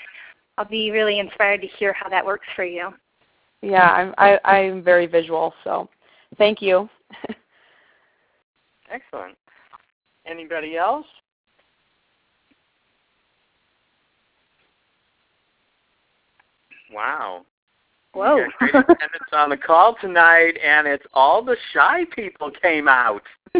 I'll 0.57 0.65
be 0.65 0.91
really 0.91 1.19
inspired 1.19 1.61
to 1.61 1.67
hear 1.67 1.93
how 1.93 2.09
that 2.09 2.25
works 2.25 2.47
for 2.55 2.65
you. 2.65 2.89
Yeah, 3.61 3.89
I'm 3.89 4.13
I, 4.17 4.39
I'm 4.43 4.83
very 4.83 5.07
visual. 5.07 5.53
So 5.63 5.89
thank 6.37 6.61
you. 6.61 6.89
Excellent. 8.91 9.37
Anybody 10.25 10.77
else? 10.77 11.05
Wow. 16.91 17.45
Whoa. 18.13 18.45
We 18.61 18.71
got 18.71 18.85
great 18.87 18.97
attendance 18.97 19.29
on 19.31 19.49
the 19.49 19.57
call 19.57 19.95
tonight, 19.99 20.57
and 20.63 20.87
it's 20.87 21.05
all 21.13 21.43
the 21.43 21.57
shy 21.73 22.05
people 22.15 22.51
came 22.61 22.87
out. 22.87 23.21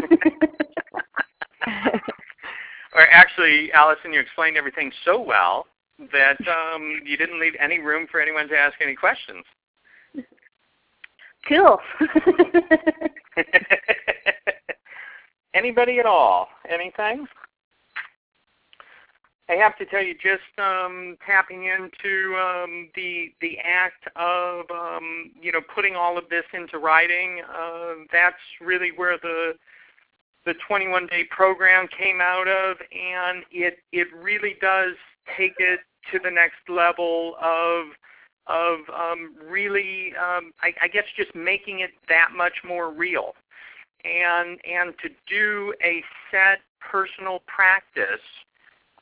or 2.94 3.06
actually, 3.10 3.70
Alison, 3.72 4.12
you 4.12 4.20
explained 4.20 4.56
everything 4.56 4.90
so 5.04 5.20
well 5.20 5.66
that 6.12 6.38
um, 6.48 7.00
you 7.04 7.16
didn't 7.16 7.40
leave 7.40 7.54
any 7.60 7.78
room 7.78 8.06
for 8.10 8.20
anyone 8.20 8.48
to 8.48 8.56
ask 8.56 8.74
any 8.80 8.94
questions. 8.94 9.44
cool. 11.48 11.78
Anybody 15.54 15.98
at 15.98 16.06
all? 16.06 16.48
Anything? 16.70 17.26
I 19.50 19.54
have 19.54 19.76
to 19.78 19.86
tell 19.86 20.02
you, 20.02 20.14
just 20.14 20.58
um, 20.58 21.16
tapping 21.24 21.64
into 21.64 22.36
um, 22.36 22.90
the 22.94 23.32
the 23.40 23.58
act 23.58 24.04
of 24.16 24.70
um, 24.70 25.32
you 25.40 25.52
know 25.52 25.60
putting 25.74 25.96
all 25.96 26.18
of 26.18 26.28
this 26.28 26.44
into 26.52 26.78
writing. 26.78 27.40
Uh, 27.48 28.04
that's 28.12 28.36
really 28.60 28.90
where 28.94 29.16
the 29.22 29.54
the 30.44 30.54
21 30.66 31.06
day 31.06 31.24
program 31.30 31.88
came 31.88 32.20
out 32.20 32.46
of, 32.46 32.76
and 32.92 33.44
it 33.50 33.78
it 33.92 34.08
really 34.14 34.56
does 34.60 34.94
take 35.36 35.54
it 35.58 35.80
to 36.12 36.18
the 36.18 36.30
next 36.30 36.68
level 36.68 37.36
of 37.40 37.86
of 38.48 38.78
um, 38.94 39.34
really, 39.46 40.14
um, 40.16 40.52
I, 40.62 40.72
I 40.80 40.88
guess, 40.88 41.04
just 41.16 41.34
making 41.34 41.80
it 41.80 41.90
that 42.08 42.30
much 42.34 42.54
more 42.66 42.90
real, 42.90 43.34
and 44.04 44.58
and 44.64 44.94
to 45.02 45.10
do 45.26 45.74
a 45.82 46.02
set 46.30 46.60
personal 46.80 47.42
practice 47.46 48.24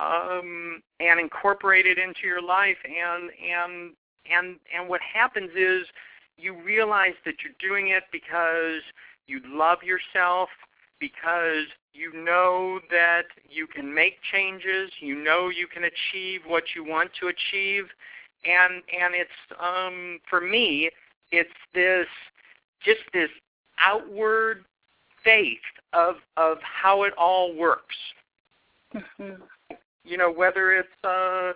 um, 0.01 0.83
and 1.01 1.21
incorporate 1.21 1.87
it 1.87 1.99
into 1.99 2.21
your 2.25 2.43
life. 2.43 2.77
And 2.85 3.31
and 3.41 3.93
and 4.31 4.57
and 4.75 4.89
what 4.89 5.01
happens 5.01 5.51
is 5.57 5.87
you 6.37 6.55
realize 6.63 7.15
that 7.25 7.37
you're 7.43 7.55
doing 7.59 7.89
it 7.89 8.05
because 8.13 8.83
you 9.27 9.41
love 9.47 9.79
yourself, 9.83 10.49
because 11.01 11.67
you 11.93 12.13
know 12.13 12.81
that 12.91 13.25
you 13.49 13.67
can 13.67 13.93
make 13.93 14.15
changes, 14.33 14.91
you 15.01 15.15
know 15.15 15.49
you 15.49 15.67
can 15.67 15.85
achieve 15.85 16.43
what 16.47 16.65
you 16.75 16.85
want 16.85 17.11
to 17.21 17.29
achieve, 17.29 17.85
and 18.45 18.83
and 18.93 19.15
it's 19.15 19.31
um, 19.61 20.19
for 20.29 20.41
me, 20.41 20.91
it's 21.33 21.51
this 21.75 22.07
just 22.85 23.01
this 23.13 23.31
outward 23.85 24.65
faith 25.25 25.59
of 25.93 26.17
of 26.37 26.59
how 26.63 27.03
it 27.03 27.13
all 27.17 27.55
works 27.55 27.97
Mhm. 28.95 29.43
You 30.07 30.17
know, 30.17 30.33
whether 30.33 30.73
it's 30.73 30.89
uh, 31.05 31.53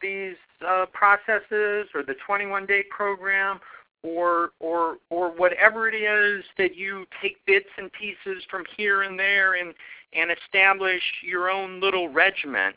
these 0.00 0.36
uh, 0.66 0.86
processes 0.92 1.88
or 1.94 2.02
the 2.06 2.14
21 2.26 2.66
day 2.66 2.84
program 2.90 3.58
or 4.02 4.50
or 4.60 4.98
or 5.10 5.30
whatever 5.30 5.58
whatever 5.58 5.88
it 5.88 5.94
is 5.94 6.44
that 6.56 6.76
you 6.76 7.04
take 7.20 7.44
bits 7.46 7.68
and 7.78 7.90
pieces 7.92 8.44
from 8.50 8.64
here 8.76 9.02
and 9.02 9.18
there 9.18 9.54
and 9.54 9.74
and 10.14 10.30
establish 10.30 11.02
your 11.22 11.50
own 11.50 11.80
little 11.80 12.08
regiment, 12.08 12.76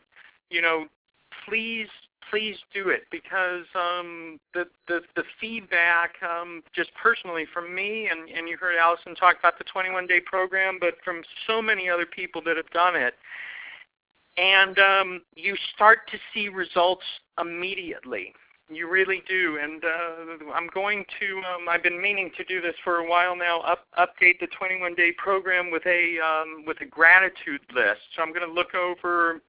you 0.50 0.62
know, 0.62 0.86
please 1.48 1.88
please 2.30 2.56
do 2.74 2.90
it 2.90 3.04
because 3.12 3.66
um, 3.76 4.40
the, 4.54 4.66
the 4.88 5.02
the 5.16 5.24
feedback 5.40 6.12
um, 6.24 6.64
just 6.74 6.90
personally 7.02 7.46
from 7.54 7.74
me 7.74 8.10
and 8.12 8.30
and 8.30 8.48
you 8.48 8.58
heard 8.58 8.76
Alison 8.78 9.16
talk 9.16 9.38
about 9.40 9.58
the 9.58 9.66
21 9.66 10.08
day 10.08 10.20
program, 10.20 10.78
but 10.80 10.96
from 11.04 11.22
so 11.48 11.62
many 11.62 11.90
other 11.90 12.06
people 12.06 12.42
that 12.46 12.58
have 12.58 12.70
done 12.72 12.96
it, 12.96 13.14
and 14.38 14.78
um, 14.80 15.22
you 15.36 15.56
start 15.76 16.00
to 16.12 16.18
see 16.34 16.50
results 16.50 17.04
immediately. 17.40 18.34
You 18.70 18.90
really 18.90 19.22
do, 19.28 19.60
and 19.62 19.84
uh, 19.84 20.54
I'm 20.54 20.70
going 20.74 21.04
to. 21.20 21.38
Um, 21.40 21.68
I've 21.70 21.84
been 21.84 22.02
meaning 22.02 22.32
to 22.38 22.44
do 22.46 22.62
this 22.62 22.76
for 22.86 22.98
a 22.98 23.10
while 23.10 23.36
now. 23.36 23.60
Up, 23.62 23.86
update 24.00 24.40
the 24.40 24.48
21 24.58 24.96
day 24.96 25.12
program 25.18 25.72
with 25.72 25.86
a 25.86 26.16
um, 26.20 26.64
with 26.66 26.80
a 26.80 26.86
gratitude 26.86 27.62
list. 27.76 28.00
So 28.16 28.22
I'm 28.22 28.30
going 28.30 28.48
to 28.48 28.54
look 28.54 28.74
over 28.74 29.42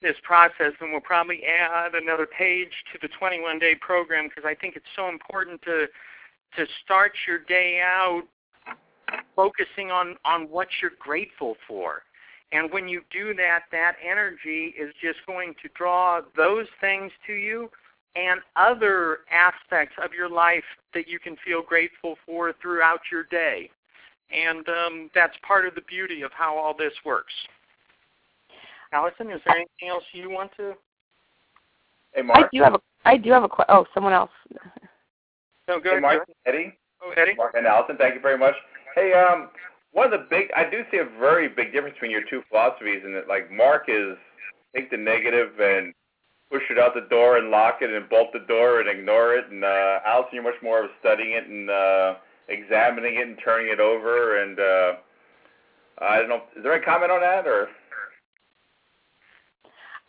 this 0.00 0.16
process, 0.22 0.72
and 0.80 0.92
we'll 0.92 1.02
probably 1.02 1.42
add 1.44 1.94
another 1.94 2.26
page 2.26 2.72
to 2.92 2.98
the 3.02 3.08
21 3.18 3.58
day 3.58 3.74
program 3.74 4.28
because 4.28 4.44
I 4.48 4.54
think 4.54 4.76
it's 4.76 4.86
so 4.96 5.10
important 5.10 5.60
to 5.62 5.86
to 6.56 6.66
start 6.82 7.12
your 7.28 7.40
day 7.40 7.82
out 7.84 8.22
focusing 9.36 9.90
on 9.90 10.16
on 10.24 10.44
what 10.44 10.68
you're 10.80 10.92
grateful 10.98 11.56
for. 11.68 12.02
And 12.52 12.72
when 12.72 12.88
you 12.88 13.02
do 13.12 13.32
that, 13.34 13.60
that 13.70 13.94
energy 14.04 14.74
is 14.78 14.92
just 15.00 15.18
going 15.26 15.54
to 15.62 15.68
draw 15.74 16.20
those 16.36 16.66
things 16.80 17.12
to 17.26 17.32
you 17.32 17.70
and 18.16 18.40
other 18.56 19.18
aspects 19.30 19.94
of 20.02 20.12
your 20.12 20.28
life 20.28 20.64
that 20.94 21.06
you 21.06 21.20
can 21.20 21.36
feel 21.44 21.62
grateful 21.62 22.16
for 22.26 22.52
throughout 22.60 23.00
your 23.10 23.24
day. 23.24 23.70
And 24.32 24.68
um, 24.68 25.10
that's 25.14 25.34
part 25.46 25.66
of 25.66 25.74
the 25.74 25.82
beauty 25.82 26.22
of 26.22 26.32
how 26.32 26.56
all 26.56 26.74
this 26.76 26.92
works. 27.04 27.32
Alison, 28.92 29.30
is 29.30 29.40
there 29.46 29.56
anything 29.56 29.88
else 29.88 30.02
you 30.12 30.30
want 30.30 30.50
to? 30.56 30.74
Hey, 32.12 32.22
Mark. 32.22 32.46
I 32.52 32.56
do 32.56 32.62
have 32.62 32.74
a. 32.74 32.80
I 33.04 33.16
do 33.16 33.30
have 33.30 33.44
a. 33.44 33.48
Qu- 33.48 33.64
oh, 33.68 33.86
someone 33.94 34.12
else. 34.12 34.30
No, 35.68 35.78
go 35.78 35.82
hey, 35.82 35.90
ahead. 35.90 36.02
Mark, 36.02 36.28
Eddie. 36.46 36.76
Oh, 37.02 37.12
Eddie. 37.16 37.34
Mark 37.36 37.54
and 37.56 37.66
Alison, 37.66 37.96
thank 37.96 38.14
you 38.14 38.20
very 38.20 38.36
much. 38.36 38.54
Hey, 38.96 39.12
um, 39.12 39.50
one 39.92 40.12
of 40.12 40.12
the 40.12 40.26
big, 40.30 40.48
I 40.56 40.64
do 40.68 40.82
see 40.90 40.98
a 40.98 41.04
very 41.18 41.48
big 41.48 41.72
difference 41.72 41.94
between 41.94 42.10
your 42.12 42.22
two 42.28 42.42
philosophies, 42.48 43.02
in 43.04 43.12
that 43.14 43.28
like 43.28 43.50
Mark 43.50 43.84
is 43.88 44.16
take 44.74 44.90
the 44.90 44.96
negative 44.96 45.58
and 45.58 45.92
push 46.50 46.62
it 46.70 46.78
out 46.78 46.94
the 46.94 47.06
door 47.10 47.36
and 47.38 47.50
lock 47.50 47.78
it 47.80 47.90
and 47.90 48.08
bolt 48.08 48.28
the 48.32 48.40
door 48.48 48.80
and 48.80 48.88
ignore 48.88 49.34
it, 49.34 49.46
and 49.50 49.64
uh, 49.64 49.98
Alison, 50.06 50.30
you're 50.34 50.42
much 50.42 50.60
more 50.62 50.84
of 50.84 50.90
studying 51.00 51.32
it 51.32 51.46
and 51.46 51.70
uh, 51.70 52.14
examining 52.48 53.16
it 53.16 53.26
and 53.28 53.38
turning 53.44 53.70
it 53.72 53.80
over. 53.80 54.42
And 54.42 54.58
uh, 54.58 54.92
I 56.00 56.18
don't 56.18 56.28
know, 56.28 56.42
is 56.56 56.62
there 56.62 56.72
any 56.74 56.84
comment 56.84 57.10
on 57.12 57.20
that 57.20 57.46
or? 57.46 57.68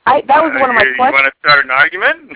I 0.08 0.22
that 0.28 0.42
was 0.42 0.52
one 0.60 0.70
of 0.72 0.76
my 0.76 0.82
Uh, 0.82 0.86
you 0.86 0.96
questions. 0.96 1.14
want 1.14 1.26
to 1.26 1.32
start 1.48 1.66
an 1.66 1.72
argument? 1.72 2.32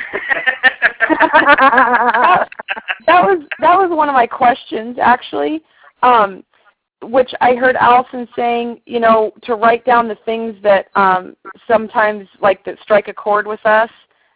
that 3.07 3.23
was 3.23 3.39
that 3.59 3.77
was 3.77 3.89
one 3.89 4.09
of 4.09 4.13
my 4.13 4.27
questions 4.27 4.97
actually, 5.01 5.61
um, 6.03 6.43
which 7.01 7.31
I 7.41 7.55
heard 7.55 7.75
Alison 7.75 8.27
saying, 8.35 8.81
you 8.85 8.99
know, 8.99 9.31
to 9.43 9.55
write 9.55 9.85
down 9.85 10.07
the 10.07 10.17
things 10.25 10.55
that 10.63 10.87
um, 10.95 11.35
sometimes 11.67 12.27
like 12.41 12.63
that 12.65 12.79
strike 12.81 13.07
a 13.07 13.13
chord 13.13 13.45
with 13.47 13.63
us 13.65 13.89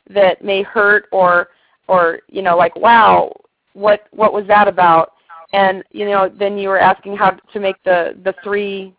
that 0.09 0.43
may 0.43 0.63
hurt 0.63 1.07
or 1.11 1.49
or 1.87 2.19
you 2.27 2.41
know 2.41 2.57
like 2.57 2.75
wow 2.75 3.33
what 3.73 4.07
what 4.11 4.33
was 4.33 4.45
that 4.47 4.67
about? 4.67 5.13
And 5.53 5.83
you 5.91 6.05
know 6.05 6.29
then 6.29 6.57
you 6.57 6.69
were 6.69 6.79
asking 6.79 7.17
how 7.17 7.31
to 7.31 7.59
make 7.59 7.81
the 7.83 8.17
the 8.23 8.35
three 8.43 8.93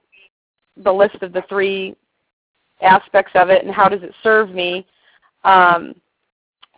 the 0.77 0.93
list 0.93 1.17
of 1.23 1.33
the 1.33 1.43
three 1.49 1.97
aspects 2.83 3.33
of 3.35 3.51
it 3.51 3.65
and 3.65 3.75
how 3.75 3.89
does 3.89 4.03
it 4.03 4.15
serve 4.23 4.51
me 4.51 4.87
um, 5.45 5.95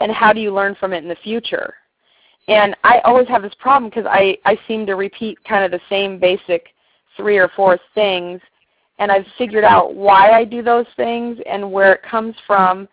and 0.00 0.10
how 0.10 0.32
do 0.32 0.40
you 0.40 0.52
learn 0.52 0.74
from 0.74 0.92
it 0.92 1.02
in 1.02 1.08
the 1.08 1.16
future 1.22 1.74
and 2.48 2.76
i 2.84 2.98
always 3.00 3.28
have 3.28 3.42
this 3.42 3.54
problem 3.58 3.90
because 3.90 4.06
i 4.08 4.36
i 4.44 4.58
seem 4.66 4.84
to 4.86 4.94
repeat 4.94 5.42
kind 5.44 5.64
of 5.64 5.70
the 5.70 5.84
same 5.88 6.18
basic 6.18 6.68
three 7.16 7.38
or 7.38 7.48
four 7.54 7.78
things 7.94 8.40
and 8.98 9.10
i've 9.12 9.26
figured 9.38 9.64
out 9.64 9.94
why 9.94 10.30
i 10.30 10.44
do 10.44 10.62
those 10.62 10.86
things 10.96 11.38
and 11.48 11.70
where 11.70 11.92
it 11.92 12.02
comes 12.02 12.34
from 12.46 12.88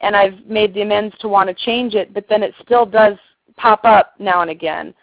and 0.00 0.14
i've 0.14 0.44
made 0.46 0.72
the 0.74 0.82
amends 0.82 1.14
to 1.18 1.28
want 1.28 1.48
to 1.48 1.64
change 1.64 1.94
it 1.94 2.12
but 2.14 2.24
then 2.28 2.42
it 2.42 2.54
still 2.62 2.86
does 2.86 3.16
pop 3.56 3.80
up 3.84 4.14
now 4.18 4.40
and 4.42 4.50
again 4.50 4.94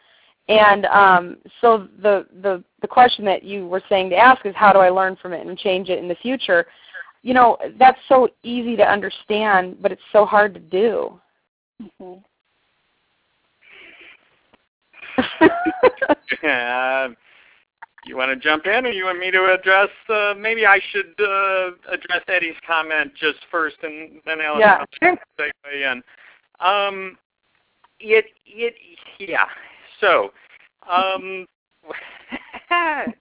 and 0.50 0.88
um, 0.88 1.38
so 1.62 1.88
the, 2.02 2.26
the 2.42 2.64
the 2.82 2.88
question 2.88 3.24
that 3.26 3.44
you 3.44 3.68
were 3.68 3.84
saying 3.88 4.10
to 4.10 4.18
ask 4.18 4.46
is 4.46 4.56
how 4.56 4.74
do 4.74 4.80
I 4.80 4.90
learn 4.90 5.16
from 5.16 5.32
it 5.32 5.46
and 5.46 5.58
change 5.58 5.90
it 5.90 6.00
in 6.00 6.08
the 6.08 6.16
future? 6.16 6.66
You 7.22 7.36
know, 7.36 7.58
that's 7.78 8.00
so 8.10 8.30
easy 8.42 8.76
to 8.76 8.84
understand, 8.84 9.78
but 9.80 9.92
it's 9.92 10.02
so 10.12 10.26
hard 10.26 10.56
to 10.56 10.60
do. 10.60 11.20
Mhm. 11.82 12.24
Uh, 15.18 17.10
you 18.06 18.16
want 18.16 18.32
to 18.32 18.36
jump 18.36 18.66
in, 18.66 18.86
or 18.86 18.92
you 18.92 19.06
want 19.06 19.20
me 19.20 19.32
to 19.32 19.54
address? 19.54 19.90
Uh, 20.08 20.34
maybe 20.38 20.66
I 20.66 20.80
should 20.92 21.14
uh, 21.20 21.72
address 21.92 22.24
Eddie's 22.28 22.56
comment 22.66 23.14
just 23.20 23.40
first, 23.52 23.78
and 23.84 24.22
then 24.26 24.42
Ellen 24.42 24.62
Yeah, 24.62 24.80
will 25.02 25.18
segue 25.40 25.92
in. 25.92 26.04
Um, 26.66 27.18
it 28.00 28.26
it 28.46 28.76
yeah. 29.20 29.46
So, 30.00 30.32
um, 30.90 31.46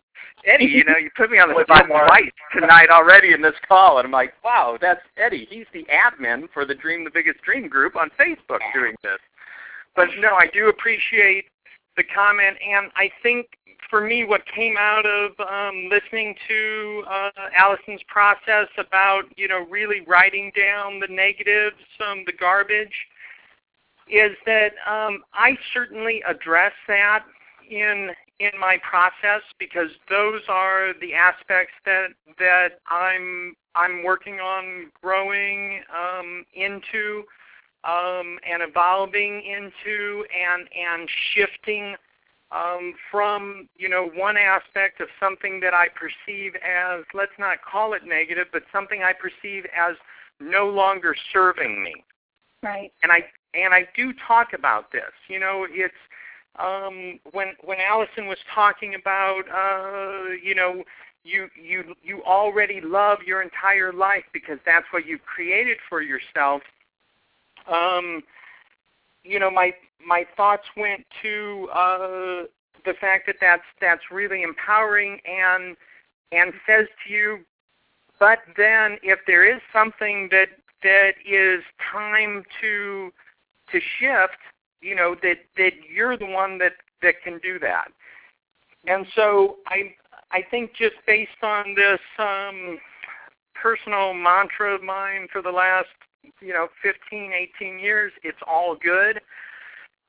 Eddie, 0.46 0.66
you 0.66 0.84
know, 0.84 0.96
you 0.96 1.10
put 1.16 1.30
me 1.30 1.38
on 1.38 1.48
the 1.48 1.54
What's 1.54 1.66
spot 1.66 1.90
up, 1.90 2.06
twice 2.06 2.30
tonight 2.52 2.90
already 2.90 3.32
in 3.32 3.42
this 3.42 3.54
call, 3.66 3.98
and 3.98 4.06
I'm 4.06 4.12
like, 4.12 4.34
wow, 4.44 4.78
that's 4.80 5.00
Eddie. 5.16 5.46
He's 5.50 5.66
the 5.72 5.84
admin 5.90 6.48
for 6.54 6.64
the 6.64 6.74
Dream 6.74 7.04
the 7.04 7.10
Biggest 7.10 7.42
Dream 7.42 7.68
group 7.68 7.96
on 7.96 8.10
Facebook 8.18 8.60
doing 8.72 8.94
this. 9.02 9.18
But 9.96 10.08
no, 10.20 10.34
I 10.34 10.46
do 10.52 10.68
appreciate 10.68 11.46
the 11.98 12.04
comment, 12.04 12.56
and 12.66 12.90
I 12.96 13.10
think 13.22 13.58
for 13.90 14.00
me, 14.00 14.24
what 14.24 14.42
came 14.46 14.76
out 14.78 15.04
of 15.04 15.32
um, 15.40 15.88
listening 15.90 16.34
to 16.46 17.04
uh, 17.08 17.30
Alison's 17.56 18.02
process 18.08 18.68
about 18.78 19.24
you 19.36 19.48
know 19.48 19.66
really 19.68 20.00
writing 20.06 20.52
down 20.56 21.00
the 21.00 21.08
negatives, 21.08 21.76
um, 22.06 22.22
the 22.24 22.32
garbage, 22.32 23.06
is 24.08 24.32
that 24.46 24.72
um, 24.86 25.22
I 25.34 25.58
certainly 25.74 26.22
address 26.26 26.72
that 26.86 27.24
in 27.70 28.10
in 28.40 28.50
my 28.58 28.78
process 28.88 29.42
because 29.58 29.90
those 30.08 30.42
are 30.48 30.92
the 31.00 31.14
aspects 31.14 31.74
that 31.84 32.08
that 32.38 32.80
I'm 32.88 33.54
I'm 33.74 34.04
working 34.04 34.40
on 34.40 34.90
growing 35.02 35.82
um, 35.92 36.44
into 36.54 37.24
um, 37.84 38.38
and 38.48 38.62
evolving 38.62 39.42
into 39.42 40.24
and 40.32 40.68
and 40.76 41.08
shifting 41.32 41.94
um, 42.50 42.94
from 43.10 43.68
you 43.76 43.88
know 43.88 44.10
one 44.14 44.36
aspect 44.36 45.00
of 45.00 45.08
something 45.20 45.60
that 45.60 45.74
I 45.74 45.86
perceive 45.88 46.54
as 46.56 47.04
let's 47.14 47.32
not 47.38 47.58
call 47.62 47.94
it 47.94 48.02
negative, 48.04 48.46
but 48.52 48.62
something 48.72 49.02
I 49.02 49.12
perceive 49.12 49.64
as 49.76 49.96
no 50.40 50.68
longer 50.68 51.14
serving 51.32 51.82
me. 51.82 52.04
Right. 52.62 52.92
And 53.02 53.12
I 53.12 53.24
and 53.54 53.74
I 53.74 53.86
do 53.96 54.12
talk 54.26 54.52
about 54.52 54.90
this. 54.92 55.12
You 55.28 55.40
know, 55.40 55.66
it's 55.68 55.94
um, 56.58 57.20
when 57.32 57.54
when 57.62 57.78
Alison 57.80 58.26
was 58.26 58.38
talking 58.54 58.94
about 58.94 59.42
uh, 59.48 60.30
you 60.42 60.54
know 60.54 60.82
you 61.24 61.48
you 61.60 61.94
you 62.02 62.22
already 62.24 62.80
love 62.80 63.18
your 63.26 63.42
entire 63.42 63.92
life 63.92 64.24
because 64.32 64.58
that's 64.64 64.86
what 64.90 65.06
you've 65.06 65.24
created 65.24 65.78
for 65.88 66.02
yourself. 66.02 66.62
Um, 67.72 68.22
you 69.24 69.38
know, 69.38 69.50
my 69.50 69.72
my 70.04 70.24
thoughts 70.36 70.64
went 70.76 71.04
to 71.22 71.68
uh, 71.72 72.42
the 72.84 72.94
fact 73.00 73.26
that 73.26 73.36
that's 73.40 73.62
that's 73.80 74.10
really 74.10 74.42
empowering 74.42 75.20
and 75.26 75.76
and 76.32 76.52
says 76.66 76.86
to 77.06 77.12
you, 77.12 77.38
but 78.18 78.38
then 78.56 78.98
if 79.02 79.18
there 79.26 79.44
is 79.44 79.60
something 79.72 80.28
that 80.30 80.48
that 80.82 81.12
is 81.26 81.62
time 81.92 82.44
to 82.60 83.12
to 83.72 83.80
shift, 83.98 84.38
you 84.80 84.94
know 84.94 85.14
that 85.22 85.38
that 85.56 85.72
you're 85.92 86.16
the 86.16 86.26
one 86.26 86.58
that 86.58 86.74
that 87.02 87.14
can 87.22 87.38
do 87.38 87.58
that. 87.58 87.88
And 88.86 89.06
so 89.14 89.56
I 89.66 89.94
I 90.30 90.42
think 90.50 90.74
just 90.74 90.96
based 91.06 91.42
on 91.42 91.74
this 91.74 92.00
um, 92.18 92.78
personal 93.54 94.14
mantra 94.14 94.74
of 94.74 94.82
mine 94.82 95.28
for 95.32 95.42
the 95.42 95.50
last 95.50 95.88
you 96.40 96.52
know 96.52 96.68
15 96.82 97.32
18 97.60 97.78
years 97.78 98.12
it's 98.22 98.38
all 98.46 98.76
good. 98.76 99.20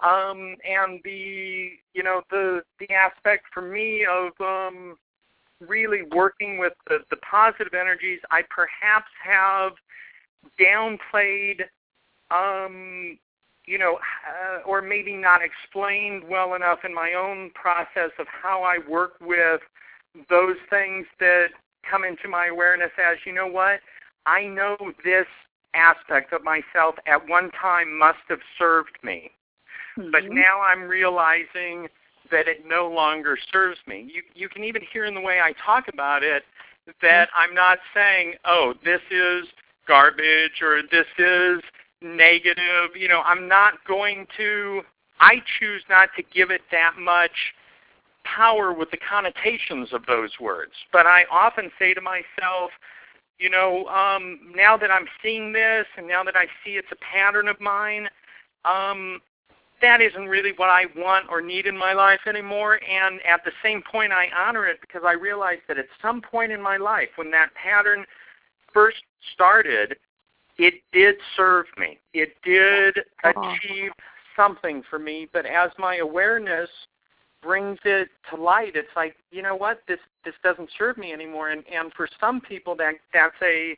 Um 0.04 0.56
and 0.64 1.00
the 1.04 1.72
you 1.94 2.04
know 2.04 2.22
the 2.30 2.62
the 2.80 2.94
aspect 2.94 3.46
for 3.54 3.62
me 3.62 4.06
of 4.10 4.32
um 4.40 4.98
really 5.60 6.04
working 6.16 6.58
with 6.58 6.74
the 6.88 7.00
the 7.10 7.18
positive 7.18 7.74
energies 7.74 8.20
i 8.32 8.42
perhaps 8.50 9.12
have 9.22 9.74
downplayed 10.58 11.64
um 12.32 13.18
you 13.70 13.78
know, 13.78 14.00
uh, 14.28 14.68
or 14.68 14.82
maybe 14.82 15.16
not 15.16 15.42
explained 15.44 16.24
well 16.28 16.56
enough 16.56 16.80
in 16.84 16.94
my 16.94 17.14
own 17.14 17.52
process 17.52 18.10
of 18.18 18.26
how 18.28 18.64
I 18.64 18.80
work 18.90 19.14
with 19.22 19.62
those 20.28 20.56
things 20.72 21.06
that 21.20 21.50
come 21.90 22.04
into 22.04 22.28
my 22.28 22.48
awareness 22.48 22.90
as, 22.98 23.18
you 23.28 23.32
know 23.32 23.46
what, 23.46 23.80
I 24.26 24.46
know 24.46 24.76
this 25.06 25.28
aspect 25.74 26.34
of 26.34 26.44
myself 26.44 26.96
at 27.06 27.28
one 27.28 27.52
time 27.52 27.98
must 27.98 28.20
have 28.30 28.40
served 28.58 28.98
me. 29.04 29.32
Mm-hmm. 29.98 30.12
But 30.12 30.24
now 30.30 30.62
I'm 30.62 30.84
realizing 30.84 31.88
that 32.32 32.48
it 32.48 32.66
no 32.66 32.90
longer 32.90 33.38
serves 33.52 33.80
me. 33.88 34.10
You 34.14 34.22
you 34.34 34.50
can 34.50 34.64
even 34.64 34.82
hear 34.92 35.06
in 35.06 35.16
the 35.16 35.22
way 35.22 35.40
I 35.40 35.54
talk 35.64 35.88
about 35.92 36.24
it 36.24 36.44
that 37.02 37.30
mm-hmm. 37.30 37.50
I'm 37.50 37.54
not 37.54 37.80
saying, 37.94 38.36
"Oh, 38.46 38.74
this 38.84 39.02
is 39.12 39.48
garbage" 39.88 40.62
or 40.62 40.82
"this 40.92 41.08
is 41.18 41.62
negative." 42.02 42.96
You 42.96 43.08
know, 43.08 43.22
I'm 43.26 43.48
not 43.48 43.74
going 43.88 44.28
to 44.38 44.82
I 45.20 45.42
choose 45.60 45.84
not 45.90 46.10
to 46.16 46.24
give 46.24 46.52
it 46.52 46.62
that 46.72 46.94
much 46.98 47.54
power 48.24 48.74
with 48.74 48.92
the 48.92 48.98
connotations 48.98 49.90
of 49.92 50.06
those 50.06 50.32
words. 50.40 50.72
But 50.92 51.06
I 51.06 51.26
often 51.32 51.72
say 51.80 51.94
to 51.94 52.02
myself, 52.02 52.72
you 53.40 53.50
know, 53.50 53.88
um, 53.88 54.40
now 54.54 54.76
that 54.78 54.92
I'm 54.92 55.06
seeing 55.24 55.54
this 55.54 55.86
and 55.98 56.08
now 56.08 56.24
that 56.24 56.36
I 56.36 56.46
see 56.64 56.72
it's 56.72 56.92
a 56.92 56.98
pattern 56.98 57.48
of 57.48 57.60
mine, 57.60 58.08
um, 58.66 59.22
that 59.82 60.02
isn't 60.02 60.28
really 60.28 60.52
what 60.58 60.70
I 60.70 60.86
want 60.98 61.28
or 61.30 61.42
need 61.42 61.66
in 61.66 61.78
my 61.78 61.94
life 61.94 62.20
anymore. 62.28 62.82
And 62.84 63.22
at 63.26 63.46
the 63.46 63.52
same 63.64 63.82
point, 63.90 64.12
I 64.12 64.28
honor 64.38 64.68
it 64.68 64.82
because 64.82 65.04
I 65.06 65.14
realize 65.14 65.60
that 65.70 65.78
at 65.78 65.86
some 66.02 66.22
point 66.22 66.52
in 66.52 66.62
my 66.62 66.76
life, 66.76 67.10
when 67.16 67.32
that 67.32 67.54
pattern 67.56 68.06
first 68.74 68.98
started, 69.34 69.96
it 70.58 70.76
did 70.92 71.16
serve 71.38 71.66
me. 71.78 71.98
It 72.14 72.36
did 72.44 73.00
achieve 73.24 73.92
something 74.36 74.84
for 74.90 75.00
me. 75.00 75.30
But 75.32 75.46
as 75.46 75.72
my 75.78 75.98
awareness 75.98 76.70
brings 77.42 77.80
it 77.86 78.10
to 78.30 78.42
light, 78.42 78.76
it's 78.76 78.90
like, 78.96 79.16
you 79.32 79.42
know 79.42 79.56
what, 79.56 79.82
this 79.88 80.00
this 80.26 80.34
doesn't 80.44 80.70
serve 80.78 80.98
me 80.98 81.14
anymore. 81.14 81.50
And 81.50 81.64
and 81.74 81.92
for 81.94 82.08
some 82.20 82.42
people, 82.42 82.76
that 82.78 82.96
that's 83.14 83.36
a 83.42 83.78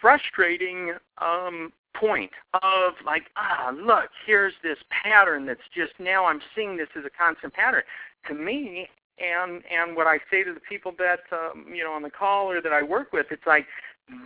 frustrating 0.00 0.94
um, 1.18 1.72
point 1.94 2.30
of 2.54 2.94
like, 3.04 3.24
ah, 3.36 3.72
look, 3.74 4.10
here's 4.26 4.54
this 4.62 4.78
pattern 5.02 5.46
that's 5.46 5.60
just 5.74 5.92
now 5.98 6.24
I'm 6.24 6.40
seeing 6.54 6.76
this 6.76 6.88
as 6.96 7.04
a 7.04 7.10
constant 7.10 7.52
pattern. 7.54 7.82
To 8.28 8.34
me, 8.34 8.88
and 9.18 9.62
and 9.70 9.96
what 9.96 10.06
I 10.06 10.18
say 10.30 10.42
to 10.44 10.52
the 10.52 10.60
people 10.60 10.92
that 10.98 11.20
um, 11.32 11.66
you 11.72 11.84
know 11.84 11.92
on 11.92 12.02
the 12.02 12.10
call 12.10 12.50
or 12.50 12.60
that 12.60 12.72
I 12.72 12.82
work 12.82 13.12
with, 13.12 13.26
it's 13.30 13.46
like 13.46 13.66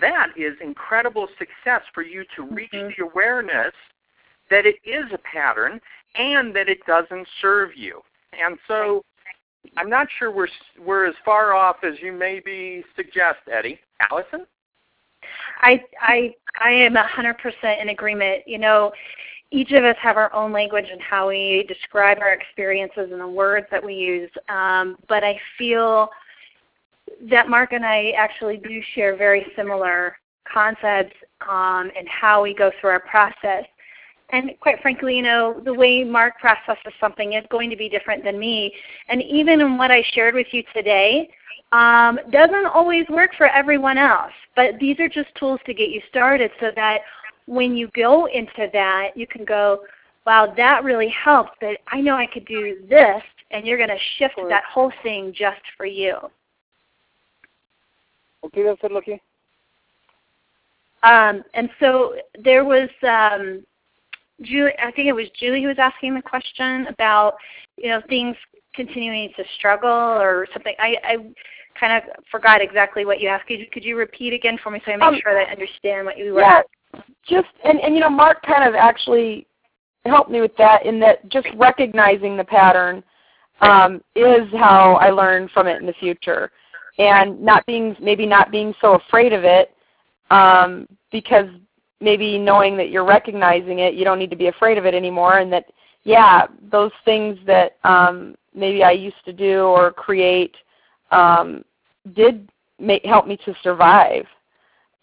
that 0.01 0.29
is 0.37 0.55
incredible 0.61 1.29
success 1.39 1.83
for 1.95 2.03
you 2.03 2.25
to 2.37 2.43
reach 2.43 2.71
mm-hmm. 2.73 2.89
the 2.97 3.09
awareness 3.09 3.73
that 4.51 4.67
it 4.67 4.77
is 4.85 5.05
a 5.13 5.19
pattern 5.19 5.81
and 6.15 6.55
that 6.55 6.69
it 6.69 6.85
doesn't 6.87 7.27
serve 7.41 7.71
you. 7.77 8.01
And 8.43 8.59
so 8.69 9.05
I'm 9.77 9.91
not 9.91 10.07
sure 10.19 10.31
we're 10.31 10.49
we're 10.85 11.07
as 11.07 11.15
far 11.25 11.55
off 11.55 11.77
as 11.83 11.95
you 12.01 12.13
maybe 12.13 12.85
suggest, 12.95 13.39
Eddie. 13.51 13.81
Alison? 14.11 14.47
I 15.61 15.83
I 16.01 16.35
I 16.63 16.71
am 16.71 16.95
100% 16.95 17.83
in 17.83 17.89
agreement. 17.91 18.43
You 18.47 18.59
know, 18.59 18.93
each 19.51 19.73
of 19.73 19.85
us 19.85 19.97
have 20.01 20.17
our 20.17 20.33
own 20.35 20.53
language 20.53 20.87
and 20.91 21.01
how 21.01 21.29
we 21.29 21.65
describe 21.69 22.19
our 22.19 22.33
experiences 22.33 23.11
and 23.13 23.21
the 23.21 23.29
words 23.29 23.67
that 23.71 23.85
we 23.85 23.95
use. 23.95 24.31
Um, 24.49 24.97
but 25.09 25.23
I 25.23 25.39
feel 25.59 26.09
that 27.31 27.49
Mark 27.49 27.73
and 27.73 27.85
I 27.85 28.13
actually 28.17 28.57
do 28.57 28.81
share 28.95 29.17
very 29.17 29.47
similar 29.57 30.17
concepts 30.53 31.15
um, 31.49 31.91
and 31.97 32.09
how 32.09 32.43
we 32.43 32.55
go 32.55 32.71
through 32.81 32.91
our 32.91 33.01
process. 33.01 33.65
And 34.31 34.51
quite 34.61 34.81
frankly, 34.83 35.17
you 35.17 35.23
know, 35.23 35.61
the 35.65 35.73
way 35.73 36.03
Mark 36.03 36.39
processes 36.41 36.93
something 37.01 37.35
is 37.35 37.45
going 37.51 37.71
to 37.71 37.77
be 37.77 37.89
different 37.89 38.25
than 38.25 38.39
me. 38.39 38.75
And 39.09 39.23
even 39.23 39.61
in 39.61 39.79
what 39.79 39.91
I 39.91 40.03
shared 40.13 40.35
with 40.35 40.49
you 40.51 40.65
today, 40.75 41.31
um, 41.73 42.19
doesn't 42.31 42.67
always 42.67 43.07
work 43.09 43.31
for 43.37 43.47
everyone 43.47 43.99
else. 43.99 44.33
But 44.57 44.79
these 44.81 44.99
are 44.99 45.09
just 45.09 45.29
tools 45.37 45.61
to 45.67 45.75
get 45.75 45.91
you 45.91 46.01
started 46.09 46.51
so 46.61 46.71
that 46.75 47.01
when 47.47 47.77
you 47.77 47.89
go 47.95 48.27
into 48.27 48.69
that, 48.73 49.17
you 49.17 49.27
can 49.27 49.45
go, 49.45 49.81
wow, 50.27 50.53
that 50.57 50.83
really 50.83 51.09
helped, 51.09 51.53
but 51.61 51.79
I 51.87 52.01
know 52.01 52.17
I 52.17 52.27
could 52.27 52.45
do 52.47 52.85
this, 52.91 53.23
and 53.53 53.65
you're 53.65 53.79
going 53.79 53.89
to 53.89 53.99
shift 54.19 54.35
that 54.49 54.65
whole 54.65 54.93
thing 55.03 55.33
just 55.33 55.61
for 55.77 55.87
you. 55.87 56.17
Okay, 58.45 58.65
that's 58.65 58.81
it, 58.83 58.93
Lucky. 58.93 59.23
Um, 61.05 61.45
and 61.55 61.71
so 61.79 62.17
there 62.43 62.65
was 62.65 62.89
um, 63.09 63.65
Julie, 64.43 64.73
I 64.79 64.91
think 64.91 65.09
it 65.09 65.15
was 65.15 65.29
Julie 65.39 65.63
who 65.63 65.69
was 65.69 65.79
asking 65.79 66.15
the 66.15 66.23
question 66.23 66.87
about 66.89 67.35
you 67.77 67.91
know 67.91 68.03
things 68.09 68.37
continuing 68.75 69.33
to 69.37 69.45
struggle 69.59 69.91
or 69.91 70.47
something. 70.53 70.75
I, 70.79 70.97
I 71.03 71.17
kind 71.79 72.03
of 72.03 72.25
forgot 72.31 72.61
exactly 72.61 73.05
what 73.05 73.21
you 73.21 73.29
asked. 73.29 73.47
Could 73.47 73.61
you, 73.61 73.67
could 73.73 73.85
you 73.85 73.97
repeat 73.97 74.33
again 74.33 74.59
for 74.63 74.71
me 74.71 74.81
so 74.85 74.93
I 74.93 74.97
make 74.97 75.07
um, 75.07 75.19
sure 75.23 75.35
that 75.35 75.49
I 75.49 75.53
understand 75.53 76.07
what 76.07 76.19
you 76.19 76.35
were? 76.35 76.41
Yeah, 76.41 76.63
just 77.27 77.49
and 77.65 77.81
and 77.81 77.95
you 77.95 78.01
know 78.01 78.11
Mark 78.11 78.43
kind 78.43 78.69
of 78.69 78.75
actually 78.75 79.47
helped 80.05 80.31
me 80.31 80.41
with 80.41 80.57
that 80.59 80.85
in 80.85 81.01
that 81.01 81.29
just 81.31 81.49
recognizing 81.57 82.37
the 82.37 82.45
pattern 82.45 83.03
um, 83.61 84.03
is 84.15 84.49
how 84.53 84.99
I 85.01 85.11
learn 85.11 85.49
from 85.53 85.67
it 85.67 85.81
in 85.81 85.87
the 85.87 85.95
future, 85.95 86.51
and 86.99 87.41
not 87.41 87.65
being 87.67 87.97
maybe 88.01 88.27
not 88.27 88.51
being 88.51 88.75
so 88.81 88.95
afraid 88.95 89.33
of 89.33 89.45
it 89.45 89.73
um, 90.31 90.87
because 91.11 91.49
maybe 92.01 92.39
knowing 92.39 92.77
that 92.77 92.91
you're 92.91 93.05
recognizing 93.05 93.81
it, 93.81 93.95
you 93.95 94.05
don't 94.05 94.19
need 94.19 94.31
to 94.31 94.37
be 94.37 94.49
afraid 94.49 94.79
of 94.79 94.87
it 94.87 94.95
anymore, 94.95 95.39
and 95.39 95.53
that 95.53 95.67
yeah, 96.05 96.47
those 96.71 96.93
things 97.05 97.37
that 97.47 97.79
um, 97.83 98.37
maybe 98.55 98.85
I 98.85 98.93
used 98.93 99.25
to 99.25 99.33
do 99.33 99.65
or 99.65 99.91
create 99.93 100.57
um, 101.11 101.65
did 102.15 102.49
make, 102.79 103.05
help 103.05 103.27
me 103.27 103.37
to 103.45 103.55
survive 103.63 104.25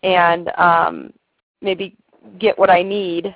and 0.04 0.50
um, 0.58 1.14
maybe 1.62 1.98
get 2.40 2.58
what 2.58 2.70
I 2.70 2.84
need. 2.84 3.36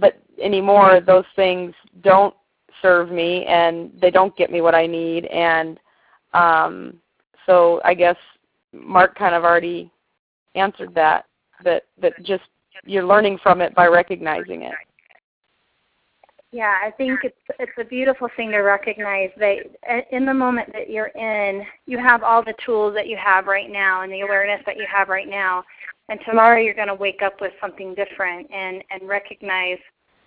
But 0.00 0.20
anymore, 0.42 1.00
those 1.00 1.24
things 1.36 1.74
don't 2.02 2.34
serve 2.82 3.10
me 3.12 3.44
and 3.46 3.92
they 4.00 4.10
don't 4.10 4.36
get 4.36 4.50
me 4.50 4.60
what 4.60 4.74
I 4.74 4.86
need. 4.86 5.26
And 5.26 5.78
um, 6.34 6.94
so 7.46 7.80
I 7.84 7.94
guess 7.94 8.16
Mark 8.72 9.16
kind 9.16 9.34
of 9.34 9.44
already 9.44 9.90
answered 10.56 10.94
that. 10.94 11.26
That 11.64 11.84
that 12.02 12.12
just 12.22 12.44
you're 12.84 13.06
learning 13.06 13.38
from 13.42 13.60
it 13.60 13.74
by 13.74 13.86
recognizing 13.86 14.62
it. 14.62 14.74
Yeah, 16.52 16.78
I 16.82 16.90
think 16.92 17.20
it's 17.24 17.36
it's 17.58 17.72
a 17.78 17.84
beautiful 17.84 18.28
thing 18.36 18.50
to 18.52 18.58
recognize 18.58 19.30
that 19.38 19.58
in 20.10 20.24
the 20.24 20.32
moment 20.32 20.72
that 20.72 20.88
you're 20.88 21.08
in, 21.08 21.62
you 21.86 21.98
have 21.98 22.22
all 22.22 22.42
the 22.42 22.54
tools 22.64 22.94
that 22.94 23.08
you 23.08 23.16
have 23.16 23.46
right 23.46 23.70
now 23.70 24.02
and 24.02 24.12
the 24.12 24.20
awareness 24.20 24.62
that 24.64 24.76
you 24.76 24.86
have 24.90 25.08
right 25.08 25.28
now. 25.28 25.64
And 26.08 26.20
tomorrow 26.24 26.60
you're 26.60 26.72
going 26.72 26.88
to 26.88 26.94
wake 26.94 27.20
up 27.20 27.40
with 27.40 27.52
something 27.60 27.94
different 27.94 28.48
and 28.52 28.82
and 28.90 29.08
recognize 29.08 29.78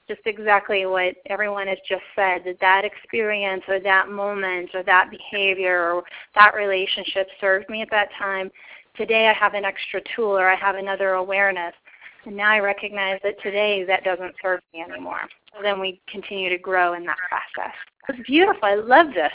just 0.09 0.21
exactly 0.25 0.85
what 0.85 1.15
everyone 1.27 1.67
has 1.67 1.77
just 1.87 2.03
said 2.15 2.41
that 2.43 2.59
that 2.59 2.83
experience 2.83 3.63
or 3.67 3.79
that 3.79 4.09
moment 4.09 4.71
or 4.73 4.83
that 4.83 5.09
behavior 5.09 5.93
or 5.93 6.03
that 6.35 6.53
relationship 6.53 7.27
served 7.39 7.69
me 7.69 7.81
at 7.81 7.89
that 7.91 8.09
time. 8.17 8.51
Today 8.97 9.29
I 9.29 9.33
have 9.33 9.53
an 9.53 9.63
extra 9.63 10.01
tool 10.15 10.37
or 10.37 10.49
I 10.49 10.55
have 10.55 10.75
another 10.75 11.13
awareness 11.13 11.73
and 12.29 12.37
now 12.37 12.51
I 12.51 12.59
recognize 12.59 13.19
that 13.23 13.41
today 13.41 13.83
that 13.85 14.03
doesn't 14.03 14.35
serve 14.39 14.59
me 14.71 14.85
anymore. 14.87 15.21
So 15.51 15.63
then 15.63 15.79
we 15.79 15.99
continue 16.07 16.47
to 16.49 16.59
grow 16.59 16.93
in 16.93 17.03
that 17.05 17.17
process. 17.27 17.73
It's 18.07 18.19
beautiful. 18.27 18.59
I 18.61 18.75
love 18.75 19.07
this. 19.15 19.31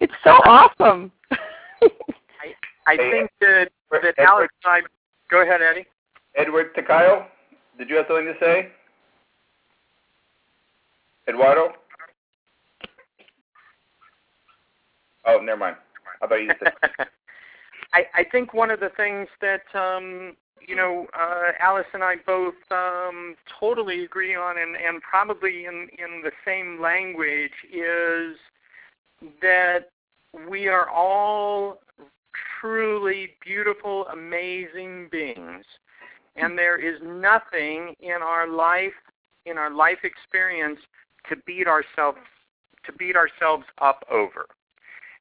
It's 0.00 0.12
so 0.24 0.30
awesome. 0.44 1.12
I, 1.30 2.54
I 2.88 2.96
think 2.96 3.30
that, 3.40 3.68
that 3.92 4.18
Alex 4.18 4.52
I, 4.64 4.80
go 5.30 5.42
ahead, 5.42 5.60
Eddie. 5.62 5.86
Edward 6.36 6.74
Takayo, 6.74 7.26
did 7.78 7.88
you 7.88 7.94
have 7.98 8.06
something 8.08 8.26
to 8.26 8.34
say? 8.40 8.72
Eduardo? 11.28 11.68
Oh, 15.24 15.38
never 15.40 15.56
mind. 15.56 15.76
How 16.20 16.26
about 16.26 16.42
you? 16.42 16.50
I, 17.92 18.06
I 18.12 18.24
think 18.32 18.54
one 18.54 18.72
of 18.72 18.80
the 18.80 18.90
things 18.96 19.28
that 19.40 19.62
um, 19.72 20.34
you 20.66 20.76
know, 20.76 21.06
uh, 21.18 21.52
Alice 21.60 21.86
and 21.92 22.02
I 22.02 22.16
both 22.26 22.54
um, 22.70 23.34
totally 23.58 24.04
agree 24.04 24.34
on, 24.34 24.58
and, 24.58 24.76
and 24.76 25.02
probably 25.02 25.66
in, 25.66 25.88
in 25.98 26.22
the 26.22 26.32
same 26.44 26.80
language, 26.80 27.52
is 27.72 28.36
that 29.40 29.90
we 30.48 30.68
are 30.68 30.88
all 30.88 31.80
truly 32.60 33.30
beautiful, 33.44 34.06
amazing 34.12 35.08
beings, 35.10 35.64
and 36.36 36.56
there 36.56 36.78
is 36.78 37.00
nothing 37.02 37.94
in 38.00 38.18
our 38.22 38.48
life, 38.48 38.92
in 39.46 39.58
our 39.58 39.74
life 39.74 39.98
experience, 40.04 40.78
to 41.28 41.36
beat 41.46 41.66
ourselves 41.66 42.18
to 42.86 42.92
beat 42.92 43.16
ourselves 43.16 43.64
up 43.82 44.02
over. 44.10 44.46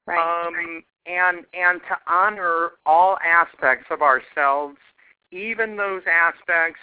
Right. 0.06 0.48
Um, 0.48 0.84
and 1.06 1.46
and 1.54 1.82
to 1.90 1.98
honor 2.08 2.72
all 2.86 3.18
aspects 3.26 3.88
of 3.90 4.02
ourselves 4.02 4.78
even 5.32 5.76
those 5.76 6.04
aspects 6.10 6.80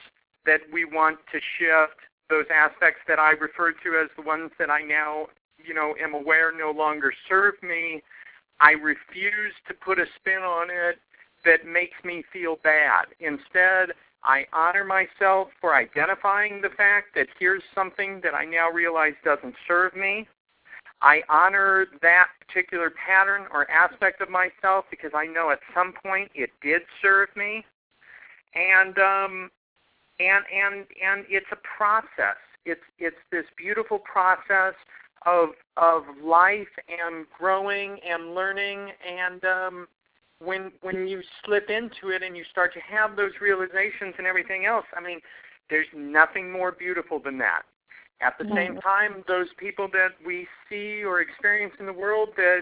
that 0.46 0.60
we 0.72 0.84
want 0.84 1.18
to 1.32 1.40
shift 1.58 1.98
those 2.30 2.46
aspects 2.52 3.00
that 3.06 3.18
I 3.18 3.32
referred 3.32 3.74
to 3.84 4.00
as 4.02 4.10
the 4.16 4.22
ones 4.22 4.50
that 4.58 4.70
I 4.70 4.82
now, 4.82 5.26
you 5.58 5.74
know, 5.74 5.94
am 6.02 6.14
aware 6.14 6.52
no 6.56 6.70
longer 6.70 7.12
serve 7.28 7.54
me, 7.62 8.02
I 8.60 8.72
refuse 8.72 9.52
to 9.68 9.74
put 9.74 9.98
a 9.98 10.06
spin 10.16 10.38
on 10.38 10.68
it 10.70 10.98
that 11.44 11.66
makes 11.66 12.02
me 12.04 12.24
feel 12.32 12.56
bad. 12.62 13.06
Instead, 13.20 13.94
I 14.22 14.46
honor 14.52 14.84
myself 14.84 15.48
for 15.60 15.74
identifying 15.74 16.62
the 16.62 16.70
fact 16.70 17.14
that 17.14 17.26
here's 17.38 17.62
something 17.74 18.20
that 18.22 18.34
I 18.34 18.44
now 18.46 18.70
realize 18.70 19.12
doesn't 19.22 19.54
serve 19.68 19.94
me. 19.94 20.26
I 21.02 21.20
honor 21.28 21.86
that 22.00 22.28
particular 22.46 22.90
pattern 22.90 23.46
or 23.52 23.70
aspect 23.70 24.22
of 24.22 24.30
myself 24.30 24.86
because 24.90 25.10
I 25.14 25.26
know 25.26 25.50
at 25.50 25.58
some 25.74 25.92
point 26.02 26.30
it 26.34 26.50
did 26.62 26.82
serve 27.02 27.28
me. 27.36 27.64
And 28.54 28.98
um 28.98 29.50
and 30.20 30.44
and 30.52 30.86
and 31.04 31.24
it's 31.28 31.46
a 31.52 31.58
process. 31.76 32.38
It's 32.64 32.80
it's 32.98 33.16
this 33.30 33.44
beautiful 33.56 33.98
process 33.98 34.74
of 35.26 35.50
of 35.76 36.02
life 36.22 36.68
and 36.88 37.26
growing 37.36 37.98
and 38.06 38.34
learning 38.34 38.90
and 39.06 39.44
um 39.44 39.88
when 40.38 40.72
when 40.82 41.06
you 41.06 41.22
slip 41.44 41.70
into 41.70 42.14
it 42.14 42.22
and 42.22 42.36
you 42.36 42.44
start 42.50 42.72
to 42.74 42.80
have 42.80 43.16
those 43.16 43.32
realizations 43.40 44.14
and 44.18 44.26
everything 44.26 44.66
else, 44.66 44.84
I 44.96 45.00
mean, 45.00 45.20
there's 45.70 45.86
nothing 45.94 46.50
more 46.50 46.72
beautiful 46.72 47.18
than 47.18 47.38
that. 47.38 47.62
At 48.20 48.38
the 48.38 48.48
same 48.54 48.76
time, 48.80 49.24
those 49.26 49.48
people 49.58 49.88
that 49.92 50.10
we 50.24 50.46
see 50.68 51.02
or 51.02 51.20
experience 51.20 51.74
in 51.80 51.86
the 51.86 51.92
world 51.92 52.30
that 52.36 52.60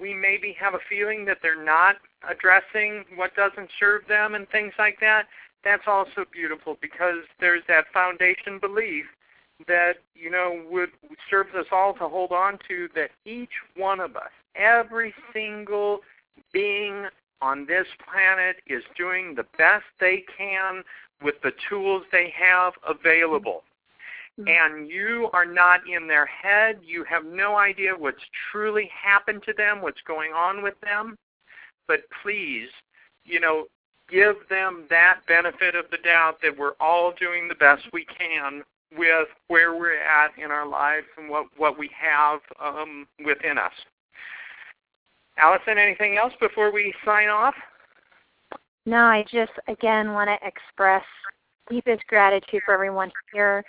we 0.00 0.14
maybe 0.14 0.56
have 0.58 0.74
a 0.74 0.78
feeling 0.88 1.24
that 1.26 1.38
they're 1.42 1.62
not 1.62 1.96
addressing 2.28 3.04
what 3.16 3.34
doesn't 3.36 3.70
serve 3.78 4.02
them 4.08 4.34
and 4.34 4.48
things 4.48 4.72
like 4.78 4.98
that, 5.00 5.26
that's 5.64 5.84
also 5.86 6.24
beautiful 6.30 6.76
because 6.80 7.24
there's 7.40 7.62
that 7.68 7.84
foundation 7.92 8.58
belief 8.58 9.06
that, 9.66 9.94
you 10.14 10.30
know, 10.30 10.62
would 10.70 10.90
serves 11.30 11.54
us 11.54 11.66
all 11.72 11.94
to 11.94 12.08
hold 12.08 12.32
on 12.32 12.58
to 12.68 12.88
that 12.94 13.10
each 13.24 13.52
one 13.76 14.00
of 14.00 14.16
us, 14.16 14.30
every 14.56 15.14
single 15.32 16.00
being 16.52 17.06
on 17.40 17.66
this 17.66 17.86
planet 18.10 18.56
is 18.66 18.82
doing 18.96 19.34
the 19.34 19.46
best 19.56 19.84
they 20.00 20.24
can 20.36 20.82
with 21.22 21.36
the 21.42 21.52
tools 21.68 22.02
they 22.10 22.32
have 22.36 22.72
available. 22.88 23.62
Mm-hmm. 24.40 24.48
And 24.48 24.88
you 24.88 25.30
are 25.32 25.46
not 25.46 25.80
in 25.88 26.08
their 26.08 26.26
head. 26.26 26.80
You 26.82 27.04
have 27.04 27.24
no 27.24 27.56
idea 27.56 27.92
what's 27.96 28.22
truly 28.50 28.90
happened 28.92 29.42
to 29.46 29.52
them, 29.52 29.80
what's 29.80 30.00
going 30.06 30.32
on 30.32 30.62
with 30.62 30.74
them. 30.80 31.16
But 31.86 32.00
please, 32.22 32.68
you 33.24 33.38
know, 33.38 33.66
give 34.10 34.36
them 34.50 34.84
that 34.90 35.20
benefit 35.28 35.74
of 35.74 35.86
the 35.90 35.98
doubt 35.98 36.38
that 36.42 36.56
we're 36.56 36.74
all 36.80 37.12
doing 37.18 37.48
the 37.48 37.54
best 37.54 37.82
we 37.92 38.06
can 38.06 38.62
with 38.96 39.28
where 39.48 39.76
we're 39.76 40.00
at 40.02 40.30
in 40.38 40.50
our 40.50 40.66
lives 40.66 41.06
and 41.16 41.28
what, 41.28 41.46
what 41.56 41.78
we 41.78 41.90
have 41.98 42.40
um, 42.62 43.06
within 43.24 43.58
us. 43.58 43.72
Alison, 45.36 45.78
anything 45.78 46.16
else 46.16 46.32
before 46.40 46.72
we 46.72 46.94
sign 47.04 47.28
off? 47.28 47.54
No, 48.86 48.98
I 48.98 49.24
just 49.32 49.52
again 49.66 50.12
want 50.12 50.28
to 50.28 50.46
express 50.46 51.02
deepest 51.70 52.06
gratitude 52.06 52.62
for 52.64 52.74
everyone 52.74 53.10
here. 53.32 53.64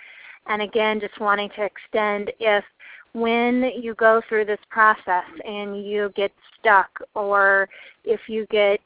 And 0.48 0.62
again, 0.62 1.00
just 1.00 1.18
wanting 1.20 1.50
to 1.56 1.64
extend 1.64 2.32
if 2.38 2.64
when 3.12 3.70
you 3.80 3.94
go 3.94 4.20
through 4.28 4.44
this 4.44 4.60
process 4.68 5.24
and 5.46 5.84
you 5.86 6.12
get 6.14 6.30
stuck 6.58 6.90
or 7.14 7.68
if 8.04 8.20
you 8.28 8.46
get 8.50 8.80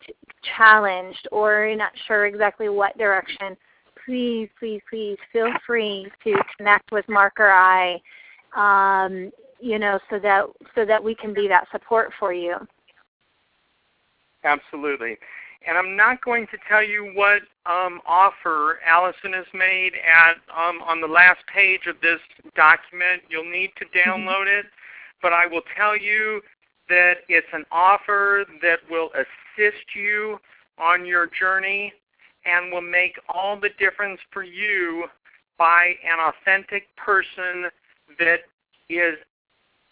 challenged 0.56 1.26
or 1.32 1.66
you're 1.66 1.76
not 1.76 1.92
sure 2.06 2.26
exactly 2.26 2.68
what 2.68 2.96
direction, 2.96 3.56
please, 4.04 4.48
please, 4.58 4.80
please 4.88 5.18
feel 5.32 5.50
free 5.66 6.06
to 6.24 6.34
connect 6.56 6.92
with 6.92 7.08
Mark 7.08 7.34
or 7.38 7.50
I. 7.50 8.00
Um, 8.56 9.30
you 9.61 9.78
know, 9.78 9.98
so 10.08 10.18
that 10.18 10.46
so 10.74 10.84
that 10.86 11.02
we 11.02 11.14
can 11.14 11.34
be 11.34 11.46
that 11.48 11.66
support 11.70 12.12
for 12.18 12.32
you. 12.32 12.56
Absolutely. 14.42 15.18
And 15.66 15.76
I'm 15.76 15.94
not 15.94 16.24
going 16.24 16.46
to 16.48 16.58
tell 16.68 16.82
you 16.82 17.12
what 17.14 17.42
um, 17.66 18.00
offer 18.06 18.80
Alison 18.86 19.34
has 19.34 19.46
made 19.52 19.92
at 19.94 20.36
um, 20.56 20.80
on 20.82 21.00
the 21.00 21.06
last 21.06 21.40
page 21.52 21.86
of 21.86 21.96
this 22.00 22.20
document. 22.56 23.22
You'll 23.28 23.50
need 23.50 23.70
to 23.78 23.84
mm-hmm. 23.84 24.11
download 24.11 24.46
it, 24.46 24.66
but 25.22 25.32
I 25.32 25.46
will 25.46 25.62
tell 25.76 25.96
you 25.96 26.40
that 26.88 27.18
it's 27.28 27.46
an 27.52 27.64
offer 27.70 28.44
that 28.62 28.78
will 28.90 29.11
assist 29.14 29.94
you 29.94 30.38
on 30.78 31.04
your 31.04 31.26
journey 31.26 31.92
and 32.46 32.72
will 32.72 32.80
make 32.80 33.18
all 33.28 33.58
the 33.61 33.68
difference 33.78 34.20
for 34.32 34.42
you 34.42 35.04
by 35.58 35.94
an 36.04 36.18
authentic 36.18 36.84
person 36.96 37.70
that 38.18 38.40
is 38.88 39.16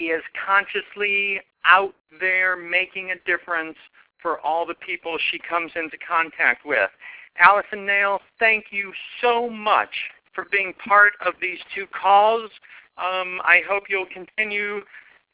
is 0.01 0.23
consciously 0.47 1.41
out 1.65 1.93
there 2.21 2.57
making 2.57 3.11
a 3.11 3.17
difference 3.27 3.77
for 4.21 4.41
all 4.41 4.67
the 4.67 4.75
people 4.75 5.19
she 5.31 5.39
comes 5.39 5.73
into 5.77 5.97
contact 5.99 6.67
with. 6.67 6.91
Alison 7.39 7.87
Nail, 7.87 8.21
thank 8.39 8.67
you 8.71 8.93
so 9.21 9.49
much 9.49 9.91
for 10.35 10.47
being 10.51 10.75
part 10.87 11.13
of 11.25 11.35
these 11.41 11.59
two 11.75 11.87
calls. 11.87 12.51
Um, 12.97 13.41
I 13.45 13.63
hope 13.69 13.85
you'll 13.89 14.07
continue 14.07 14.81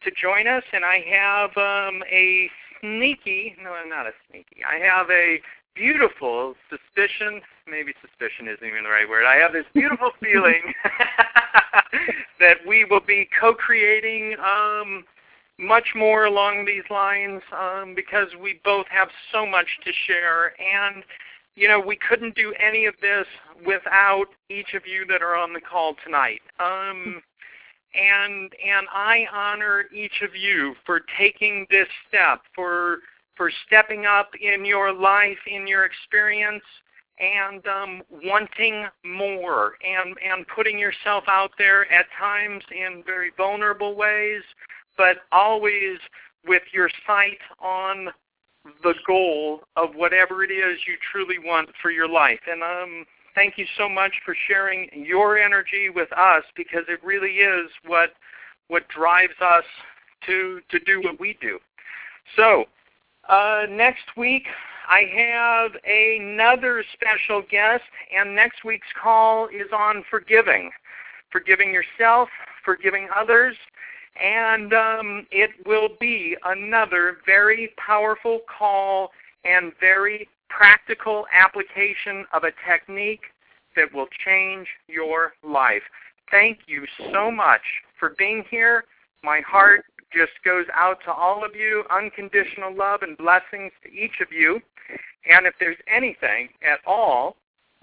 to 0.02 0.10
join 0.10 0.46
us, 0.46 0.62
and 0.72 0.84
I 0.84 1.00
have 1.10 1.50
um, 1.56 2.02
a 2.10 2.50
sneaky, 2.80 3.56
no, 3.62 3.72
I'm 3.72 3.88
not 3.88 4.06
a 4.06 4.12
sneaky, 4.28 4.62
I 4.64 4.76
have 4.84 5.10
a 5.10 5.40
beautiful 5.74 6.54
suspicion, 6.68 7.40
maybe 7.66 7.92
suspicion 8.00 8.46
isn't 8.48 8.66
even 8.66 8.84
the 8.84 8.90
right 8.90 9.08
word, 9.08 9.24
I 9.24 9.36
have 9.36 9.52
this 9.52 9.64
beautiful 9.72 10.10
feeling 10.22 10.74
that 12.40 12.58
we 12.66 12.84
will 12.84 13.00
be 13.00 13.28
co-creating 13.40 14.36
um, 14.38 15.04
much 15.58 15.88
more 15.94 16.24
along 16.24 16.64
these 16.64 16.84
lines 16.90 17.42
um, 17.52 17.94
because 17.94 18.28
we 18.40 18.60
both 18.64 18.86
have 18.88 19.08
so 19.32 19.46
much 19.46 19.66
to 19.84 19.92
share. 20.06 20.54
And 20.60 21.04
you 21.56 21.68
know 21.68 21.80
we 21.80 21.96
couldn't 21.96 22.34
do 22.34 22.52
any 22.58 22.86
of 22.86 22.94
this 23.00 23.26
without 23.64 24.26
each 24.50 24.74
of 24.74 24.82
you 24.86 25.04
that 25.06 25.22
are 25.22 25.36
on 25.36 25.52
the 25.52 25.60
call 25.60 25.94
tonight. 26.04 26.42
Um, 26.58 27.22
and 27.94 28.52
and 28.64 28.86
I 28.92 29.26
honor 29.32 29.84
each 29.94 30.22
of 30.22 30.34
you 30.34 30.74
for 30.84 31.02
taking 31.18 31.66
this 31.70 31.88
step 32.08 32.42
for 32.54 32.98
for 33.36 33.50
stepping 33.66 34.06
up 34.06 34.30
in 34.40 34.64
your 34.64 34.92
life 34.92 35.38
in 35.46 35.66
your 35.66 35.84
experience 35.84 36.64
and 37.20 37.64
um, 37.68 38.02
wanting 38.10 38.86
more 39.04 39.74
and 39.86 40.16
and 40.28 40.46
putting 40.48 40.78
yourself 40.78 41.24
out 41.28 41.52
there 41.58 41.90
at 41.92 42.06
times 42.18 42.64
in 42.72 43.02
very 43.06 43.30
vulnerable 43.36 43.94
ways 43.94 44.42
but 44.96 45.18
always 45.32 45.98
with 46.46 46.62
your 46.72 46.90
sight 47.06 47.38
on 47.60 48.08
the 48.82 48.94
goal 49.06 49.60
of 49.76 49.94
whatever 49.94 50.42
it 50.42 50.50
is 50.50 50.78
you 50.86 50.94
truly 51.12 51.38
want 51.38 51.68
for 51.82 51.90
your 51.90 52.08
life. 52.08 52.40
And 52.50 52.62
um, 52.62 53.04
thank 53.34 53.58
you 53.58 53.66
so 53.76 53.88
much 53.88 54.12
for 54.24 54.34
sharing 54.46 54.88
your 54.92 55.38
energy 55.38 55.90
with 55.94 56.12
us 56.12 56.44
because 56.56 56.84
it 56.88 57.02
really 57.04 57.36
is 57.36 57.70
what 57.86 58.10
what 58.68 58.88
drives 58.88 59.34
us 59.42 59.64
to 60.26 60.60
to 60.70 60.78
do 60.80 61.00
what 61.02 61.20
we 61.20 61.36
do. 61.40 61.58
So 62.36 62.64
uh, 63.28 63.66
next 63.68 64.16
week 64.16 64.46
I 64.88 65.02
have 65.16 65.72
another 65.84 66.84
special 66.92 67.42
guest, 67.50 67.84
and 68.16 68.34
next 68.34 68.64
week's 68.64 68.92
call 69.00 69.48
is 69.48 69.70
on 69.76 70.04
forgiving, 70.10 70.70
forgiving 71.30 71.72
yourself, 71.72 72.28
forgiving 72.64 73.08
others, 73.14 73.56
and 74.22 74.72
um, 74.72 75.26
it 75.30 75.50
will 75.66 75.88
be 76.00 76.36
another 76.44 77.18
very 77.26 77.72
powerful 77.76 78.40
call 78.46 79.10
and 79.44 79.72
very 79.80 80.28
practical 80.48 81.26
application 81.32 82.24
of 82.32 82.44
a 82.44 82.52
technique 82.68 83.22
that 83.76 83.92
will 83.92 84.06
change 84.24 84.68
your 84.88 85.32
life. 85.42 85.82
Thank 86.30 86.60
you 86.66 86.84
so 87.12 87.30
much 87.30 87.62
for 87.98 88.14
being 88.16 88.44
here. 88.50 88.84
My 89.22 89.40
heart 89.40 89.84
just 90.12 90.32
goes 90.44 90.66
out 90.72 90.98
to 91.04 91.12
all 91.12 91.44
of 91.44 91.56
you. 91.56 91.84
Unconditional 91.90 92.74
love 92.74 93.02
and 93.02 93.16
blessings 93.18 93.72
to 93.82 93.92
each 93.92 94.20
of 94.20 94.28
you. 94.30 94.60
And 95.26 95.46
if 95.46 95.54
there's 95.58 95.78
anything 95.92 96.50
at 96.62 96.80
all, 96.86 97.36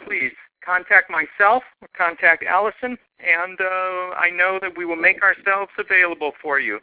please 0.05 0.31
contact 0.65 1.09
myself, 1.09 1.63
contact 1.95 2.43
Alison, 2.43 2.97
and 3.19 3.59
uh, 3.59 4.15
I 4.15 4.29
know 4.33 4.59
that 4.61 4.77
we 4.77 4.85
will 4.85 4.95
make 4.95 5.21
ourselves 5.21 5.71
available 5.77 6.31
for 6.41 6.59
you. 6.59 6.79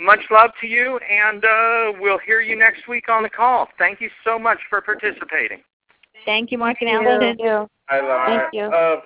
Much 0.00 0.20
love 0.30 0.50
to 0.60 0.66
you, 0.66 0.98
and 0.98 1.44
uh, 1.44 1.92
we'll 2.00 2.18
hear 2.18 2.40
you 2.40 2.56
next 2.56 2.88
week 2.88 3.08
on 3.08 3.22
the 3.22 3.28
call. 3.28 3.68
Thank 3.78 4.00
you 4.00 4.08
so 4.24 4.38
much 4.38 4.58
for 4.68 4.80
participating. 4.80 5.60
Thank 6.24 6.50
you, 6.50 6.58
Mark 6.58 6.78
and 6.80 6.90
Alison. 6.90 7.20
Thank 7.20 7.40
you. 7.40 7.68
I 7.88 8.00
love 8.00 8.26
Thank 8.26 8.54
you. 8.54 8.64
Uh, 8.64 9.00